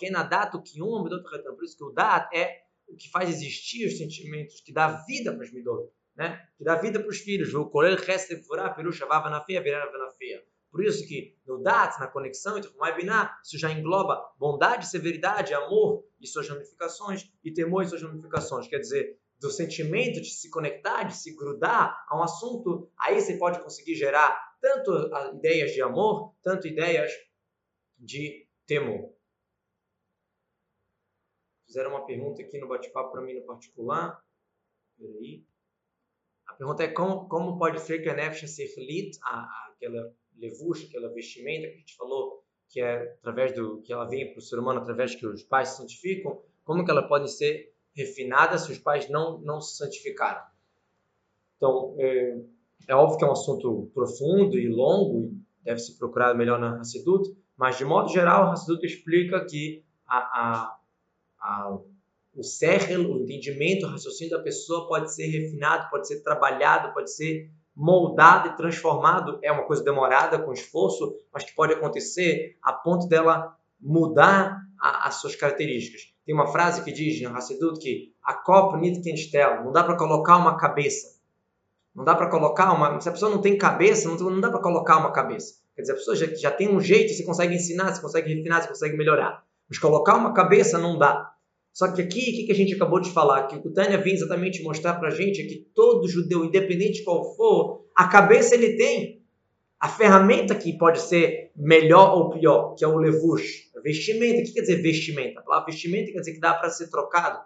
isso 1.63 1.77
que 1.77 1.83
o 1.83 1.91
dat 1.91 2.29
é 2.35 2.61
o 2.87 2.95
que 2.95 3.09
faz 3.09 3.29
existir 3.29 3.87
os 3.87 3.97
sentimentos, 3.97 4.61
que 4.61 4.71
dá 4.73 5.03
vida 5.07 5.33
para 5.33 5.43
os 5.43 5.51
midot 5.51 5.89
né? 6.15 6.45
que 6.57 6.63
dá 6.63 6.75
vida 6.75 6.99
para 6.99 7.09
os 7.09 7.19
filhos. 7.19 7.53
O 7.53 7.65
Korel 7.69 7.97
Chesed 7.97 8.43
Furá, 8.43 8.69
Peru 8.69 8.91
Shavava 8.91 9.29
na 9.29 9.43
feia, 9.43 9.61
virava 9.61 9.97
na 9.97 10.09
feia. 10.11 10.43
Por 10.71 10.83
isso 10.85 11.05
que 11.05 11.37
no 11.45 11.61
Dat, 11.61 11.99
na 11.99 12.07
conexão 12.07 12.57
entre 12.57 12.71
Binah, 12.95 13.37
isso 13.43 13.57
já 13.57 13.69
engloba 13.69 14.23
bondade, 14.37 14.87
severidade, 14.87 15.53
amor 15.53 16.05
e 16.19 16.25
suas 16.25 16.47
ramificações, 16.47 17.29
e 17.43 17.51
temor 17.51 17.83
e 17.83 17.87
suas 17.87 18.01
ramificações. 18.01 18.67
Quer 18.67 18.79
dizer, 18.79 19.19
do 19.37 19.51
sentimento 19.51 20.21
de 20.21 20.29
se 20.29 20.49
conectar, 20.49 21.03
de 21.03 21.17
se 21.17 21.35
grudar 21.35 22.05
a 22.07 22.17
um 22.17 22.23
assunto, 22.23 22.89
aí 22.97 23.19
você 23.19 23.37
pode 23.37 23.61
conseguir 23.61 23.95
gerar 23.95 24.39
tanto 24.61 25.09
ideias 25.35 25.71
de 25.71 25.81
amor, 25.81 26.33
tanto 26.41 26.67
ideias 26.67 27.11
de 27.97 28.47
temor. 28.65 29.13
Fizeram 31.65 31.91
uma 31.91 32.05
pergunta 32.05 32.41
aqui 32.41 32.59
no 32.59 32.67
bate-papo 32.67 33.11
para 33.11 33.21
mim 33.21 33.33
no 33.33 33.45
particular. 33.45 34.23
Peraí. 34.97 35.43
A 36.51 36.53
pergunta 36.55 36.83
é 36.83 36.89
como, 36.89 37.27
como 37.29 37.57
pode 37.57 37.79
ser 37.79 37.99
que 38.03 38.09
a 38.09 38.13
nefesh 38.13 38.51
seflit, 38.51 39.17
aquela 39.23 40.13
levuxa, 40.37 40.85
aquela 40.85 41.09
vestimenta 41.13 41.67
que 41.67 41.73
a 41.73 41.77
gente 41.77 41.95
falou, 41.95 42.43
que 42.69 42.81
é 42.81 43.13
através 43.19 43.53
do 43.53 43.81
que 43.81 43.91
ela 43.93 44.05
vem 44.05 44.31
para 44.31 44.39
o 44.39 44.41
ser 44.41 44.59
humano 44.59 44.81
através 44.81 45.15
que 45.15 45.25
os 45.25 45.43
pais 45.43 45.69
se 45.69 45.77
santificam, 45.77 46.41
como 46.63 46.83
que 46.83 46.91
ela 46.91 47.07
pode 47.07 47.31
ser 47.31 47.73
refinada 47.93 48.57
se 48.57 48.71
os 48.71 48.77
pais 48.77 49.09
não 49.09 49.39
não 49.39 49.61
se 49.61 49.77
santificaram? 49.77 50.43
Então 51.55 51.95
é, 51.97 52.41
é 52.87 52.95
óbvio 52.95 53.17
que 53.17 53.23
é 53.23 53.27
um 53.27 53.31
assunto 53.31 53.89
profundo 53.93 54.57
e 54.57 54.67
longo 54.67 55.31
e 55.61 55.63
deve 55.63 55.79
ser 55.79 55.97
procurado 55.97 56.37
melhor 56.37 56.59
na 56.59 56.79
Hassidut, 56.79 57.29
mas 57.55 57.77
de 57.77 57.85
modo 57.85 58.09
geral 58.09 58.43
a 58.43 58.51
Hassidut 58.53 58.85
explica 58.85 59.45
que 59.45 59.85
a, 60.05 60.17
a, 60.17 60.79
a 61.39 61.79
o 62.35 62.43
sehel, 62.43 63.11
o 63.11 63.19
entendimento, 63.19 63.85
o 63.85 63.89
raciocínio 63.89 64.37
da 64.37 64.43
pessoa 64.43 64.87
pode 64.87 65.13
ser 65.13 65.27
refinado, 65.27 65.89
pode 65.89 66.07
ser 66.07 66.21
trabalhado, 66.21 66.93
pode 66.93 67.13
ser 67.13 67.49
moldado 67.75 68.49
e 68.49 68.55
transformado. 68.55 69.39
É 69.41 69.51
uma 69.51 69.65
coisa 69.65 69.83
demorada, 69.83 70.39
com 70.39 70.53
esforço, 70.53 71.15
mas 71.33 71.43
que 71.43 71.53
pode 71.53 71.73
acontecer 71.73 72.57
a 72.61 72.71
ponto 72.73 73.07
dela 73.07 73.55
mudar 73.79 74.61
a, 74.79 75.07
as 75.07 75.15
suas 75.15 75.35
características. 75.35 76.11
Tem 76.25 76.35
uma 76.35 76.47
frase 76.47 76.83
que 76.83 76.91
diz 76.91 77.21
no 77.21 77.35
Hassidut 77.35 77.79
que 77.79 78.13
a 78.23 78.33
copa 78.33 78.77
Nitkenstel, 78.77 79.63
não 79.63 79.71
dá 79.71 79.83
para 79.83 79.97
colocar 79.97 80.37
uma 80.37 80.55
cabeça. 80.57 81.19
Não 81.93 82.05
dá 82.05 82.15
para 82.15 82.29
colocar 82.29 82.71
uma. 82.71 83.01
Se 83.01 83.09
a 83.09 83.11
pessoa 83.11 83.31
não 83.31 83.41
tem 83.41 83.57
cabeça, 83.57 84.07
não, 84.07 84.15
não 84.17 84.39
dá 84.39 84.49
para 84.49 84.61
colocar 84.61 84.97
uma 84.97 85.11
cabeça. 85.11 85.55
Quer 85.75 85.81
dizer, 85.81 85.93
a 85.93 85.95
pessoa 85.95 86.15
já, 86.15 86.27
já 86.35 86.51
tem 86.51 86.73
um 86.73 86.79
jeito, 86.79 87.13
você 87.13 87.23
consegue 87.23 87.55
ensinar, 87.55 87.93
você 87.93 88.01
consegue 88.01 88.33
refinar, 88.33 88.61
você 88.61 88.69
consegue 88.69 88.95
melhorar. 88.95 89.43
Mas 89.67 89.77
colocar 89.77 90.15
uma 90.15 90.33
cabeça 90.33 90.77
não 90.77 90.97
dá. 90.97 91.33
Só 91.73 91.91
que 91.91 92.01
aqui, 92.01 92.43
o 92.43 92.45
que, 92.45 92.51
a 92.51 92.55
gente 92.55 92.75
acabou 92.75 92.99
de 92.99 93.11
falar? 93.11 93.47
Que 93.47 93.55
o 93.55 93.73
Tânia 93.73 93.97
vem 93.97 94.13
exatamente 94.13 94.61
mostrar 94.61 94.95
para 94.95 95.07
a 95.07 95.15
gente 95.15 95.41
é 95.41 95.45
que 95.45 95.67
todo 95.73 96.07
judeu, 96.07 96.43
independente 96.43 96.99
de 96.99 97.03
qual 97.03 97.35
for, 97.35 97.85
a 97.95 98.07
cabeça 98.07 98.55
ele 98.55 98.75
tem. 98.75 99.21
A 99.79 99.89
ferramenta 99.89 100.53
que 100.53 100.77
pode 100.77 101.01
ser 101.01 101.51
melhor 101.55 102.15
ou 102.15 102.29
pior, 102.29 102.75
que 102.75 102.83
é 102.83 102.87
o 102.87 102.97
levush, 102.97 103.71
vestimenta. 103.83 104.41
O 104.41 104.43
que 104.43 104.53
quer 104.53 104.61
dizer 104.61 104.81
vestimenta? 104.81 105.39
A 105.39 105.43
palavra 105.43 105.71
vestimenta 105.71 106.11
quer 106.11 106.19
dizer 106.19 106.33
que 106.33 106.39
dá 106.39 106.53
para 106.53 106.69
ser 106.69 106.89
trocado. 106.89 107.39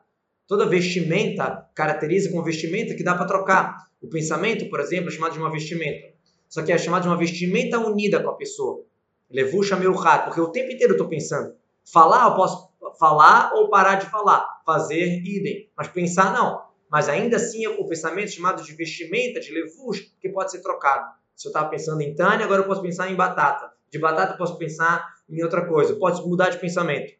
Toda 0.48 0.66
vestimenta 0.66 1.70
caracteriza 1.74 2.32
com 2.32 2.44
vestimenta 2.44 2.94
que 2.94 3.04
dá 3.04 3.16
para 3.16 3.26
trocar. 3.26 3.88
O 4.02 4.08
pensamento, 4.08 4.70
por 4.70 4.80
exemplo, 4.80 5.10
é 5.10 5.12
chamado 5.12 5.34
de 5.34 5.40
uma 5.40 5.52
vestimenta. 5.52 6.14
Só 6.50 6.62
que 6.62 6.72
é 6.72 6.78
chamado 6.78 7.04
de 7.04 7.08
uma 7.08 7.18
vestimenta 7.18 7.80
unida 7.80 8.22
com 8.22 8.30
a 8.30 8.36
pessoa. 8.36 8.84
Levush 9.32 9.72
é 9.72 9.76
meu 9.76 9.94
rato, 9.94 10.26
porque 10.26 10.42
o 10.42 10.52
tempo 10.52 10.72
inteiro 10.72 10.92
eu 10.92 10.98
estou 10.98 11.10
pensando. 11.10 11.56
Falar, 11.84 12.26
eu 12.30 12.36
posso 12.36 12.70
falar 13.00 13.54
ou 13.54 13.70
parar 13.70 13.96
de 13.96 14.06
falar, 14.08 14.48
fazer 14.66 15.22
idem, 15.24 15.70
mas 15.76 15.88
pensar 15.88 16.34
não. 16.34 16.64
Mas 16.90 17.10
ainda 17.10 17.38
assim 17.38 17.68
o 17.68 17.88
pensamento 17.88 18.32
chamado 18.32 18.64
de 18.64 18.74
vestimenta, 18.74 19.40
de 19.40 19.52
levus, 19.52 20.00
que 20.22 20.30
pode 20.30 20.52
ser 20.52 20.62
trocado. 20.62 21.14
Se 21.36 21.48
eu 21.48 21.50
estava 21.50 21.70
pensando 21.70 22.02
em 22.02 22.16
Tânia, 22.16 22.46
agora 22.46 22.62
eu 22.62 22.68
posso 22.68 22.82
pensar 22.82 23.12
em 23.12 23.16
batata. 23.16 23.72
de 23.92 24.00
batata, 24.00 24.38
posso 24.38 24.58
pensar 24.58 25.06
em 25.30 25.44
outra 25.44 25.66
coisa. 25.66 25.96
Pode 25.96 26.22
mudar 26.22 26.50
de 26.50 26.58
pensamento. 26.58 27.14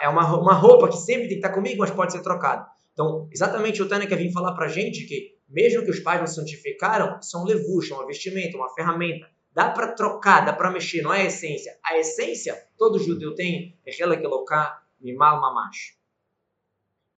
É 0.00 0.08
uma, 0.08 0.36
uma 0.38 0.54
roupa 0.54 0.88
que 0.88 0.96
sempre 0.96 1.22
tem 1.22 1.28
que 1.28 1.34
estar 1.36 1.50
comigo, 1.50 1.78
mas 1.78 1.90
pode 1.90 2.12
ser 2.12 2.22
trocada. 2.22 2.66
Então, 2.92 3.28
exatamente 3.32 3.82
o 3.82 3.88
Tânia 3.88 4.06
quer 4.06 4.16
vir 4.16 4.32
falar 4.32 4.52
para 4.52 4.68
gente 4.68 5.06
que, 5.06 5.36
mesmo 5.48 5.84
que 5.84 5.90
os 5.90 6.00
pais 6.00 6.20
não 6.20 6.26
santificaram, 6.26 7.20
são 7.22 7.44
levucha, 7.44 7.94
uma 7.94 8.06
vestimenta, 8.06 8.56
uma 8.56 8.68
ferramenta. 8.74 9.26
Dá 9.52 9.70
para 9.70 9.92
trocar, 9.92 10.44
dá 10.44 10.52
para 10.52 10.70
mexer, 10.70 11.02
não 11.02 11.12
é 11.12 11.22
a 11.22 11.24
essência. 11.24 11.76
A 11.84 11.98
essência, 11.98 12.56
todo 12.78 12.98
judeu 12.98 13.34
tem, 13.34 13.78
é 13.84 13.90
aquela 13.90 14.16
que 14.16 14.24
mimal 15.02 15.40
mamash. 15.40 15.99